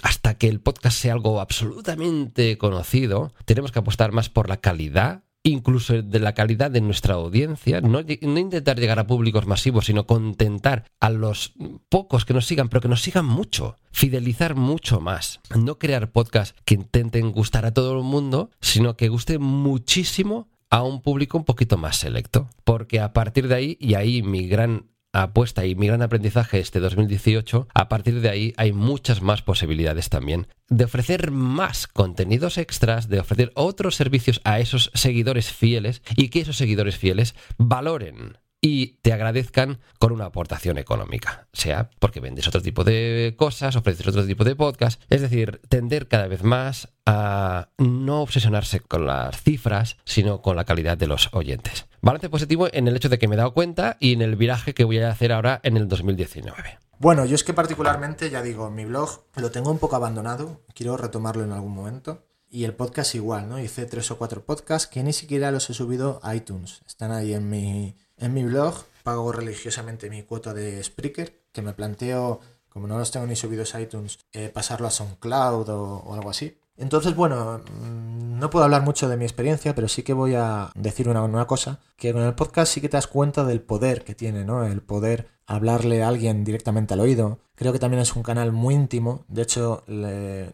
hasta 0.02 0.38
que 0.38 0.48
el 0.48 0.60
podcast 0.60 0.96
sea 0.96 1.14
algo 1.14 1.40
absolutamente 1.40 2.56
conocido, 2.58 3.32
tenemos 3.44 3.72
que 3.72 3.80
apostar 3.80 4.12
más 4.12 4.28
por 4.28 4.48
la 4.48 4.58
calidad 4.58 5.24
incluso 5.44 6.02
de 6.02 6.20
la 6.20 6.34
calidad 6.34 6.70
de 6.70 6.80
nuestra 6.80 7.14
audiencia, 7.14 7.80
no, 7.80 8.00
intentar 8.00 8.78
llegar 8.78 8.98
a 8.98 9.06
públicos 9.06 9.46
masivos, 9.46 9.86
sino 9.86 10.06
contentar 10.06 10.84
a 11.00 11.10
los 11.10 11.54
pocos 11.88 12.24
que 12.24 12.34
nos 12.34 12.46
sigan, 12.46 12.68
pero 12.68 12.80
que 12.80 12.88
nos 12.88 13.02
sigan 13.02 13.26
mucho, 13.26 13.76
fidelizar 13.90 14.54
mucho 14.54 15.00
más, 15.00 15.40
no 15.54 15.78
crear 15.78 16.12
podcasts 16.12 16.54
que 16.64 16.74
intenten 16.74 17.32
gustar 17.32 17.66
a 17.66 17.74
todo 17.74 17.98
el 17.98 18.04
mundo, 18.04 18.50
sino 18.60 18.96
que 18.96 19.08
guste 19.08 19.38
muchísimo 19.38 20.48
a 20.70 20.82
un 20.82 21.02
público 21.02 21.36
un 21.36 21.44
poquito 21.44 21.76
más 21.76 21.96
selecto, 21.96 22.48
porque 22.64 23.00
a 23.00 23.12
partir 23.12 23.48
de 23.48 23.54
ahí, 23.54 23.76
y 23.78 23.94
ahí 23.94 24.22
mi 24.22 24.46
gran 24.46 24.91
apuesta 25.12 25.66
y 25.66 25.74
mi 25.74 25.86
gran 25.86 26.02
aprendizaje 26.02 26.58
este 26.58 26.80
2018, 26.80 27.68
a 27.74 27.88
partir 27.88 28.20
de 28.20 28.30
ahí 28.30 28.54
hay 28.56 28.72
muchas 28.72 29.22
más 29.22 29.42
posibilidades 29.42 30.08
también 30.08 30.46
de 30.68 30.84
ofrecer 30.84 31.30
más 31.30 31.86
contenidos 31.86 32.56
extras, 32.56 33.08
de 33.08 33.20
ofrecer 33.20 33.52
otros 33.54 33.94
servicios 33.94 34.40
a 34.44 34.58
esos 34.58 34.90
seguidores 34.94 35.52
fieles 35.52 36.02
y 36.16 36.28
que 36.30 36.40
esos 36.40 36.56
seguidores 36.56 36.96
fieles 36.96 37.34
valoren 37.58 38.38
y 38.64 38.98
te 39.02 39.12
agradezcan 39.12 39.80
con 39.98 40.12
una 40.12 40.26
aportación 40.26 40.78
económica, 40.78 41.48
sea 41.52 41.90
porque 41.98 42.20
vendes 42.20 42.46
otro 42.46 42.62
tipo 42.62 42.84
de 42.84 43.34
cosas, 43.36 43.74
ofreces 43.74 44.06
otro 44.06 44.24
tipo 44.24 44.44
de 44.44 44.54
podcast, 44.54 45.02
es 45.10 45.20
decir, 45.20 45.60
tender 45.68 46.06
cada 46.06 46.28
vez 46.28 46.44
más 46.44 46.88
a 47.04 47.70
no 47.76 48.22
obsesionarse 48.22 48.78
con 48.78 49.04
las 49.04 49.42
cifras, 49.42 49.96
sino 50.04 50.40
con 50.42 50.54
la 50.54 50.64
calidad 50.64 50.96
de 50.96 51.08
los 51.08 51.28
oyentes. 51.32 51.86
Balance 52.00 52.30
positivo 52.30 52.68
en 52.72 52.86
el 52.86 52.96
hecho 52.96 53.08
de 53.08 53.18
que 53.18 53.26
me 53.26 53.34
he 53.34 53.38
dado 53.38 53.52
cuenta 53.52 53.96
y 53.98 54.12
en 54.12 54.22
el 54.22 54.36
viraje 54.36 54.74
que 54.74 54.84
voy 54.84 55.00
a 55.00 55.10
hacer 55.10 55.32
ahora 55.32 55.60
en 55.64 55.76
el 55.76 55.88
2019. 55.88 56.78
Bueno, 57.00 57.24
yo 57.24 57.34
es 57.34 57.42
que 57.42 57.52
particularmente, 57.52 58.30
ya 58.30 58.42
digo, 58.42 58.70
mi 58.70 58.84
blog 58.84 59.24
lo 59.34 59.50
tengo 59.50 59.72
un 59.72 59.78
poco 59.78 59.96
abandonado, 59.96 60.62
quiero 60.72 60.96
retomarlo 60.96 61.42
en 61.42 61.50
algún 61.50 61.74
momento. 61.74 62.28
Y 62.48 62.64
el 62.64 62.74
podcast 62.74 63.14
igual, 63.14 63.48
¿no? 63.48 63.58
Hice 63.58 63.86
tres 63.86 64.10
o 64.10 64.18
cuatro 64.18 64.44
podcasts 64.44 64.86
que 64.86 65.02
ni 65.02 65.14
siquiera 65.14 65.50
los 65.50 65.70
he 65.70 65.74
subido 65.74 66.20
a 66.22 66.36
iTunes. 66.36 66.82
Están 66.86 67.10
ahí 67.10 67.32
en 67.32 67.48
mi, 67.48 67.96
en 68.22 68.34
mi 68.34 68.44
blog. 68.44 68.74
Pago 69.02 69.32
religiosamente 69.32 70.08
mi 70.10 70.22
cuota 70.22 70.54
de 70.54 70.82
Spreaker, 70.82 71.42
que 71.52 71.62
me 71.62 71.72
planteo, 71.72 72.40
como 72.68 72.86
no 72.86 72.98
los 72.98 73.10
tengo 73.10 73.26
ni 73.26 73.36
subidos 73.36 73.74
a 73.74 73.80
iTunes, 73.80 74.18
eh, 74.32 74.48
pasarlo 74.48 74.86
a 74.86 74.90
SoundCloud 74.90 75.68
o, 75.68 75.82
o 75.98 76.14
algo 76.14 76.30
así. 76.30 76.56
Entonces, 76.76 77.14
bueno, 77.14 77.60
no 77.80 78.50
puedo 78.50 78.64
hablar 78.64 78.82
mucho 78.82 79.08
de 79.08 79.16
mi 79.16 79.24
experiencia, 79.24 79.74
pero 79.74 79.88
sí 79.88 80.02
que 80.02 80.14
voy 80.14 80.34
a 80.34 80.70
decir 80.74 81.08
una, 81.08 81.46
cosa, 81.46 81.80
que 81.96 82.12
con 82.12 82.22
el 82.22 82.34
podcast 82.34 82.72
sí 82.72 82.80
que 82.80 82.88
te 82.88 82.96
das 82.96 83.06
cuenta 83.06 83.44
del 83.44 83.60
poder 83.60 84.04
que 84.04 84.14
tiene, 84.14 84.44
¿no? 84.44 84.64
El 84.64 84.80
poder 84.80 85.28
hablarle 85.46 86.02
a 86.02 86.08
alguien 86.08 86.44
directamente 86.44 86.94
al 86.94 87.00
oído. 87.00 87.40
Creo 87.56 87.72
que 87.72 87.78
también 87.78 88.02
es 88.02 88.16
un 88.16 88.22
canal 88.22 88.52
muy 88.52 88.74
íntimo. 88.74 89.24
De 89.28 89.42
hecho, 89.42 89.84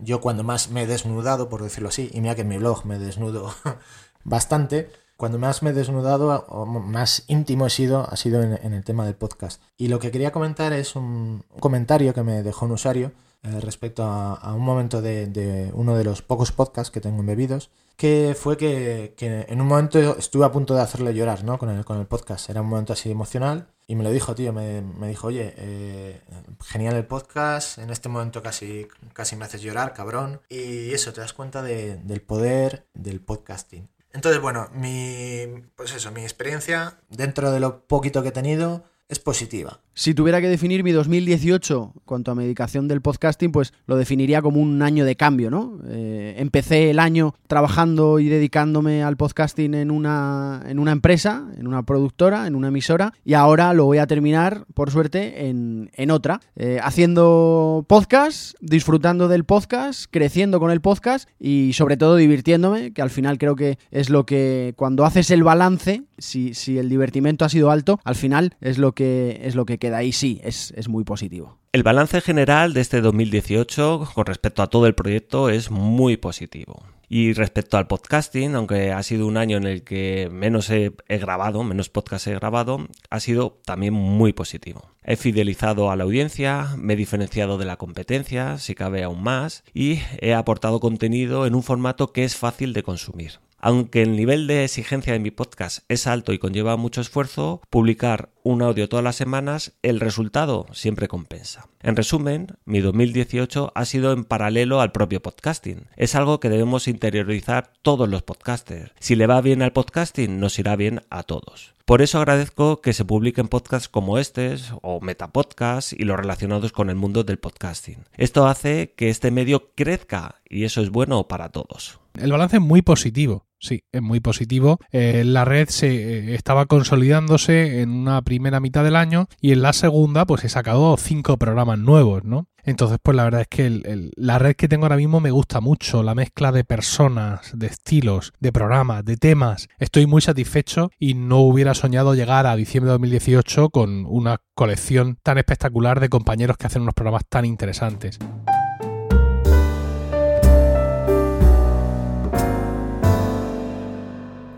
yo 0.00 0.20
cuando 0.20 0.42
más 0.42 0.70
me 0.70 0.82
he 0.82 0.86
desnudado, 0.86 1.48
por 1.48 1.62
decirlo 1.62 1.88
así, 1.88 2.10
y 2.12 2.20
mira 2.20 2.34
que 2.34 2.42
en 2.42 2.48
mi 2.48 2.58
blog 2.58 2.84
me 2.84 2.98
desnudo 2.98 3.54
bastante, 4.24 4.90
cuando 5.18 5.36
más 5.40 5.64
me 5.64 5.70
he 5.70 5.72
desnudado 5.72 6.46
o 6.48 6.64
más 6.64 7.24
íntimo 7.26 7.66
he 7.66 7.70
sido, 7.70 8.08
ha 8.08 8.14
sido 8.14 8.40
en, 8.40 8.72
el 8.72 8.84
tema 8.84 9.04
del 9.04 9.16
podcast. 9.16 9.60
Y 9.76 9.88
lo 9.88 9.98
que 9.98 10.12
quería 10.12 10.30
comentar 10.30 10.72
es 10.72 10.94
un, 10.94 11.42
comentario 11.58 12.14
que 12.14 12.22
me 12.22 12.44
dejó 12.44 12.66
un 12.66 12.72
usuario 12.72 13.10
eh, 13.42 13.60
respecto 13.60 14.04
a, 14.04 14.54
un 14.54 14.62
momento 14.62 15.02
de, 15.02 15.72
uno 15.74 15.96
de 15.96 16.04
los 16.04 16.22
pocos 16.22 16.52
podcasts 16.52 16.92
que 16.92 17.00
tengo 17.00 17.18
embebidos, 17.18 17.70
que 17.96 18.36
fue 18.38 18.56
que, 18.56 19.14
que, 19.16 19.44
en 19.48 19.60
un 19.60 19.66
momento 19.66 20.16
estuve 20.16 20.44
a 20.44 20.52
punto 20.52 20.76
de 20.76 20.82
hacerle 20.82 21.12
llorar 21.12 21.42
¿no? 21.42 21.58
con, 21.58 21.70
el, 21.70 21.84
con 21.84 21.98
el 21.98 22.06
podcast. 22.06 22.48
Era 22.48 22.62
un 22.62 22.68
momento 22.68 22.92
así 22.92 23.10
emocional 23.10 23.66
y 23.88 23.96
me 23.96 24.04
lo 24.04 24.12
dijo, 24.12 24.36
tío, 24.36 24.52
me, 24.52 24.82
me 24.82 25.08
dijo, 25.08 25.26
oye, 25.26 25.52
eh, 25.56 26.20
genial 26.64 26.94
el 26.94 27.06
podcast, 27.06 27.78
en 27.78 27.90
este 27.90 28.08
momento 28.08 28.40
casi, 28.40 28.86
casi 29.14 29.34
me 29.34 29.46
haces 29.46 29.62
llorar, 29.62 29.94
cabrón. 29.94 30.42
Y 30.48 30.92
eso, 30.92 31.12
te 31.12 31.22
das 31.22 31.32
cuenta 31.32 31.60
de- 31.60 31.96
del 31.96 32.22
poder 32.22 32.86
del 32.94 33.20
podcasting. 33.20 33.88
Entonces, 34.12 34.40
bueno, 34.40 34.68
mi, 34.72 35.46
pues 35.76 35.94
eso, 35.94 36.10
mi 36.10 36.22
experiencia 36.22 36.98
dentro 37.08 37.52
de 37.52 37.60
lo 37.60 37.86
poquito 37.86 38.22
que 38.22 38.28
he 38.28 38.32
tenido 38.32 38.84
es 39.08 39.18
positiva. 39.18 39.80
Si 39.94 40.14
tuviera 40.14 40.40
que 40.40 40.48
definir 40.48 40.84
mi 40.84 40.92
2018 40.92 41.92
cuanto 42.04 42.30
a 42.30 42.36
medicación 42.36 42.86
del 42.86 43.00
podcasting, 43.00 43.50
pues 43.50 43.72
lo 43.86 43.96
definiría 43.96 44.42
como 44.42 44.60
un 44.60 44.80
año 44.80 45.04
de 45.04 45.16
cambio, 45.16 45.50
¿no? 45.50 45.80
Eh, 45.88 46.36
empecé 46.38 46.90
el 46.90 47.00
año 47.00 47.34
trabajando 47.48 48.20
y 48.20 48.28
dedicándome 48.28 49.02
al 49.02 49.16
podcasting 49.16 49.74
en 49.74 49.90
una, 49.90 50.62
en 50.68 50.78
una 50.78 50.92
empresa, 50.92 51.48
en 51.58 51.66
una 51.66 51.82
productora, 51.82 52.46
en 52.46 52.54
una 52.54 52.68
emisora, 52.68 53.12
y 53.24 53.34
ahora 53.34 53.74
lo 53.74 53.86
voy 53.86 53.98
a 53.98 54.06
terminar, 54.06 54.66
por 54.72 54.92
suerte, 54.92 55.48
en, 55.48 55.90
en 55.94 56.12
otra, 56.12 56.40
eh, 56.54 56.78
haciendo 56.80 57.84
podcast, 57.88 58.54
disfrutando 58.60 59.26
del 59.26 59.42
podcast, 59.44 60.04
creciendo 60.12 60.60
con 60.60 60.70
el 60.70 60.80
podcast 60.80 61.28
y 61.40 61.72
sobre 61.72 61.96
todo 61.96 62.14
divirtiéndome, 62.14 62.92
que 62.92 63.02
al 63.02 63.10
final 63.10 63.36
creo 63.36 63.56
que 63.56 63.78
es 63.90 64.10
lo 64.10 64.26
que 64.26 64.74
cuando 64.76 65.04
haces 65.04 65.32
el 65.32 65.42
balance, 65.42 66.04
si, 66.18 66.54
si 66.54 66.78
el 66.78 66.88
divertimento 66.88 67.44
ha 67.44 67.48
sido 67.48 67.72
alto, 67.72 67.98
al 68.04 68.14
final 68.14 68.54
es 68.60 68.78
lo 68.78 68.92
que, 68.92 68.97
es 69.00 69.54
lo 69.54 69.66
que 69.66 69.78
queda 69.78 69.98
ahí, 69.98 70.12
sí, 70.12 70.40
es, 70.42 70.72
es 70.76 70.88
muy 70.88 71.04
positivo. 71.04 71.58
El 71.72 71.82
balance 71.82 72.20
general 72.20 72.72
de 72.72 72.80
este 72.80 73.00
2018 73.00 74.10
con 74.14 74.26
respecto 74.26 74.62
a 74.62 74.68
todo 74.68 74.86
el 74.86 74.94
proyecto 74.94 75.50
es 75.50 75.70
muy 75.70 76.16
positivo. 76.16 76.82
Y 77.10 77.32
respecto 77.32 77.78
al 77.78 77.86
podcasting, 77.86 78.54
aunque 78.54 78.92
ha 78.92 79.02
sido 79.02 79.26
un 79.26 79.38
año 79.38 79.56
en 79.56 79.64
el 79.64 79.82
que 79.82 80.28
menos 80.30 80.68
he, 80.68 80.92
he 81.08 81.18
grabado, 81.18 81.64
menos 81.64 81.88
podcast 81.88 82.26
he 82.26 82.34
grabado, 82.34 82.86
ha 83.08 83.20
sido 83.20 83.58
también 83.64 83.94
muy 83.94 84.34
positivo. 84.34 84.90
He 85.02 85.16
fidelizado 85.16 85.90
a 85.90 85.96
la 85.96 86.04
audiencia, 86.04 86.68
me 86.76 86.92
he 86.92 86.96
diferenciado 86.96 87.56
de 87.56 87.64
la 87.64 87.78
competencia, 87.78 88.58
si 88.58 88.74
cabe 88.74 89.04
aún 89.04 89.22
más, 89.22 89.64
y 89.72 90.00
he 90.20 90.34
aportado 90.34 90.80
contenido 90.80 91.46
en 91.46 91.54
un 91.54 91.62
formato 91.62 92.12
que 92.12 92.24
es 92.24 92.36
fácil 92.36 92.74
de 92.74 92.82
consumir. 92.82 93.40
Aunque 93.60 94.02
el 94.02 94.14
nivel 94.14 94.46
de 94.46 94.64
exigencia 94.64 95.12
de 95.12 95.18
mi 95.18 95.32
podcast 95.32 95.80
es 95.88 96.06
alto 96.06 96.32
y 96.32 96.38
conlleva 96.38 96.76
mucho 96.76 97.00
esfuerzo, 97.00 97.60
publicar 97.70 98.30
un 98.44 98.62
audio 98.62 98.88
todas 98.88 99.02
las 99.02 99.16
semanas, 99.16 99.72
el 99.82 99.98
resultado 99.98 100.66
siempre 100.72 101.08
compensa. 101.08 101.68
En 101.80 101.96
resumen, 101.96 102.56
mi 102.64 102.80
2018 102.80 103.72
ha 103.74 103.84
sido 103.84 104.12
en 104.12 104.24
paralelo 104.24 104.80
al 104.80 104.92
propio 104.92 105.20
podcasting. 105.20 105.88
Es 105.96 106.14
algo 106.14 106.38
que 106.38 106.50
debemos 106.50 106.86
interiorizar 106.86 107.72
todos 107.82 108.08
los 108.08 108.22
podcasters. 108.22 108.92
Si 109.00 109.16
le 109.16 109.26
va 109.26 109.40
bien 109.40 109.62
al 109.62 109.72
podcasting, 109.72 110.38
nos 110.38 110.58
irá 110.60 110.76
bien 110.76 111.00
a 111.10 111.24
todos. 111.24 111.74
Por 111.84 112.02
eso 112.02 112.18
agradezco 112.18 112.82
que 112.82 112.92
se 112.92 113.06
publiquen 113.06 113.48
podcasts 113.48 113.88
como 113.88 114.18
estos 114.18 114.74
o 114.82 115.00
metapodcasts 115.00 115.94
y 115.94 116.04
los 116.04 116.18
relacionados 116.18 116.70
con 116.70 116.90
el 116.90 116.96
mundo 116.96 117.24
del 117.24 117.38
podcasting. 117.38 118.04
Esto 118.16 118.46
hace 118.46 118.92
que 118.94 119.08
este 119.08 119.30
medio 119.30 119.72
crezca 119.74 120.36
y 120.48 120.64
eso 120.64 120.82
es 120.82 120.90
bueno 120.90 121.26
para 121.28 121.48
todos. 121.48 121.98
El 122.14 122.30
balance 122.30 122.56
es 122.56 122.62
muy 122.62 122.82
positivo, 122.82 123.46
sí, 123.58 123.84
es 123.92 124.02
muy 124.02 124.20
positivo. 124.20 124.78
Eh, 124.92 125.24
la 125.24 125.44
red 125.44 125.68
se 125.68 125.88
eh, 125.88 126.34
estaba 126.34 126.66
consolidándose 126.66 127.80
en 127.80 127.90
una 127.90 128.22
primera 128.22 128.60
mitad 128.60 128.84
del 128.84 128.96
año 128.96 129.26
y 129.40 129.52
en 129.52 129.62
la 129.62 129.72
segunda 129.72 130.26
pues 130.26 130.44
he 130.44 130.48
sacado 130.48 130.96
cinco 130.96 131.36
programas 131.36 131.78
nuevos, 131.78 132.24
¿no? 132.24 132.48
Entonces 132.64 132.98
pues 133.02 133.16
la 133.16 133.24
verdad 133.24 133.42
es 133.42 133.48
que 133.48 134.10
la 134.16 134.38
red 134.38 134.54
que 134.54 134.68
tengo 134.68 134.84
ahora 134.84 134.96
mismo 134.96 135.20
me 135.20 135.30
gusta 135.30 135.60
mucho, 135.60 136.02
la 136.02 136.14
mezcla 136.14 136.52
de 136.52 136.64
personas, 136.64 137.52
de 137.54 137.66
estilos, 137.66 138.32
de 138.40 138.52
programas, 138.52 139.04
de 139.04 139.16
temas. 139.16 139.68
Estoy 139.78 140.06
muy 140.06 140.20
satisfecho 140.20 140.90
y 140.98 141.14
no 141.14 141.38
hubiera 141.38 141.74
soñado 141.74 142.14
llegar 142.14 142.46
a 142.46 142.56
diciembre 142.56 142.88
de 142.88 142.94
2018 142.94 143.70
con 143.70 144.04
una 144.06 144.42
colección 144.54 145.18
tan 145.22 145.38
espectacular 145.38 146.00
de 146.00 146.08
compañeros 146.10 146.56
que 146.58 146.66
hacen 146.66 146.82
unos 146.82 146.94
programas 146.94 147.22
tan 147.28 147.44
interesantes. 147.44 148.18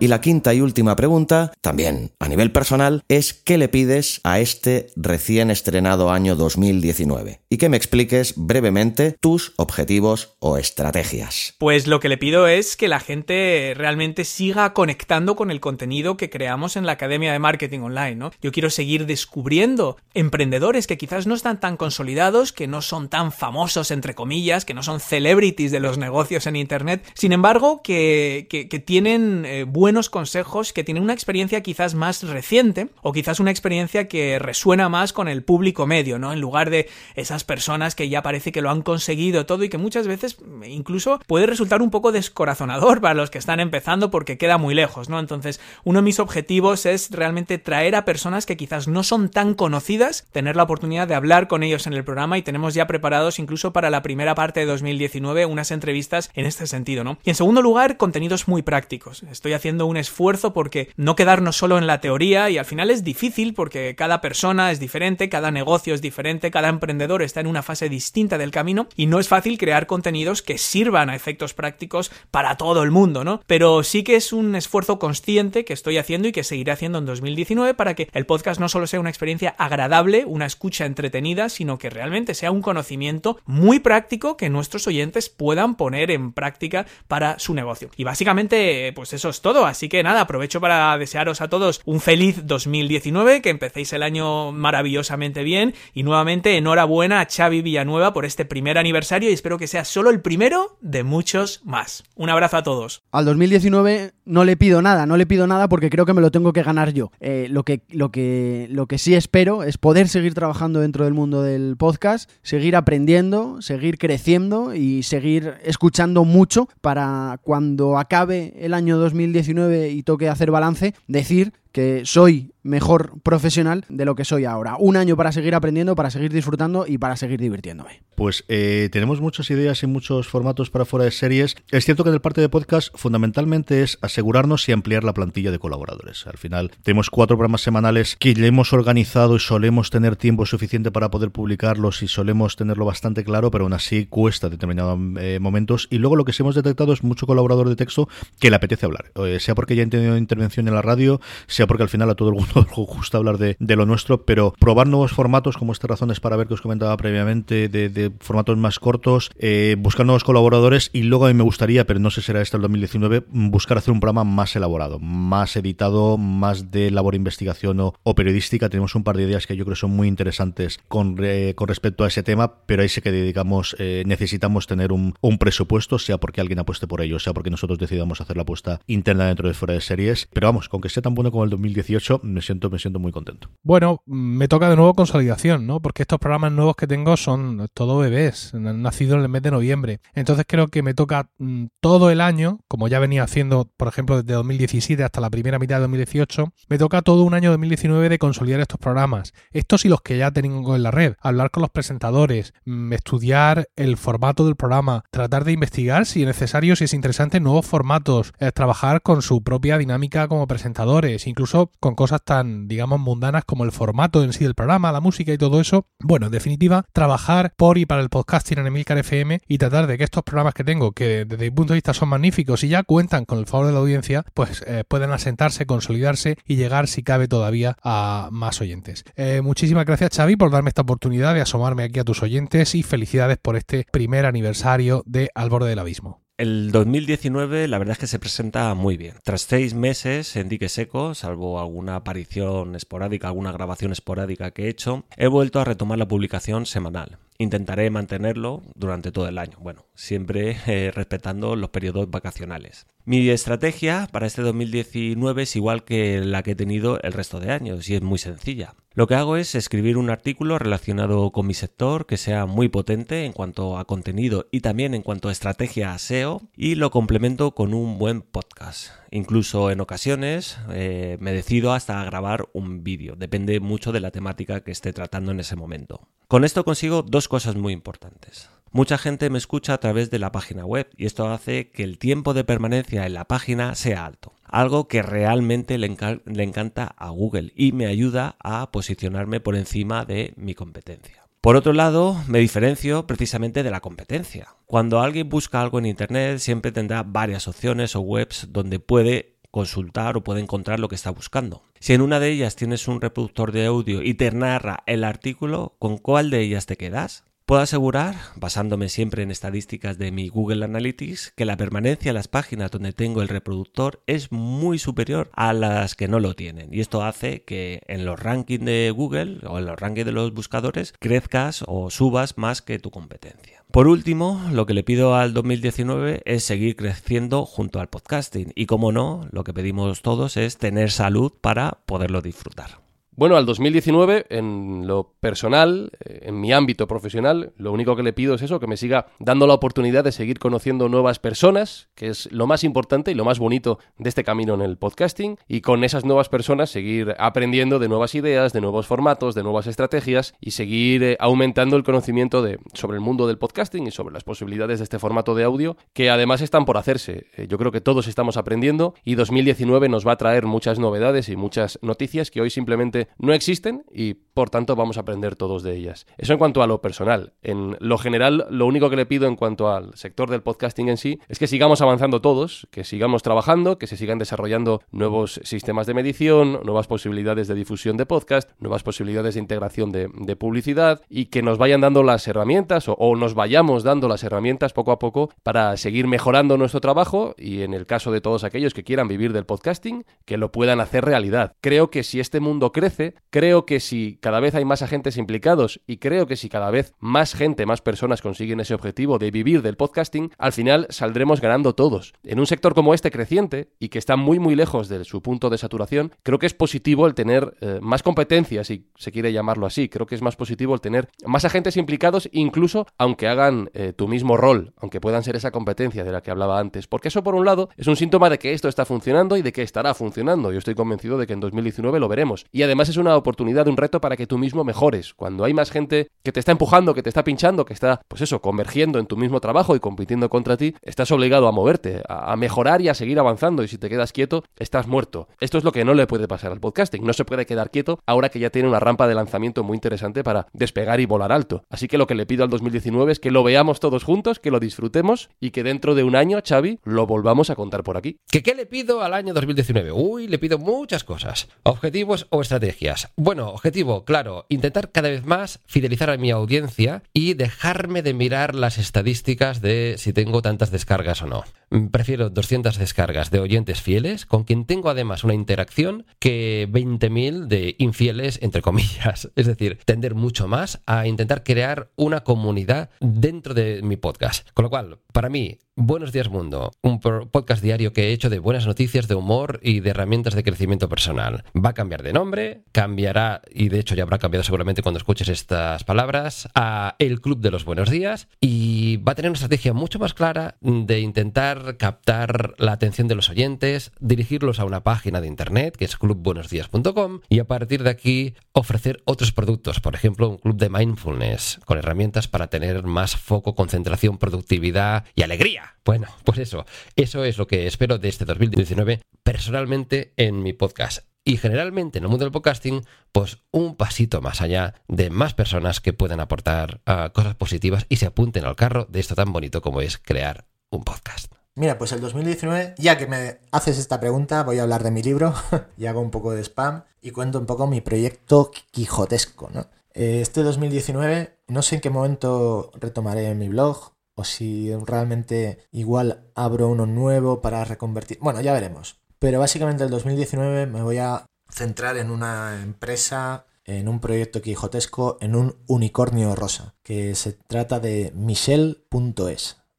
Y 0.03 0.09
la 0.09 0.22
quinta 0.22 0.55
y 0.55 0.62
última 0.62 0.96
pregunta, 0.96 1.53
también 1.61 2.12
a 2.20 2.28
nivel 2.28 2.53
personal, 2.53 3.05
es 3.09 3.34
¿qué 3.34 3.59
le 3.59 3.68
pides 3.68 4.22
a 4.24 4.40
este 4.40 4.86
recién 4.96 5.51
estrenado 5.51 6.11
año 6.11 6.36
2019? 6.36 7.42
Y 7.51 7.59
que 7.59 7.68
me 7.68 7.76
expliques 7.76 8.32
brevemente 8.34 9.14
tus 9.20 9.53
objetivos 9.57 10.36
o 10.38 10.57
estrategias. 10.57 11.55
Pues 11.59 11.86
lo 11.86 12.01
que 12.01 12.09
le 12.09 12.16
pido 12.16 12.46
es 12.46 12.78
que 12.78 12.88
la 12.88 12.98
gente 12.98 13.74
realmente 13.76 14.24
siga 14.24 14.72
conectando 14.72 15.36
con 15.36 15.51
el 15.51 15.61
contenido 15.61 16.16
que 16.16 16.30
creamos 16.30 16.76
en 16.76 16.86
la 16.86 16.92
Academia 16.92 17.32
de 17.32 17.38
Marketing 17.38 17.80
Online, 17.80 18.16
¿no? 18.16 18.30
Yo 18.40 18.53
quiero 18.53 18.70
seguir 18.70 19.05
descubriendo 19.05 19.98
emprendedores 20.14 20.86
que 20.86 20.96
quizás 20.96 21.26
no 21.26 21.34
están 21.34 21.61
tan 21.61 21.76
consolidados, 21.76 22.55
que 22.55 22.66
no 22.66 22.80
son 22.80 23.11
tan 23.11 23.32
famosos, 23.32 23.90
entre 23.90 24.14
comillas, 24.14 24.64
que 24.64 24.72
no 24.72 24.82
son 24.82 24.98
celebrities 24.98 25.72
de 25.72 25.80
los 25.80 25.98
negocios 25.98 26.46
en 26.46 26.57
Internet, 26.57 27.05
sin 27.12 27.32
embargo, 27.32 27.82
que, 27.82 28.46
tienen 28.86 29.44
eh, 29.44 29.64
buenos 29.91 30.09
consejos, 30.09 30.72
que 30.72 30.84
tienen 30.84 31.03
una 31.03 31.14
experiencia 31.14 31.62
quizás 31.62 31.97
más 31.97 32.22
reciente 32.22 32.91
o 33.03 33.12
quizás 33.12 33.41
una 33.41 33.51
experiencia 33.51 34.07
que 34.07 34.38
resuena 34.38 34.88
más 34.88 35.12
con 35.12 35.26
el 35.26 35.43
público 35.43 35.84
medio, 35.84 36.16
¿no? 36.20 36.32
En 36.32 36.41
lugar 36.41 36.70
de 36.70 36.88
esas 37.16 37.43
personas 37.43 37.97
que 37.97 38.09
ya 38.09 38.22
parece 38.22 38.53
que 38.53 38.62
lo 38.62 38.70
han 38.70 38.82
conseguido 38.82 39.47
todo 39.47 39.64
y 39.64 39.68
que 39.68 39.78
muchas 39.78 40.07
veces 40.07 40.38
incluso 40.64 41.18
puede 41.26 41.47
resultar 41.47 41.82
un 41.82 41.91
poco 41.91 42.12
descorazonador 42.12 43.01
para 43.01 43.14
los 43.14 43.30
que 43.30 43.38
están 43.38 43.59
empezando 43.59 44.12
porque 44.12 44.38
queda 44.38 44.59
muy 44.59 44.76
lejos, 44.76 45.09
¿no? 45.09 45.18
Entonces, 45.18 45.61
uno 45.82 45.99
de 45.99 46.05
mis 46.05 46.20
objetivos 46.20 46.86
es 46.86 47.11
realmente 47.11 47.59
traer 47.59 47.97
a 47.97 48.05
personas 48.05 48.47
que 48.47 48.57
quizás 48.57 48.86
no 48.86 49.03
son 49.03 49.28
tan 49.28 49.55
conocidas, 49.55 50.28
tener 50.30 50.55
la 50.55 50.62
oportunidad 50.62 51.09
de 51.09 51.16
hablar 51.16 51.49
con 51.49 51.64
ellos 51.64 51.88
en 51.88 51.95
el 51.95 52.05
programa 52.05 52.38
y 52.38 52.43
tenemos 52.43 52.74
ya 52.74 52.86
preparados 52.86 53.41
incluso 53.41 53.72
para 53.72 53.91
la 53.91 54.03
primera 54.03 54.36
parte 54.36 54.61
de 54.61 54.66
2019 54.66 55.47
unas 55.47 55.72
entrevistas 55.72 56.30
en 56.34 56.47
este 56.47 56.68
sentido, 56.68 57.03
¿no? 57.03 57.18
Y 57.24 57.30
en 57.30 57.34
segundo 57.34 57.61
lugar, 57.61 57.97
contenidos 57.97 58.47
muy 58.47 58.62
prácticos. 58.62 59.24
Estoy 59.24 59.55
haciendo 59.55 59.80
un 59.87 59.97
esfuerzo 59.97 60.53
porque 60.53 60.91
no 60.97 61.16
quedarnos 61.16 61.57
solo 61.57 61.78
en 61.78 61.87
la 61.87 62.01
teoría 62.01 62.51
y 62.51 62.59
al 62.59 62.64
final 62.64 62.91
es 62.91 63.05
difícil 63.05 63.55
porque 63.55 63.95
cada 63.97 64.20
persona 64.20 64.70
es 64.70 64.81
diferente, 64.81 65.28
cada 65.28 65.51
negocio 65.51 65.95
es 65.95 66.03
diferente, 66.03 66.51
cada 66.51 66.68
emprendedor 66.68 67.22
está 67.22 67.41
en 67.41 67.47
una 67.47 67.62
fase 67.62 67.89
distinta 67.89 68.39
del 68.39 68.51
camino 68.51 68.89
y 68.97 69.07
no 69.07 69.18
es 69.18 69.28
fácil 69.28 69.59
crear 69.59 69.87
contenidos 69.87 70.43
que 70.43 70.59
sirvan 70.59 71.11
a 71.11 71.16
efectos 71.16 71.55
prácticos 71.55 72.11
para 72.31 72.57
todo 72.57 72.83
el 72.83 72.91
mundo, 72.91 73.24
¿no? 73.24 73.43
Pero 73.47 73.83
sí 73.83 74.03
que 74.03 74.16
es 74.16 74.33
un 74.33 74.55
esfuerzo 74.55 74.99
consciente 74.99 75.64
que 75.64 75.72
estoy 75.72 75.99
haciendo 75.99 76.28
y 76.28 76.33
que 76.33 76.45
seguiré 76.45 76.72
haciendo 76.72 76.99
en 76.99 77.07
2019 77.07 77.74
para 77.74 77.95
que 77.95 78.09
el 78.12 78.26
podcast 78.26 78.61
no 78.61 78.68
solo 78.68 78.87
sea 78.87 79.01
una 79.01 79.11
experiencia 79.11 79.55
agradable, 79.59 80.24
una 80.24 80.47
escucha 80.47 80.87
entretenida, 80.87 81.49
sino 81.49 81.78
que 81.78 81.91
realmente 81.91 82.35
sea 82.35 82.51
un 82.51 82.62
conocimiento 82.62 83.39
muy 83.47 83.81
práctico 83.81 84.37
que 84.37 84.51
nuestros 84.51 84.87
oyentes 84.87 85.28
puedan 85.28 85.76
poner 85.76 86.11
en 86.11 86.33
práctica 86.33 86.87
para 87.09 87.39
su 87.39 87.55
negocio. 87.55 87.91
Y 87.97 88.05
básicamente, 88.05 88.93
pues 88.95 89.12
eso 89.12 89.28
es 89.28 89.41
todo. 89.41 89.66
Así 89.71 89.89
que 89.89 90.03
nada, 90.03 90.23
aprovecho 90.23 90.61
para 90.61 90.99
desearos 90.99 91.41
a 91.41 91.49
todos 91.49 91.81
un 91.85 92.01
feliz 92.01 92.43
2019, 92.45 93.41
que 93.41 93.51
empecéis 93.51 93.93
el 93.93 94.03
año 94.03 94.51
maravillosamente 94.51 95.45
bien 95.45 95.75
y 95.95 96.03
nuevamente 96.03 96.57
enhorabuena 96.57 97.21
a 97.21 97.29
Xavi 97.31 97.62
Villanueva 97.62 98.12
por 98.12 98.25
este 98.25 98.45
primer 98.45 98.79
aniversario 98.79 99.31
y 99.31 99.33
espero 99.33 99.59
que 99.59 99.68
sea 99.68 99.85
solo 99.85 100.11
el 100.11 100.21
primero 100.21 100.77
de 100.81 101.05
muchos 101.05 101.61
más. 101.64 102.03
Un 102.16 102.31
abrazo 102.31 102.57
a 102.57 102.62
todos. 102.62 103.03
Al 103.12 103.25
2019 103.25 104.12
no 104.25 104.45
le 104.45 104.57
pido 104.57 104.83
nada, 104.83 105.07
no 105.07 105.16
le 105.16 105.27
pido 105.27 105.47
nada 105.47 105.68
porque 105.68 105.91
creo 105.91 106.05
que 106.05 106.14
me 106.14 106.21
lo 106.21 106.31
tengo 106.31 106.53
que 106.53 106.62
ganar 106.62 106.93
yo. 106.93 107.12
Eh, 107.21 107.47
lo, 107.51 107.64
que, 107.64 107.83
lo, 107.91 108.11
que, 108.11 108.66
lo 108.71 108.87
que 108.87 108.99
sí 108.99 109.14
espero 109.14 109.62
es 109.62 109.79
poder 109.79 110.09
seguir 110.09 110.35
trabajando 110.35 110.81
dentro 110.81 111.05
del 111.05 111.14
mundo 111.14 111.43
del 111.43 111.77
podcast, 111.77 112.31
seguir 112.43 112.75
aprendiendo, 112.75 113.62
seguir 113.62 113.99
creciendo 113.99 114.75
y 114.75 115.05
seguir 115.05 115.55
escuchando 115.62 116.25
mucho 116.25 116.68
para 116.81 117.39
cuando 117.43 117.99
acabe 117.99 118.55
el 118.59 118.75
año 118.75 118.99
2019 118.99 119.59
y 119.68 120.02
toque 120.02 120.28
hacer 120.28 120.50
balance, 120.50 120.94
decir 121.06 121.52
que 121.72 122.02
soy 122.04 122.52
mejor 122.62 123.20
profesional 123.22 123.84
de 123.88 124.04
lo 124.04 124.14
que 124.14 124.24
soy 124.24 124.44
ahora. 124.44 124.76
Un 124.78 124.96
año 124.96 125.16
para 125.16 125.32
seguir 125.32 125.54
aprendiendo, 125.54 125.94
para 125.94 126.11
seguir 126.11 126.32
disfrutando 126.32 126.86
y 126.86 126.98
para 126.98 127.16
seguir 127.16 127.40
divirtiéndome. 127.40 128.02
Pues 128.14 128.44
eh, 128.48 128.88
tenemos 128.92 129.20
muchas 129.20 129.50
ideas 129.50 129.82
y 129.82 129.86
muchos 129.86 130.28
formatos 130.28 130.70
para 130.70 130.84
fuera 130.84 131.04
de 131.04 131.11
series. 131.11 131.56
Es 131.70 131.84
cierto 131.84 132.04
que 132.04 132.11
en 132.11 132.14
el 132.14 132.20
parte 132.20 132.40
de 132.40 132.48
podcast 132.48 132.94
fundamentalmente 132.94 133.82
es 133.82 133.98
asegurarnos 134.02 134.68
y 134.68 134.72
ampliar 134.72 135.04
la 135.04 135.14
plantilla 135.14 135.50
de 135.50 135.58
colaboradores. 135.58 136.26
Al 136.26 136.36
final 136.36 136.70
tenemos 136.82 137.11
cuatro 137.11 137.36
programas 137.36 137.62
semanales 137.62 138.16
que 138.18 138.34
le 138.34 138.46
hemos 138.46 138.72
organizado 138.72 139.36
y 139.36 139.40
solemos 139.40 139.90
tener 139.90 140.16
tiempo 140.16 140.44
suficiente 140.46 140.90
para 140.90 141.11
poder 141.11 141.30
publicarlos 141.30 142.02
y 142.02 142.08
solemos 142.08 142.56
tenerlo 142.56 142.84
bastante 142.84 143.24
claro, 143.24 143.50
pero 143.50 143.64
aún 143.64 143.72
así 143.72 144.06
cuesta 144.06 144.50
determinados 144.50 144.98
eh, 145.18 145.38
momentos. 145.40 145.88
Y 145.90 145.98
luego 145.98 146.16
lo 146.16 146.24
que 146.24 146.32
sí 146.32 146.42
hemos 146.42 146.54
detectado 146.54 146.92
es 146.92 147.02
mucho 147.02 147.26
colaborador 147.26 147.68
de 147.68 147.76
texto 147.76 148.08
que 148.38 148.50
le 148.50 148.56
apetece 148.56 148.86
hablar, 148.86 149.12
eh, 149.14 149.38
sea 149.40 149.54
porque 149.54 149.76
ya 149.76 149.82
han 149.82 149.90
tenido 149.90 150.16
intervención 150.16 150.68
en 150.68 150.74
la 150.74 150.82
radio, 150.82 151.20
sea 151.46 151.66
porque 151.66 151.82
al 151.82 151.88
final 151.88 152.11
a 152.11 152.14
todo 152.14 152.28
el 152.28 152.34
mundo 152.34 152.49
justo 152.70 153.16
hablar 153.16 153.38
de, 153.38 153.57
lo 153.76 153.86
nuestro, 153.86 154.24
pero 154.24 154.53
probar 154.59 154.86
nuevos 154.86 155.12
formatos 155.12 155.57
como 155.57 155.72
estas 155.72 155.90
razones 155.90 156.20
para 156.20 156.36
ver 156.36 156.48
que 156.48 156.55
os 156.55 156.61
comentaba 156.61 156.96
previamente, 156.96 157.68
de, 157.68 158.12
formatos 158.20 158.57
más 158.57 158.78
cortos, 158.78 159.30
eh, 159.38 159.76
buscar 159.78 160.07
nuevos 160.07 160.24
colaboradores 160.24 160.90
y 160.92 161.03
luego 161.03 161.26
a 161.26 161.28
mí 161.28 161.34
me 161.34 161.44
gustaría, 161.44 161.86
pero 161.86 162.01
no 162.01 162.11
sé 162.11 162.20
si 162.20 162.26
será 162.26 162.42
este 162.42 162.57
el 162.57 162.62
2019, 162.62 163.24
buscar 163.28 163.78
hacer 163.78 163.92
un 163.92 164.01
programa 164.01 164.24
más 164.24 164.55
elaborado, 164.57 164.98
más 164.98 165.57
editado, 165.57 166.18
más 166.18 166.70
de 166.70 166.90
labor 166.90 167.14
investigación 167.14 167.80
o, 167.80 168.14
periodística. 168.14 168.68
Tenemos 168.68 168.94
un 168.94 169.05
par 169.05 169.16
de 169.16 169.24
ideas 169.24 169.46
que 169.46 169.57
yo 169.57 169.64
creo 169.64 169.76
son 169.76 169.92
muy 169.92 170.09
interesantes 170.09 170.78
con, 170.88 171.16
con 171.55 171.68
respecto 171.68 172.05
a 172.05 172.09
ese 172.09 172.22
tema, 172.22 172.55
pero 172.66 172.82
ahí 172.82 172.88
sí 172.88 173.01
que 173.01 173.12
dedicamos, 173.12 173.76
eh, 173.78 174.03
necesitamos 174.07 174.66
tener 174.66 174.92
un, 174.92 175.14
un 175.20 175.38
presupuesto, 175.38 175.98
sea 175.98 176.18
porque 176.18 176.40
alguien 176.40 176.59
apueste 176.59 176.86
por 176.86 177.01
ello, 177.01 177.18
sea 177.18 177.32
porque 177.32 177.51
nosotros 177.51 177.78
decidamos 177.78 178.20
hacer 178.20 178.36
la 178.36 178.42
apuesta 178.42 178.80
interna 178.86 179.26
dentro 179.26 179.48
de 179.48 179.55
fuera 179.55 179.74
de 179.74 179.80
series. 179.80 180.28
Pero 180.32 180.48
vamos, 180.48 180.68
con 180.68 180.80
que 180.80 180.88
sea 180.88 181.03
tan 181.03 181.14
bueno 181.14 181.30
como 181.30 181.44
el 181.44 181.51
2018, 181.51 182.20
me 182.41 182.43
siento, 182.43 182.70
me 182.70 182.78
siento 182.78 182.99
muy 182.99 183.12
contento. 183.12 183.51
Bueno, 183.62 184.03
me 184.07 184.49
toca 184.49 184.70
de 184.70 184.76
nuevo 184.76 184.95
consolidación, 184.95 185.66
¿no? 185.66 185.80
Porque 185.80 186.03
estos 186.03 186.18
programas 186.18 186.53
nuevos 186.53 186.74
que 186.74 186.86
tengo 186.86 187.18
son 187.18 187.68
todo 187.74 187.99
bebés, 187.99 188.55
han 188.55 188.80
nacido 188.80 189.16
en 189.16 189.22
el 189.22 189.28
mes 189.28 189.43
de 189.43 189.51
noviembre. 189.51 190.01
Entonces 190.14 190.47
creo 190.49 190.68
que 190.68 190.82
me 190.82 190.95
toca 190.95 191.28
mm, 191.36 191.66
todo 191.80 192.11
el 192.11 192.22
año, 192.22 192.61
como 192.66 192.88
ya 192.88 192.99
venía 192.99 193.24
haciendo, 193.24 193.68
por 193.76 193.88
ejemplo, 193.88 194.22
desde 194.22 194.32
2017 194.32 195.05
hasta 195.05 195.20
la 195.20 195.28
primera 195.28 195.59
mitad 195.59 195.76
de 195.76 195.82
2018, 195.82 196.51
me 196.68 196.78
toca 196.78 197.03
todo 197.03 197.24
un 197.24 197.34
año 197.34 197.51
2019 197.51 198.09
de 198.09 198.18
consolidar 198.18 198.61
estos 198.61 198.78
programas. 198.78 199.34
Estos 199.51 199.84
y 199.84 199.91
los 199.91 200.01
que 200.01 200.16
ya 200.16 200.30
tengo 200.30 200.74
en 200.74 200.82
la 200.82 200.91
red, 200.91 201.16
hablar 201.20 201.51
con 201.51 201.61
los 201.61 201.70
presentadores, 201.70 202.55
mm, 202.64 202.95
estudiar 202.95 203.68
el 203.76 203.99
formato 203.99 204.47
del 204.47 204.57
programa, 204.57 205.05
tratar 205.11 205.45
de 205.45 205.53
investigar 205.53 206.07
si 206.07 206.22
es 206.22 206.26
necesario, 206.26 206.74
si 206.74 206.84
es 206.84 206.95
interesante, 206.95 207.38
nuevos 207.38 207.66
formatos, 207.66 208.32
eh, 208.38 208.51
trabajar 208.51 209.03
con 209.03 209.20
su 209.20 209.43
propia 209.43 209.76
dinámica 209.76 210.26
como 210.26 210.47
presentadores, 210.47 211.26
incluso 211.26 211.70
con 211.80 211.95
cosas 211.95 212.22
tan, 212.31 212.68
digamos, 212.68 213.01
mundanas 213.01 213.45
como 213.45 213.64
el 213.64 213.72
formato 213.72 214.22
en 214.22 214.33
sí 214.33 214.45
del 214.45 214.55
programa, 214.55 214.93
la 214.93 215.01
música 215.01 215.33
y 215.33 215.37
todo 215.37 215.61
eso. 215.61 215.87
Bueno, 215.99 216.26
en 216.26 216.33
definitiva, 216.33 216.85
trabajar 216.93 217.53
por 217.57 217.76
y 217.76 217.87
para 217.87 218.03
el 218.03 218.09
podcasting 218.09 218.61
en 218.61 218.68
Emilcar 218.68 218.99
FM 218.99 219.41
y 219.49 219.59
tratar 219.59 219.89
de 219.89 219.99
que 219.99 220.05
estos 220.05 220.22
programas 220.22 220.55
que 220.55 220.62
tengo, 220.62 220.93
que 220.93 221.24
desde 221.24 221.47
mi 221.47 221.51
punto 221.51 221.72
de 221.72 221.78
vista 221.78 221.93
son 221.93 222.09
magníficos 222.11 222.62
y 222.62 222.68
ya 222.68 222.85
cuentan 222.85 223.24
con 223.24 223.41
el 223.41 223.47
favor 223.47 223.66
de 223.66 223.72
la 223.72 223.81
audiencia, 223.81 224.24
pues 224.33 224.62
eh, 224.68 224.85
puedan 224.87 225.11
asentarse, 225.11 225.66
consolidarse 225.66 226.37
y 226.47 226.55
llegar, 226.55 226.87
si 226.87 227.03
cabe 227.03 227.26
todavía, 227.26 227.76
a 227.83 228.28
más 228.31 228.61
oyentes. 228.61 229.03
Eh, 229.16 229.41
muchísimas 229.43 229.85
gracias, 229.85 230.16
Xavi, 230.16 230.37
por 230.37 230.53
darme 230.53 230.68
esta 230.68 230.83
oportunidad 230.83 231.35
de 231.35 231.41
asomarme 231.41 231.83
aquí 231.83 231.99
a 231.99 232.05
tus 232.05 232.22
oyentes 232.22 232.76
y 232.76 232.85
felicidades 232.85 233.39
por 233.39 233.57
este 233.57 233.89
primer 233.91 234.24
aniversario 234.24 235.03
de 235.05 235.31
Al 235.35 235.51
borde 235.51 235.70
del 235.70 235.81
abismo. 235.81 236.22
El 236.41 236.72
2019 236.72 237.68
la 237.68 237.76
verdad 237.76 237.93
es 237.93 237.99
que 237.99 238.07
se 238.07 238.18
presenta 238.18 238.72
muy 238.72 238.97
bien. 238.97 239.16
Tras 239.24 239.43
seis 239.43 239.74
meses 239.74 240.36
en 240.36 240.49
dique 240.49 240.70
seco, 240.70 241.14
salvo 241.14 241.61
alguna 241.61 241.97
aparición 241.97 242.74
esporádica, 242.76 243.28
alguna 243.28 243.53
grabación 243.53 243.93
esporádica 243.93 244.51
que 244.51 244.64
he 244.64 244.68
hecho, 244.70 245.05
he 245.18 245.26
vuelto 245.26 245.61
a 245.61 245.66
retomar 245.66 245.99
la 245.99 246.09
publicación 246.09 246.64
semanal. 246.64 247.18
Intentaré 247.36 247.91
mantenerlo 247.91 248.62
durante 248.74 249.12
todo 249.12 249.28
el 249.28 249.36
año, 249.36 249.59
bueno, 249.61 249.84
siempre 249.95 250.57
eh, 250.66 250.91
respetando 250.95 251.57
los 251.57 251.68
periodos 251.68 252.11
vacacionales. 252.11 252.86
Mi 253.05 253.28
estrategia 253.28 254.09
para 254.11 254.26
este 254.26 254.41
2019 254.41 255.43
es 255.43 255.57
igual 255.57 255.84
que 255.84 256.22
la 256.22 256.43
que 256.43 256.53
he 256.53 256.57
tenido 256.57 257.03
el 257.03 257.12
resto 257.12 257.38
de 257.38 257.53
años 257.53 257.86
y 257.91 257.97
es 257.97 258.03
muy 258.03 258.18
sencilla. 258.18 258.76
Lo 259.01 259.07
que 259.07 259.14
hago 259.14 259.38
es 259.38 259.55
escribir 259.55 259.96
un 259.96 260.11
artículo 260.11 260.59
relacionado 260.59 261.30
con 261.30 261.46
mi 261.46 261.55
sector 261.55 262.05
que 262.05 262.18
sea 262.18 262.44
muy 262.44 262.68
potente 262.68 263.24
en 263.24 263.32
cuanto 263.32 263.78
a 263.78 263.86
contenido 263.86 264.46
y 264.51 264.61
también 264.61 264.92
en 264.92 265.01
cuanto 265.01 265.30
a 265.30 265.32
estrategia 265.32 265.96
SEO 265.96 266.42
y 266.55 266.74
lo 266.74 266.90
complemento 266.90 267.53
con 267.53 267.72
un 267.72 267.96
buen 267.96 268.20
podcast. 268.20 268.90
Incluso 269.11 269.70
en 269.70 269.80
ocasiones 269.80 270.59
eh, 270.70 271.16
me 271.18 271.32
decido 271.32 271.72
hasta 271.72 272.05
grabar 272.05 272.51
un 272.53 272.84
vídeo, 272.84 273.16
depende 273.16 273.59
mucho 273.59 273.90
de 273.90 274.01
la 274.01 274.11
temática 274.11 274.61
que 274.61 274.70
esté 274.70 274.92
tratando 274.92 275.32
en 275.32 275.40
ese 275.40 275.57
momento. 275.57 276.07
Con 276.28 276.44
esto 276.44 276.62
consigo 276.66 277.01
dos 277.01 277.26
cosas 277.26 277.57
muy 277.57 277.72
importantes. 277.72 278.51
Mucha 278.73 278.99
gente 278.99 279.31
me 279.31 279.39
escucha 279.39 279.75
a 279.75 279.79
través 279.79 280.11
de 280.11 280.21
la 280.21 280.31
página 280.31 280.64
web 280.64 280.89
y 280.97 281.07
esto 281.07 281.29
hace 281.29 281.71
que 281.71 281.83
el 281.83 281.99
tiempo 281.99 282.35
de 282.35 282.45
permanencia 282.45 283.05
en 283.05 283.14
la 283.14 283.25
página 283.25 283.75
sea 283.75 284.07
alto. 284.07 284.33
Algo 284.45 284.87
que 284.87 285.03
realmente 285.03 285.77
le, 285.77 285.87
encanta 285.87 286.95
a 286.97 287.11
Google 287.11 287.53
y 287.57 287.73
me 287.73 287.87
ayuda 287.87 288.37
a 288.39 288.71
posicionarme 288.71 289.41
por 289.41 289.57
encima 289.57 290.05
de 290.05 290.35
mi 290.37 290.55
competencia. 290.55 291.25
Por 291.41 291.57
otro 291.57 291.73
lado, 291.73 292.23
me 292.29 292.39
diferencio 292.39 293.09
precisamente 293.09 293.64
de 293.64 293.73
la 293.73 293.81
competencia. 293.81 294.55
Cuando 294.66 295.01
alguien 295.01 295.29
busca 295.29 295.61
algo 295.61 295.81
en 295.81 295.87
Internet 295.87 296.39
siempre 296.39 296.71
tendrá 296.71 297.03
varias 297.03 297.49
opciones 297.49 297.97
o 297.97 298.01
webs 298.01 298.49
donde 298.53 298.79
puede 298.79 299.41
consultar 299.51 300.16
o 300.16 300.23
puede 300.23 300.43
encontrar 300.43 300.79
lo 300.79 300.87
que 300.87 300.95
está 300.95 301.11
buscando. 301.11 301.64
Si 301.81 301.93
en 301.93 302.03
una 302.03 302.21
de 302.21 302.31
ellas 302.31 302.55
tienes 302.55 302.87
un 302.87 303.01
reproductor 303.01 303.51
de 303.51 303.66
audio 303.66 304.01
y 304.01 304.14
te 304.14 304.31
narra 304.31 304.85
el 304.87 305.03
artículo, 305.03 305.75
¿con 305.81 305.99
cuál 305.99 306.31
de 306.31 306.41
ellas 306.43 306.66
te 306.66 306.77
quedas? 306.77 307.25
Puedo 307.51 307.62
asegurar, 307.62 308.14
basándome 308.36 308.88
siempre 308.88 309.24
en 309.24 309.32
estadísticas 309.32 309.98
de 309.98 310.12
mi 310.12 310.28
Google 310.28 310.64
Analytics, 310.64 311.32
que 311.34 311.44
la 311.44 311.57
permanencia 311.57 312.11
en 312.11 312.14
las 312.14 312.28
páginas 312.28 312.70
donde 312.70 312.92
tengo 312.92 313.22
el 313.22 313.28
reproductor 313.28 314.05
es 314.07 314.30
muy 314.30 314.78
superior 314.78 315.32
a 315.34 315.53
las 315.53 315.96
que 315.96 316.07
no 316.07 316.20
lo 316.20 316.36
tienen. 316.36 316.72
Y 316.72 316.78
esto 316.78 317.03
hace 317.03 317.42
que 317.42 317.82
en 317.88 318.05
los 318.05 318.20
rankings 318.20 318.64
de 318.64 318.92
Google 318.94 319.40
o 319.48 319.59
en 319.59 319.66
los 319.66 319.80
rankings 319.80 320.07
de 320.07 320.12
los 320.12 320.32
buscadores 320.32 320.94
crezcas 321.01 321.64
o 321.66 321.90
subas 321.90 322.38
más 322.38 322.62
que 322.62 322.78
tu 322.78 322.92
competencia. 322.92 323.64
Por 323.72 323.88
último, 323.88 324.40
lo 324.53 324.64
que 324.64 324.74
le 324.74 324.84
pido 324.84 325.16
al 325.16 325.34
2019 325.34 326.22
es 326.26 326.44
seguir 326.44 326.76
creciendo 326.76 327.46
junto 327.46 327.80
al 327.80 327.88
podcasting 327.88 328.53
y 328.55 328.66
como 328.66 328.92
no, 328.92 329.26
lo 329.32 329.42
que 329.42 329.53
pedimos 329.53 330.03
todos 330.03 330.36
es 330.36 330.57
tener 330.57 330.92
salud 330.92 331.32
para 331.40 331.80
poderlo 331.84 332.22
disfrutar. 332.22 332.89
Bueno, 333.21 333.37
al 333.37 333.45
2019, 333.45 334.29
en 334.31 334.87
lo 334.87 335.12
personal, 335.21 335.91
eh, 336.03 336.21
en 336.23 336.41
mi 336.41 336.55
ámbito 336.55 336.89
profesional, 336.89 337.53
lo 337.59 337.71
único 337.71 337.95
que 337.95 338.03
le 338.03 338.14
pido 338.14 338.35
es 338.35 338.41
eso, 338.41 338.59
que 338.61 338.66
me 338.66 338.79
siga 338.79 339.09
dando 339.18 339.47
la 339.47 339.53
oportunidad 339.53 340.05
de 340.05 340.11
seguir 340.11 340.39
conociendo 340.39 340.89
nuevas 340.89 341.18
personas, 341.18 341.91
que 341.95 342.09
es 342.09 342.33
lo 342.33 342.47
más 342.47 342.64
importante 342.64 343.11
y 343.11 343.14
lo 343.14 343.27
más 343.27 343.39
bonito 343.39 343.79
de 343.99 344.09
este 344.09 344.25
camino 344.25 344.55
en 344.55 344.62
el 344.62 344.79
podcasting, 344.79 345.37
y 345.47 345.61
con 345.61 345.85
esas 345.85 346.07
nuevas 346.07 346.31
personas 346.31 346.71
seguir 346.71 347.14
aprendiendo 347.18 347.79
de 347.79 347.91
nuevas 347.91 348.14
ideas, 348.14 348.55
de 348.55 348.62
nuevos 348.62 348.87
formatos, 348.87 349.35
de 349.35 349.43
nuevas 349.43 349.66
estrategias 349.66 350.33
y 350.41 350.53
seguir 350.53 351.03
eh, 351.03 351.16
aumentando 351.21 351.77
el 351.77 351.85
conocimiento 351.85 352.41
de, 352.41 352.59
sobre 352.73 352.95
el 352.95 353.03
mundo 353.03 353.27
del 353.27 353.37
podcasting 353.37 353.87
y 353.87 353.91
sobre 353.91 354.14
las 354.14 354.25
posibilidades 354.25 354.79
de 354.79 354.85
este 354.85 354.99
formato 354.99 355.35
de 355.35 355.45
audio, 355.45 355.77
que 355.93 356.09
además 356.09 356.41
están 356.41 356.64
por 356.64 356.79
hacerse. 356.79 357.27
Eh, 357.37 357.49
yo 357.51 357.59
creo 357.59 357.71
que 357.71 357.83
todos 357.83 358.09
estamos 358.09 358.39
aprendiendo 358.39 358.95
y 359.05 359.14
2019 359.14 359.91
nos 359.91 360.07
va 360.07 360.12
a 360.12 360.16
traer 360.16 360.47
muchas 360.47 360.79
novedades 360.79 361.29
y 361.29 361.37
muchas 361.37 361.79
noticias 361.83 362.31
que 362.31 362.41
hoy 362.41 362.49
simplemente 362.49 363.09
no 363.18 363.32
existen 363.32 363.84
y 363.92 364.14
por 364.40 364.48
tanto 364.50 364.76
vamos 364.76 364.96
a 364.96 365.00
aprender 365.00 365.36
todos 365.36 365.62
de 365.62 365.76
ellas. 365.76 366.06
Eso 366.16 366.32
en 366.32 366.38
cuanto 366.38 366.62
a 366.62 366.66
lo 366.66 366.80
personal. 366.80 367.34
En 367.42 367.76
lo 367.80 367.98
general, 367.98 368.46
lo 368.50 368.66
único 368.66 368.88
que 368.88 368.96
le 368.96 369.06
pido 369.06 369.26
en 369.26 369.36
cuanto 369.36 369.70
al 369.70 369.94
sector 369.96 370.30
del 370.30 370.42
podcasting 370.42 370.88
en 370.88 370.96
sí 370.96 371.20
es 371.28 371.38
que 371.38 371.46
sigamos 371.46 371.82
avanzando 371.82 372.20
todos, 372.20 372.66
que 372.70 372.84
sigamos 372.84 373.22
trabajando, 373.22 373.78
que 373.78 373.86
se 373.86 373.96
sigan 373.96 374.18
desarrollando 374.18 374.82
nuevos 374.90 375.40
sistemas 375.44 375.86
de 375.86 375.94
medición, 375.94 376.61
nuevas 376.64 376.86
posibilidades 376.86 377.48
de 377.48 377.54
difusión 377.54 377.96
de 377.96 378.06
podcast, 378.06 378.50
nuevas 378.58 378.82
posibilidades 378.82 379.34
de 379.34 379.40
integración 379.40 379.92
de, 379.92 380.08
publicidad 380.36 381.02
y 381.08 381.26
que 381.26 381.42
nos 381.42 381.58
vayan 381.58 381.80
dando 381.80 382.02
las 382.02 382.26
herramientas 382.28 382.88
o, 382.88 382.94
o 382.94 383.16
nos 383.16 383.34
vayamos 383.34 383.82
dando 383.82 384.08
las 384.08 384.22
herramientas 384.22 384.72
poco 384.72 384.92
a 384.92 384.98
poco 384.98 385.30
para 385.42 385.76
seguir 385.76 386.06
mejorando 386.06 386.56
nuestro 386.56 386.80
trabajo 386.80 387.34
y 387.36 387.62
en 387.62 387.74
el 387.74 387.84
caso 387.84 388.12
de 388.12 388.20
todos 388.20 388.44
aquellos 388.44 388.72
que 388.72 388.84
quieran 388.84 389.08
vivir 389.08 389.32
del 389.32 389.44
podcasting, 389.44 390.04
que 390.24 390.38
lo 390.38 390.52
puedan 390.52 390.80
hacer 390.80 391.04
realidad. 391.04 391.56
Creo 391.61 391.90
que 391.90 392.04
si 392.04 392.20
este 392.20 392.40
mundo 392.40 392.72
crece, 392.72 392.99
creo 393.30 393.66
que 393.66 393.80
si 393.80 394.18
cada 394.20 394.40
vez 394.40 394.55
hay 394.55 394.64
más 394.64 394.82
agentes 394.82 395.16
implicados 395.16 395.80
y 395.86 395.98
creo 395.98 396.26
que 396.26 396.36
si 396.36 396.48
cada 396.48 396.70
vez 396.70 396.94
más 396.98 397.34
gente, 397.34 397.66
más 397.66 397.80
personas 397.80 398.22
consiguen 398.22 398.61
ese 398.61 398.74
objetivo 398.74 399.18
de 399.18 399.30
vivir 399.30 399.62
del 399.62 399.76
podcasting, 399.76 400.32
al 400.38 400.53
final 400.53 400.86
saldremos 400.90 401.40
ganando 401.40 401.74
todos. 401.74 402.12
En 402.24 402.40
un 402.40 402.46
sector 402.46 402.74
como 402.74 402.94
este 402.94 403.11
creciente 403.11 403.70
y 403.78 403.88
que 403.88 403.98
está 403.98 404.16
muy 404.16 404.38
muy 404.38 404.55
lejos 404.55 404.88
de 404.88 405.05
su 405.05 405.22
punto 405.22 405.51
de 405.51 405.59
saturación, 405.59 406.12
creo 406.22 406.38
que 406.38 406.46
es 406.46 406.55
positivo 406.55 407.07
el 407.07 407.14
tener 407.14 407.57
eh, 407.61 407.78
más 407.80 408.03
competencias, 408.03 408.66
si 408.66 408.86
se 408.96 409.12
quiere 409.12 409.32
llamarlo 409.32 409.66
así. 409.66 409.88
Creo 409.88 410.07
que 410.07 410.14
es 410.14 410.22
más 410.22 410.36
positivo 410.36 410.74
el 410.74 410.80
tener 410.80 411.09
más 411.24 411.44
agentes 411.44 411.76
implicados, 411.76 412.28
incluso 412.32 412.86
aunque 412.98 413.28
hagan 413.28 413.70
eh, 413.74 413.92
tu 413.92 414.09
mismo 414.09 414.36
rol, 414.36 414.72
aunque 414.76 415.01
puedan 415.01 415.22
ser 415.22 415.36
esa 415.36 415.51
competencia 415.51 416.05
de 416.05 416.12
la 416.12 416.22
que 416.22 416.30
hablaba 416.30 416.59
antes. 416.59 416.86
Porque 416.86 417.09
eso, 417.09 417.22
por 417.22 417.34
un 417.34 417.44
lado, 417.44 417.68
es 417.76 417.86
un 417.86 417.96
síntoma 417.96 418.30
de 418.30 418.38
que 418.38 418.53
esto 418.53 418.68
está 418.68 418.84
funcionando 418.84 419.36
y 419.36 419.42
de 419.42 419.53
que 419.53 419.62
estará 419.62 419.94
funcionando. 419.94 420.53
Yo 420.53 420.59
estoy 420.59 420.74
convencido 420.74 421.18
de 421.18 421.26
que 421.26 421.32
en 421.32 421.40
2019 421.40 422.01
lo 422.01 422.09
veremos. 422.09 422.46
Y 422.53 422.62
además 422.62 422.80
además 422.81 422.89
es 422.89 422.97
una 422.97 423.14
oportunidad, 423.14 423.68
un 423.68 423.76
reto 423.76 424.01
para 424.01 424.16
que 424.16 424.26
tú 424.26 424.39
mismo 424.39 424.64
mejores. 424.64 425.12
Cuando 425.12 425.45
hay 425.45 425.53
más 425.53 425.70
gente 425.70 426.09
que 426.22 426.33
te 426.33 426.41
está 426.41 426.53
empujando, 426.53 426.95
que 426.95 427.03
te 427.03 427.11
está 427.11 427.24
pinchando, 427.24 427.66
que 427.66 427.74
está, 427.74 428.01
pues 428.09 428.22
eso, 428.22 428.41
convergiendo 428.41 428.99
en 428.99 429.05
tu 429.05 429.18
mismo 429.18 429.39
trabajo 429.39 429.76
y 429.76 429.81
compitiendo 429.81 430.31
contra 430.31 430.57
ti, 430.57 430.74
estás 430.81 431.12
obligado 431.12 431.47
a 431.47 431.53
moverte, 431.53 432.03
a, 432.09 432.35
mejorar 432.37 432.81
y 432.81 432.89
a 432.89 432.95
seguir 432.95 433.18
avanzando. 433.18 433.62
Y 433.62 433.68
si 433.68 433.76
te 433.76 433.91
quedas 433.91 434.12
quieto, 434.12 434.45
estás 434.59 434.87
muerto. 434.87 435.28
Esto 435.41 435.59
es 435.59 435.64
lo 435.64 435.72
que 435.72 435.85
no 435.85 435.93
le 435.93 436.07
puede 436.07 436.26
pasar 436.26 436.53
al 436.53 436.61
podcasting. 436.61 437.05
No 437.05 437.12
se 437.12 437.26
puede 437.26 437.45
quedar 437.45 437.70
quieto 437.70 438.01
ahora 438.07 438.31
que 438.31 438.39
ya 438.39 438.49
tiene 438.49 438.66
una 438.66 438.81
rampa 438.81 439.07
de 439.07 439.14
lanzamiento 439.14 439.62
muy 439.62 439.76
interesante 439.76 440.24
para 440.24 440.47
despegar 440.55 441.01
y 441.01 441.05
volar 441.05 441.33
alto. 441.33 441.64
Así 441.68 441.87
que 441.87 441.99
lo 441.99 442.07
que 442.07 442.14
le 442.14 442.24
pido 442.24 442.45
al 442.45 442.51
2019 442.51 443.12
es 443.12 443.20
que 443.20 443.31
lo 443.31 443.43
veamos 443.43 443.78
todos 443.78 444.05
juntos, 444.05 444.39
que 444.39 444.51
lo 444.51 444.59
disfrutemos 444.59 445.28
y 445.39 445.51
que 445.51 445.62
dentro 445.62 445.95
de 445.95 446.03
un 446.03 446.16
año, 446.16 446.39
Xavi, 446.43 446.78
lo 446.85 447.07
volvamos 447.07 447.51
a 447.51 447.57
contar 447.57 447.83
por 447.83 447.99
aquí. 447.99 448.16
¿Qué, 448.31 448.43
qué 448.43 448.55
le 448.55 448.64
pido 448.64 449.03
al 449.03 449.12
año 449.12 449.35
2019? 449.35 449.93
Uy, 449.93 450.28
le 450.28 450.39
pido 450.39 450.59
muchas 450.59 451.05
cosas. 451.05 451.49
Objetivos 451.62 452.26
o 452.31 452.41
estrategias. 452.41 452.70
Bueno, 453.16 453.49
objetivo, 453.49 454.05
claro, 454.05 454.47
intentar 454.49 454.91
cada 454.91 455.09
vez 455.09 455.25
más 455.25 455.61
fidelizar 455.66 456.11
a 456.11 456.16
mi 456.16 456.31
audiencia 456.31 457.03
y 457.12 457.35
dejarme 457.35 458.03
de 458.03 458.14
mirar 458.14 458.55
las 458.55 458.79
estadísticas 458.79 459.61
de 459.61 459.97
si 459.99 460.12
tengo 460.12 460.43
tantas 460.43 460.71
descargas 460.71 461.23
o 461.23 461.27
no. 461.27 461.45
Mm, 461.71 461.87
prefiero 461.87 462.31
200 462.31 462.79
descargas 462.79 463.31
de 463.31 463.39
oyentes 463.39 463.81
fieles, 463.81 464.27
con 464.27 464.43
quien 464.43 464.64
tengo 464.64 464.91
además 464.91 465.23
una 465.23 465.35
interacción, 465.35 466.05
que 466.18 466.68
20.000 466.71 467.47
de 467.47 467.77
infieles, 467.79 468.39
entre 468.43 468.62
comillas. 468.62 469.31
Es 469.37 469.47
decir, 469.47 469.79
tender 469.85 470.14
mucho 470.14 470.49
más 470.49 470.81
a 470.87 471.07
intentar 471.07 471.45
crear 471.45 471.91
una 471.97 472.21
comunidad 472.25 472.91
dentro 473.01 473.55
de 473.55 473.81
mi 473.83 473.97
podcast. 473.97 474.49
Con 474.53 474.64
lo 474.64 474.71
cual, 474.71 474.99
para 475.12 475.29
mí, 475.29 475.59
Buenos 475.83 476.12
días 476.12 476.29
Mundo, 476.29 476.73
un 476.83 477.01
podcast 477.01 477.62
diario 477.62 477.95
que 477.95 478.09
he 478.09 478.12
hecho 478.12 478.29
de 478.29 478.39
buenas 478.39 478.66
noticias, 478.66 479.09
de 479.09 479.14
humor 479.14 479.61
y 479.62 479.81
de 479.81 479.91
herramientas 479.91 480.35
de 480.35 480.43
crecimiento 480.43 480.91
personal. 480.91 481.43
Va 481.57 481.71
a 481.71 481.75
cambiar 481.75 482.03
de 482.03 482.12
nombre, 482.12 482.64
cambiará, 482.71 483.41
y 483.51 483.71
de 483.71 483.79
hecho 483.79 483.95
ya 483.95 484.03
habrá 484.03 484.18
cambiado 484.18 484.45
seguramente 484.45 484.83
cuando 484.83 484.99
escuches 484.99 485.29
estas 485.29 485.85
palabras, 485.85 486.51
a 486.55 486.97
El 486.99 487.23
Club 487.23 487.41
de 487.41 487.51
los 487.51 487.64
Buenos 487.64 487.89
Días 487.89 488.29
y 488.43 488.99
va 488.99 489.12
a 489.12 489.14
tener 489.14 489.31
una 489.31 489.37
estrategia 489.37 489.73
mucho 489.73 489.99
más 489.99 490.12
clara 490.12 490.59
de 490.61 491.01
intentar 491.01 491.59
captar 491.76 492.54
la 492.58 492.72
atención 492.72 493.08
de 493.08 493.14
los 493.14 493.30
oyentes, 493.30 493.92
dirigirlos 494.00 494.61
a 494.61 494.64
una 494.64 494.82
página 494.82 495.20
de 495.20 495.26
internet 495.26 495.76
que 495.76 495.84
es 495.84 495.96
clubbuenosdías.com 495.96 497.20
y 497.28 497.38
a 497.38 497.46
partir 497.46 497.82
de 497.82 497.90
aquí 497.90 498.34
ofrecer 498.52 499.02
otros 499.04 499.32
productos, 499.32 499.80
por 499.80 499.94
ejemplo 499.94 500.28
un 500.28 500.38
club 500.38 500.56
de 500.56 500.68
mindfulness 500.68 501.61
con 501.64 501.78
herramientas 501.78 502.28
para 502.28 502.48
tener 502.48 502.82
más 502.84 503.16
foco, 503.16 503.54
concentración, 503.54 504.18
productividad 504.18 505.04
y 505.14 505.22
alegría. 505.22 505.76
Bueno, 505.84 506.08
pues 506.24 506.38
eso, 506.38 506.66
eso 506.96 507.24
es 507.24 507.38
lo 507.38 507.46
que 507.46 507.66
espero 507.66 507.98
de 507.98 508.08
este 508.08 508.24
2019 508.24 509.00
personalmente 509.22 510.12
en 510.16 510.42
mi 510.42 510.52
podcast. 510.52 511.06
Y 511.24 511.36
generalmente 511.36 511.98
en 511.98 512.04
el 512.04 512.11
mundo 512.11 512.24
del 512.24 512.32
podcasting, 512.32 512.82
pues 513.12 513.38
un 513.50 513.76
pasito 513.76 514.22
más 514.22 514.40
allá 514.40 514.74
de 514.88 515.11
más 515.11 515.34
personas 515.34 515.80
que 515.80 515.92
puedan 515.92 516.20
aportar 516.20 516.80
ah, 516.86 517.11
cosas 517.14 517.34
positivas 517.34 517.86
y 517.88 517.96
se 517.96 518.06
apunten 518.06 518.44
al 518.44 518.56
carro 518.56 518.86
de 518.88 519.00
esto 519.00 519.14
tan 519.14 519.32
bonito 519.32 519.61
como 519.61 519.80
es 519.80 519.98
crear 519.98 520.46
un 520.70 520.82
podcast. 520.82 521.39
Mira, 521.57 521.78
pues 521.78 521.92
el 521.92 522.01
2019, 522.01 522.74
ya 522.78 522.96
que 522.96 523.07
me 523.07 523.40
haces 523.51 523.78
esta 523.78 524.01
pregunta, 524.01 524.44
voy 524.44 524.59
a 524.59 524.62
hablar 524.62 524.82
de 524.82 524.90
mi 524.90 525.03
libro 525.03 525.34
y 525.76 525.86
hago 525.86 526.01
un 526.01 526.11
poco 526.11 526.32
de 526.32 526.42
spam 526.42 526.84
y 527.03 527.11
cuento 527.11 527.38
un 527.38 527.46
poco 527.46 527.66
mi 527.66 527.80
proyecto 527.80 528.51
quijotesco, 528.70 529.51
¿no? 529.53 529.66
Eh, 529.92 530.20
este 530.20 530.42
2019, 530.42 531.38
no 531.48 531.62
sé 531.62 531.76
en 531.76 531.80
qué 531.80 531.90
momento 531.90 532.70
retomaré 532.74 533.34
mi 533.34 533.48
blog, 533.48 533.92
o 534.14 534.24
si 534.24 534.74
realmente 534.86 535.66
igual 535.72 536.30
abro 536.34 536.68
uno 536.68 536.86
nuevo 536.86 537.40
para 537.40 537.64
reconvertir. 537.64 538.18
Bueno, 538.20 538.40
ya 538.40 538.53
veremos. 538.53 539.01
Pero 539.18 539.40
básicamente 539.40 539.84
el 539.84 539.90
2019 539.90 540.66
me 540.66 540.82
voy 540.82 540.98
a 540.98 541.26
centrar 541.51 541.96
en 541.96 542.11
una 542.11 542.62
empresa, 542.62 543.46
en 543.64 543.88
un 543.88 544.01
proyecto 544.01 544.40
quijotesco, 544.40 545.18
en 545.20 545.34
un 545.34 545.57
unicornio 545.66 546.34
rosa, 546.34 546.74
que 546.82 547.14
se 547.14 547.32
trata 547.32 547.80
de 547.80 548.12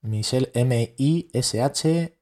Michelle.es. 0.01 0.03
Michelle 0.03 0.51
M-I-S-H-E-L-L.es, 0.53 2.17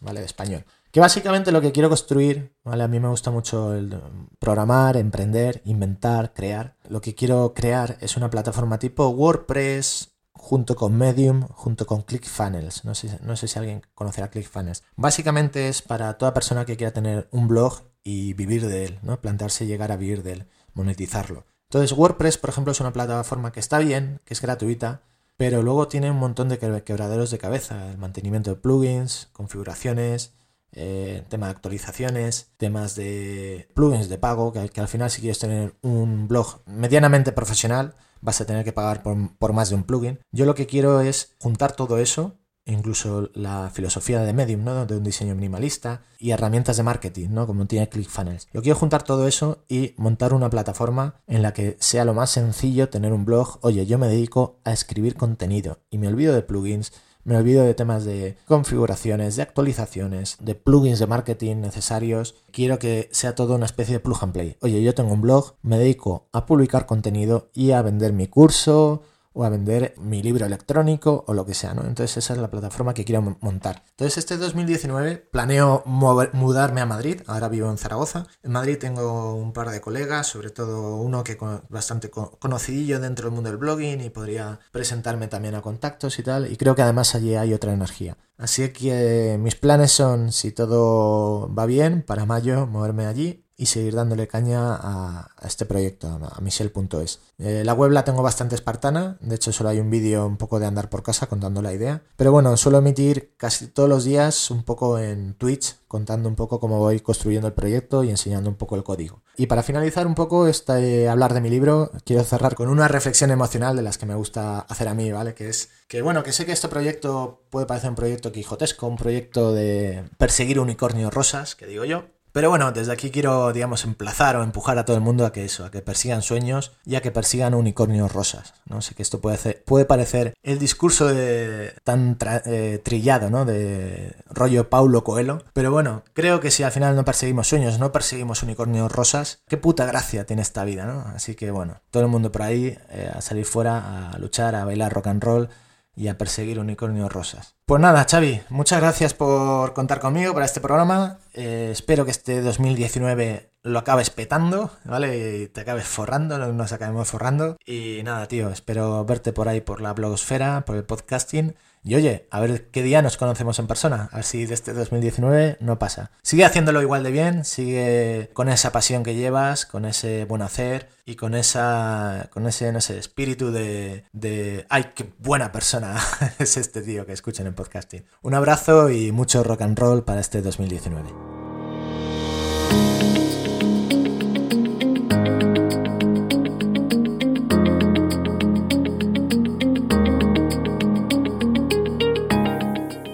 ¿vale? 0.00 0.20
De 0.20 0.26
español. 0.26 0.64
Que 0.90 1.00
básicamente 1.00 1.52
lo 1.52 1.60
que 1.62 1.72
quiero 1.72 1.88
construir, 1.88 2.54
¿vale? 2.64 2.84
A 2.84 2.88
mí 2.88 3.00
me 3.00 3.08
gusta 3.08 3.30
mucho 3.30 3.74
el 3.74 3.98
programar, 4.38 4.98
emprender, 4.98 5.62
inventar, 5.64 6.34
crear. 6.34 6.76
Lo 6.88 7.00
que 7.00 7.14
quiero 7.14 7.54
crear 7.54 7.96
es 8.00 8.18
una 8.18 8.28
plataforma 8.28 8.78
tipo 8.78 9.08
WordPress 9.08 10.10
junto 10.32 10.76
con 10.76 10.98
Medium, 10.98 11.48
junto 11.48 11.86
con 11.86 12.02
ClickFunnels. 12.02 12.84
No 12.84 12.94
sé, 12.94 13.18
no 13.22 13.36
sé 13.36 13.48
si 13.48 13.58
alguien 13.58 13.80
conocerá 13.94 14.28
ClickFunnels. 14.28 14.82
Básicamente 14.96 15.68
es 15.68 15.80
para 15.80 16.18
toda 16.18 16.34
persona 16.34 16.66
que 16.66 16.76
quiera 16.76 16.92
tener 16.92 17.26
un 17.30 17.48
blog 17.48 17.80
y 18.04 18.34
vivir 18.34 18.66
de 18.66 18.84
él, 18.84 18.98
¿no? 19.02 19.18
Plantearse 19.20 19.66
llegar 19.66 19.92
a 19.92 19.96
vivir 19.96 20.22
de 20.22 20.32
él, 20.32 20.46
monetizarlo. 20.74 21.46
Entonces 21.70 21.96
WordPress, 21.96 22.36
por 22.36 22.50
ejemplo, 22.50 22.72
es 22.72 22.80
una 22.80 22.92
plataforma 22.92 23.50
que 23.50 23.60
está 23.60 23.78
bien, 23.78 24.20
que 24.26 24.34
es 24.34 24.42
gratuita, 24.42 25.00
pero 25.42 25.60
luego 25.60 25.88
tiene 25.88 26.08
un 26.08 26.18
montón 26.18 26.48
de 26.48 26.56
quebraderos 26.56 27.32
de 27.32 27.38
cabeza. 27.38 27.90
El 27.90 27.98
mantenimiento 27.98 28.50
de 28.50 28.54
plugins, 28.54 29.28
configuraciones, 29.32 30.34
eh, 30.70 31.24
tema 31.30 31.46
de 31.46 31.50
actualizaciones, 31.50 32.52
temas 32.58 32.94
de 32.94 33.68
plugins 33.74 34.08
de 34.08 34.18
pago, 34.18 34.52
que, 34.52 34.80
al 34.80 34.86
final 34.86 35.10
si 35.10 35.20
quieres 35.20 35.40
tener 35.40 35.74
un 35.82 36.28
blog 36.28 36.62
medianamente 36.66 37.32
profesional 37.32 37.96
vas 38.20 38.40
a 38.40 38.46
tener 38.46 38.64
que 38.64 38.72
pagar 38.72 39.02
por, 39.02 39.52
más 39.52 39.68
de 39.68 39.74
un 39.74 39.82
plugin. 39.82 40.20
Yo 40.30 40.46
lo 40.46 40.54
que 40.54 40.66
quiero 40.66 41.00
es 41.00 41.34
juntar 41.40 41.72
todo 41.72 41.98
eso, 41.98 42.36
incluso 42.66 43.30
la 43.34 43.70
filosofía 43.70 44.20
de 44.20 44.32
Medium, 44.32 44.64
¿no? 44.64 44.86
de 44.86 44.96
un 44.96 45.02
diseño 45.02 45.34
minimalista 45.34 46.02
y 46.18 46.30
herramientas 46.30 46.76
de 46.76 46.82
marketing, 46.82 47.28
¿no? 47.30 47.46
como 47.46 47.66
tiene 47.66 47.88
ClickFunnels. 47.88 48.48
Yo 48.52 48.62
quiero 48.62 48.78
juntar 48.78 49.02
todo 49.02 49.26
eso 49.26 49.64
y 49.68 49.94
montar 49.96 50.34
una 50.34 50.50
plataforma 50.50 51.16
en 51.26 51.42
la 51.42 51.52
que 51.52 51.76
sea 51.80 52.04
lo 52.04 52.14
más 52.14 52.30
sencillo 52.30 52.88
tener 52.88 53.12
un 53.12 53.24
blog. 53.24 53.58
Oye, 53.62 53.86
yo 53.86 53.98
me 53.98 54.08
dedico 54.08 54.60
a 54.64 54.72
escribir 54.72 55.16
contenido 55.16 55.80
y 55.90 55.98
me 55.98 56.08
olvido 56.08 56.34
de 56.34 56.42
plugins 56.42 56.92
me 57.24 57.36
olvido 57.36 57.64
de 57.64 57.74
temas 57.74 58.04
de 58.04 58.36
configuraciones, 58.46 59.36
de 59.36 59.42
actualizaciones, 59.42 60.38
de 60.40 60.54
plugins 60.54 60.98
de 60.98 61.06
marketing 61.06 61.56
necesarios. 61.56 62.34
Quiero 62.50 62.78
que 62.78 63.08
sea 63.12 63.34
todo 63.34 63.54
una 63.54 63.66
especie 63.66 63.94
de 63.94 64.00
plug 64.00 64.18
and 64.22 64.32
play. 64.32 64.56
Oye, 64.60 64.82
yo 64.82 64.94
tengo 64.94 65.12
un 65.12 65.20
blog, 65.20 65.54
me 65.62 65.78
dedico 65.78 66.26
a 66.32 66.46
publicar 66.46 66.86
contenido 66.86 67.50
y 67.54 67.70
a 67.70 67.82
vender 67.82 68.12
mi 68.12 68.26
curso, 68.26 69.02
o 69.32 69.44
a 69.44 69.48
vender 69.48 69.94
mi 69.98 70.22
libro 70.22 70.46
electrónico 70.46 71.24
o 71.26 71.34
lo 71.34 71.46
que 71.46 71.54
sea, 71.54 71.74
¿no? 71.74 71.82
Entonces 71.82 72.16
esa 72.16 72.34
es 72.34 72.38
la 72.40 72.50
plataforma 72.50 72.94
que 72.94 73.04
quiero 73.04 73.36
montar. 73.40 73.82
Entonces 73.90 74.18
este 74.18 74.36
2019 74.36 75.16
planeo 75.30 75.82
mudarme 75.86 76.80
a 76.80 76.86
Madrid, 76.86 77.22
ahora 77.26 77.48
vivo 77.48 77.70
en 77.70 77.78
Zaragoza. 77.78 78.26
En 78.42 78.52
Madrid 78.52 78.78
tengo 78.78 79.34
un 79.34 79.52
par 79.52 79.70
de 79.70 79.80
colegas, 79.80 80.26
sobre 80.26 80.50
todo 80.50 80.96
uno 80.96 81.24
que 81.24 81.32
es 81.32 81.38
bastante 81.68 82.10
conocidillo 82.10 83.00
dentro 83.00 83.26
del 83.26 83.34
mundo 83.34 83.50
del 83.50 83.58
blogging 83.58 84.00
y 84.00 84.10
podría 84.10 84.60
presentarme 84.70 85.28
también 85.28 85.54
a 85.54 85.62
contactos 85.62 86.18
y 86.18 86.22
tal, 86.22 86.50
y 86.50 86.56
creo 86.56 86.74
que 86.74 86.82
además 86.82 87.14
allí 87.14 87.34
hay 87.34 87.54
otra 87.54 87.72
energía. 87.72 88.16
Así 88.38 88.68
que 88.70 89.38
mis 89.40 89.54
planes 89.54 89.92
son, 89.92 90.32
si 90.32 90.52
todo 90.52 91.52
va 91.54 91.66
bien, 91.66 92.02
para 92.02 92.26
mayo 92.26 92.66
moverme 92.66 93.06
allí 93.06 93.44
y 93.62 93.66
seguir 93.66 93.94
dándole 93.94 94.26
caña 94.26 94.74
a, 94.74 95.30
este 95.46 95.66
proyecto, 95.66 96.08
a 96.08 96.40
michelle.es. 96.40 97.20
Eh, 97.38 97.62
la 97.64 97.74
web 97.74 97.92
la 97.92 98.04
tengo 98.04 98.20
bastante 98.20 98.56
espartana, 98.56 99.18
de 99.20 99.36
hecho 99.36 99.52
solo 99.52 99.70
hay 99.70 99.78
un 99.78 99.88
vídeo 99.88 100.26
un 100.26 100.36
poco 100.36 100.58
de 100.58 100.66
andar 100.66 100.90
por 100.90 101.04
casa 101.04 101.28
contando 101.28 101.62
la 101.62 101.72
idea, 101.72 102.02
pero 102.16 102.32
bueno, 102.32 102.56
suelo 102.56 102.78
emitir 102.78 103.34
casi 103.36 103.68
todos 103.68 103.88
los 103.88 104.02
días 104.02 104.50
un 104.50 104.64
poco 104.64 104.98
en 104.98 105.34
Twitch, 105.34 105.76
contando 105.86 106.28
un 106.28 106.34
poco 106.34 106.58
cómo 106.58 106.80
voy 106.80 106.98
construyendo 106.98 107.46
el 107.46 107.54
proyecto 107.54 108.02
y 108.02 108.10
enseñando 108.10 108.50
un 108.50 108.56
poco 108.56 108.74
el 108.74 108.82
código. 108.82 109.22
Y 109.36 109.46
para 109.46 109.62
finalizar 109.62 110.08
un 110.08 110.16
poco 110.16 110.48
este 110.48 111.08
hablar 111.08 111.32
de 111.32 111.40
mi 111.40 111.48
libro, 111.48 111.92
quiero 112.04 112.24
cerrar 112.24 112.56
con 112.56 112.68
una 112.68 112.88
reflexión 112.88 113.30
emocional 113.30 113.76
de 113.76 113.82
las 113.82 113.96
que 113.96 114.06
me 114.06 114.16
gusta 114.16 114.58
hacer 114.58 114.88
a 114.88 114.94
mí, 114.94 115.12
¿vale? 115.12 115.34
Que 115.34 115.50
es 115.50 115.70
que 115.86 116.02
bueno, 116.02 116.24
que 116.24 116.32
sé 116.32 116.46
que 116.46 116.52
este 116.52 116.66
proyecto 116.66 117.44
puede 117.50 117.66
parecer 117.66 117.90
un 117.90 117.96
proyecto 117.96 118.32
quijotesco, 118.32 118.88
un 118.88 118.96
proyecto 118.96 119.52
de 119.52 120.02
perseguir 120.18 120.58
unicornios 120.58 121.14
rosas, 121.14 121.54
que 121.54 121.66
digo 121.66 121.84
yo, 121.84 122.06
pero 122.32 122.48
bueno, 122.48 122.72
desde 122.72 122.92
aquí 122.92 123.10
quiero, 123.10 123.52
digamos, 123.52 123.84
emplazar 123.84 124.36
o 124.36 124.42
empujar 124.42 124.78
a 124.78 124.84
todo 124.84 124.96
el 124.96 125.02
mundo 125.02 125.26
a 125.26 125.32
que 125.32 125.44
eso, 125.44 125.64
a 125.64 125.70
que 125.70 125.82
persigan 125.82 126.22
sueños 126.22 126.72
y 126.84 126.96
a 126.96 127.02
que 127.02 127.10
persigan 127.10 127.54
unicornios 127.54 128.12
rosas. 128.12 128.54
No 128.66 128.80
sé 128.80 128.94
que 128.94 129.02
esto 129.02 129.20
puede, 129.20 129.54
puede 129.54 129.84
parecer 129.84 130.34
el 130.42 130.58
discurso 130.58 131.06
de, 131.06 131.74
tan 131.84 132.16
eh, 132.46 132.80
trillado, 132.82 133.30
¿no? 133.30 133.44
De 133.44 134.16
rollo 134.30 134.70
Paulo 134.70 135.04
Coelho. 135.04 135.44
Pero 135.52 135.70
bueno, 135.70 136.02
creo 136.14 136.40
que 136.40 136.50
si 136.50 136.62
al 136.62 136.72
final 136.72 136.96
no 136.96 137.04
perseguimos 137.04 137.48
sueños, 137.48 137.78
no 137.78 137.92
perseguimos 137.92 138.42
unicornios 138.42 138.90
rosas, 138.90 139.42
qué 139.48 139.58
puta 139.58 139.84
gracia 139.84 140.24
tiene 140.24 140.42
esta 140.42 140.64
vida, 140.64 140.86
¿no? 140.86 141.04
Así 141.14 141.34
que 141.34 141.50
bueno, 141.50 141.80
todo 141.90 142.02
el 142.02 142.08
mundo 142.08 142.32
por 142.32 142.42
ahí 142.42 142.78
eh, 142.90 143.10
a 143.14 143.20
salir 143.20 143.44
fuera, 143.44 144.10
a 144.10 144.18
luchar, 144.18 144.54
a 144.54 144.64
bailar 144.64 144.92
rock 144.92 145.08
and 145.08 145.22
roll 145.22 145.48
y 145.94 146.08
a 146.08 146.18
perseguir 146.18 146.58
unicornios 146.58 147.12
rosas. 147.12 147.54
Pues 147.66 147.80
nada, 147.80 148.06
Xavi, 148.08 148.40
muchas 148.48 148.80
gracias 148.80 149.14
por 149.14 149.74
contar 149.74 150.00
conmigo 150.00 150.32
para 150.32 150.46
este 150.46 150.60
programa. 150.60 151.18
Eh, 151.34 151.68
espero 151.72 152.04
que 152.04 152.10
este 152.10 152.40
2019 152.40 153.50
lo 153.62 153.78
acabes 153.78 154.10
petando, 154.10 154.70
¿vale? 154.84 155.38
Y 155.42 155.48
te 155.48 155.60
acabes 155.60 155.86
forrando, 155.86 156.38
nos 156.52 156.72
acabemos 156.72 157.08
forrando. 157.08 157.56
Y 157.64 158.00
nada, 158.04 158.26
tío, 158.26 158.50
espero 158.50 159.04
verte 159.04 159.32
por 159.32 159.48
ahí 159.48 159.60
por 159.60 159.80
la 159.80 159.92
blogosfera, 159.92 160.64
por 160.64 160.76
el 160.76 160.84
podcasting 160.84 161.54
Y 161.84 161.96
oye, 161.96 162.28
a 162.30 162.38
ver 162.40 162.68
qué 162.70 162.82
día 162.82 163.02
nos 163.02 163.16
conocemos 163.16 163.58
en 163.58 163.66
persona. 163.66 164.08
Así 164.12 164.46
de 164.46 164.54
este 164.54 164.72
2019 164.72 165.56
no 165.60 165.78
pasa. 165.78 166.12
Sigue 166.22 166.44
haciéndolo 166.44 166.80
igual 166.80 167.02
de 167.02 167.10
bien, 167.10 167.44
sigue 167.44 168.30
con 168.32 168.48
esa 168.48 168.70
pasión 168.70 169.02
que 169.02 169.16
llevas, 169.16 169.66
con 169.66 169.84
ese 169.84 170.24
buen 170.24 170.42
hacer 170.42 170.88
y 171.04 171.16
con 171.16 171.34
esa 171.34 172.28
con 172.32 172.46
ese 172.46 172.70
no 172.70 172.80
sé, 172.80 172.98
espíritu 172.98 173.50
de, 173.50 174.04
de 174.12 174.64
ay, 174.68 174.92
qué 174.94 175.12
buena 175.18 175.50
persona 175.50 175.96
es 176.38 176.56
este 176.56 176.82
tío 176.82 177.04
que 177.04 177.12
escuchan 177.12 177.48
en 177.48 177.54
podcasting. 177.54 178.04
Un 178.22 178.34
abrazo 178.34 178.90
y 178.90 179.10
mucho 179.10 179.42
rock 179.42 179.62
and 179.62 179.78
roll 179.78 180.04
para 180.04 180.20
este 180.20 180.40
2019. 180.40 181.41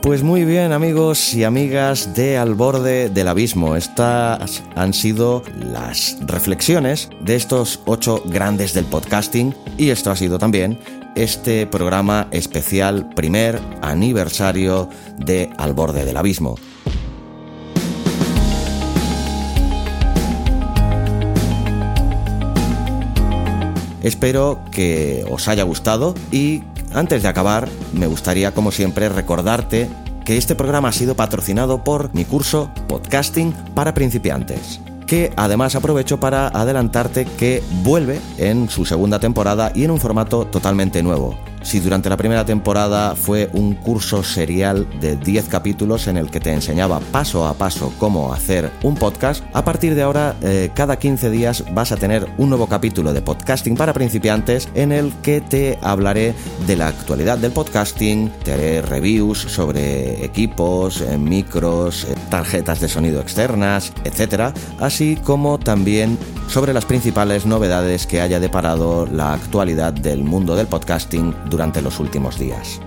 Pues 0.08 0.22
muy 0.22 0.46
bien 0.46 0.72
amigos 0.72 1.34
y 1.34 1.44
amigas 1.44 2.14
de 2.14 2.38
Al 2.38 2.54
borde 2.54 3.10
del 3.10 3.28
abismo, 3.28 3.76
estas 3.76 4.62
han 4.74 4.94
sido 4.94 5.42
las 5.54 6.16
reflexiones 6.22 7.10
de 7.20 7.36
estos 7.36 7.80
ocho 7.84 8.22
grandes 8.24 8.72
del 8.72 8.86
podcasting 8.86 9.54
y 9.76 9.90
esto 9.90 10.10
ha 10.10 10.16
sido 10.16 10.38
también 10.38 10.80
este 11.14 11.66
programa 11.66 12.26
especial 12.30 13.10
primer 13.10 13.60
aniversario 13.82 14.88
de 15.18 15.50
Al 15.58 15.74
borde 15.74 16.06
del 16.06 16.16
abismo. 16.16 16.54
Espero 24.02 24.58
que 24.72 25.26
os 25.28 25.48
haya 25.48 25.64
gustado 25.64 26.14
y 26.32 26.62
antes 26.94 27.22
de 27.22 27.28
acabar, 27.28 27.68
me 27.92 28.06
gustaría, 28.06 28.52
como 28.52 28.72
siempre, 28.72 29.08
recordarte 29.08 29.88
que 30.24 30.36
este 30.36 30.54
programa 30.54 30.88
ha 30.88 30.92
sido 30.92 31.14
patrocinado 31.14 31.84
por 31.84 32.14
mi 32.14 32.24
curso 32.24 32.70
Podcasting 32.86 33.52
para 33.74 33.94
principiantes 33.94 34.80
que 35.08 35.32
además 35.36 35.74
aprovecho 35.74 36.20
para 36.20 36.48
adelantarte 36.48 37.24
que 37.24 37.62
vuelve 37.82 38.20
en 38.36 38.68
su 38.68 38.84
segunda 38.84 39.18
temporada 39.18 39.72
y 39.74 39.84
en 39.84 39.90
un 39.90 39.98
formato 39.98 40.46
totalmente 40.46 41.02
nuevo. 41.02 41.36
Si 41.62 41.80
durante 41.80 42.08
la 42.08 42.16
primera 42.16 42.44
temporada 42.44 43.14
fue 43.14 43.50
un 43.52 43.74
curso 43.74 44.22
serial 44.22 44.88
de 45.00 45.16
10 45.16 45.48
capítulos 45.48 46.06
en 46.06 46.16
el 46.16 46.30
que 46.30 46.40
te 46.40 46.52
enseñaba 46.52 47.00
paso 47.00 47.46
a 47.46 47.54
paso 47.54 47.92
cómo 47.98 48.32
hacer 48.32 48.70
un 48.82 48.94
podcast, 48.94 49.44
a 49.52 49.64
partir 49.64 49.94
de 49.94 50.02
ahora 50.02 50.36
eh, 50.42 50.70
cada 50.74 50.98
15 50.98 51.30
días 51.30 51.64
vas 51.72 51.92
a 51.92 51.96
tener 51.96 52.26
un 52.38 52.48
nuevo 52.48 52.66
capítulo 52.68 53.12
de 53.12 53.22
podcasting 53.22 53.76
para 53.76 53.92
principiantes 53.92 54.68
en 54.74 54.92
el 54.92 55.12
que 55.22 55.40
te 55.40 55.78
hablaré 55.82 56.34
de 56.66 56.76
la 56.76 56.88
actualidad 56.88 57.38
del 57.38 57.52
podcasting, 57.52 58.30
te 58.44 58.52
haré 58.52 58.82
reviews 58.82 59.38
sobre 59.38 60.24
equipos, 60.24 61.00
eh, 61.00 61.18
micros, 61.18 62.04
eh, 62.04 62.14
tarjetas 62.30 62.80
de 62.80 62.88
sonido 62.88 63.20
externas, 63.20 63.92
etc. 64.04 64.54
Así 64.78 65.16
como 65.16 65.58
también 65.58 66.18
sobre 66.48 66.72
las 66.72 66.86
principales 66.86 67.44
novedades 67.44 68.06
que 68.06 68.20
haya 68.20 68.40
deparado 68.40 69.06
la 69.06 69.34
actualidad 69.34 69.92
del 69.92 70.24
mundo 70.24 70.56
del 70.56 70.66
podcasting 70.66 71.34
durante 71.48 71.82
los 71.82 72.00
últimos 72.00 72.38
días. 72.38 72.80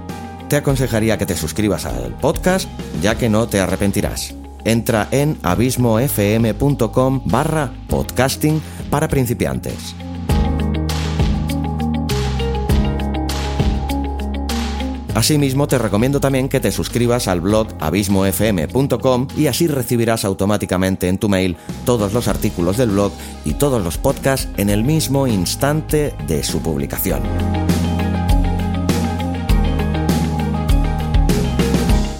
Te 0.49 0.57
aconsejaría 0.57 1.17
que 1.17 1.25
te 1.25 1.35
suscribas 1.35 1.85
al 1.85 2.13
podcast, 2.15 2.69
ya 3.01 3.15
que 3.17 3.29
no 3.29 3.47
te 3.47 3.59
arrepentirás. 3.59 4.35
Entra 4.65 5.07
en 5.11 5.37
abismofm.com 5.43 7.21
barra 7.25 7.71
podcasting 7.87 8.61
para 8.89 9.07
principiantes. 9.07 9.95
Asimismo, 15.13 15.67
te 15.67 15.77
recomiendo 15.77 16.19
también 16.19 16.47
que 16.49 16.59
te 16.59 16.71
suscribas 16.71 17.27
al 17.27 17.41
blog 17.41 17.67
abismofm.com 17.79 19.27
y 19.37 19.47
así 19.47 19.67
recibirás 19.67 20.25
automáticamente 20.25 21.09
en 21.09 21.17
tu 21.17 21.29
mail 21.29 21.57
todos 21.85 22.13
los 22.13 22.27
artículos 22.27 22.77
del 22.77 22.91
blog 22.91 23.11
y 23.45 23.53
todos 23.53 23.83
los 23.83 23.97
podcasts 23.97 24.47
en 24.57 24.69
el 24.69 24.83
mismo 24.83 25.27
instante 25.27 26.13
de 26.27 26.43
su 26.43 26.61
publicación. 26.61 27.21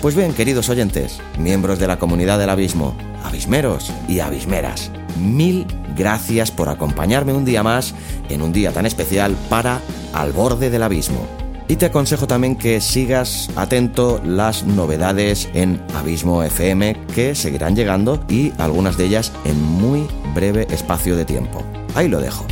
Pues 0.02 0.16
bien, 0.16 0.34
queridos 0.34 0.68
oyentes, 0.70 1.22
miembros 1.38 1.78
de 1.78 1.86
la 1.86 1.99
comunidad 1.99 2.39
del 2.39 2.49
abismo, 2.49 2.95
abismeros 3.24 3.93
y 4.08 4.20
abismeras, 4.20 4.89
mil 5.20 5.68
gracias 5.95 6.49
por 6.49 6.70
acompañarme 6.70 7.34
un 7.34 7.45
día 7.45 7.62
más 7.62 7.93
en 8.28 8.41
un 8.41 8.52
día 8.52 8.72
tan 8.72 8.88
especial 8.88 9.36
para 9.47 9.80
Al 10.14 10.32
borde 10.32 10.72
del 10.72 10.82
abismo. 10.82 11.28
Y 11.68 11.76
te 11.76 11.86
aconsejo 11.86 12.26
también 12.26 12.56
que 12.56 12.82
sigas 12.82 13.52
atento 13.56 14.20
las 14.26 14.64
novedades 14.64 15.47
en 15.54 15.80
Abismo 15.95 16.41
FM 16.43 16.97
que 17.14 17.36
seguirán 17.36 17.76
llegando 17.76 18.26
y 18.28 18.52
algunas 18.58 18.97
de 18.97 19.06
ellas 19.06 19.32
en 19.45 19.62
muy 19.62 20.08
breve 20.34 20.66
espacio 20.72 21.16
de 21.16 21.26
tiempo. 21.26 21.64
Ahí 21.93 22.10
lo 22.10 22.20
dejo. 22.20 22.45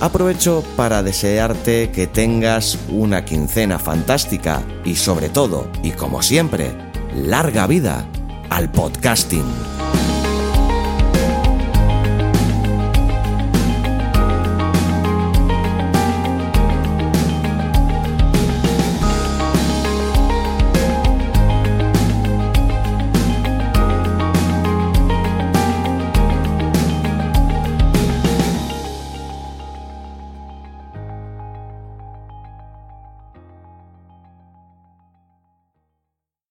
Aprovecho 0.00 0.62
para 0.76 1.02
desearte 1.02 1.90
que 1.90 2.06
tengas 2.06 2.78
una 2.90 3.24
quincena 3.24 3.78
fantástica 3.78 4.62
y 4.84 4.96
sobre 4.96 5.30
todo, 5.30 5.70
y 5.82 5.92
como 5.92 6.22
siempre, 6.22 6.76
larga 7.14 7.66
vida 7.66 8.06
al 8.50 8.70
podcasting. 8.70 9.75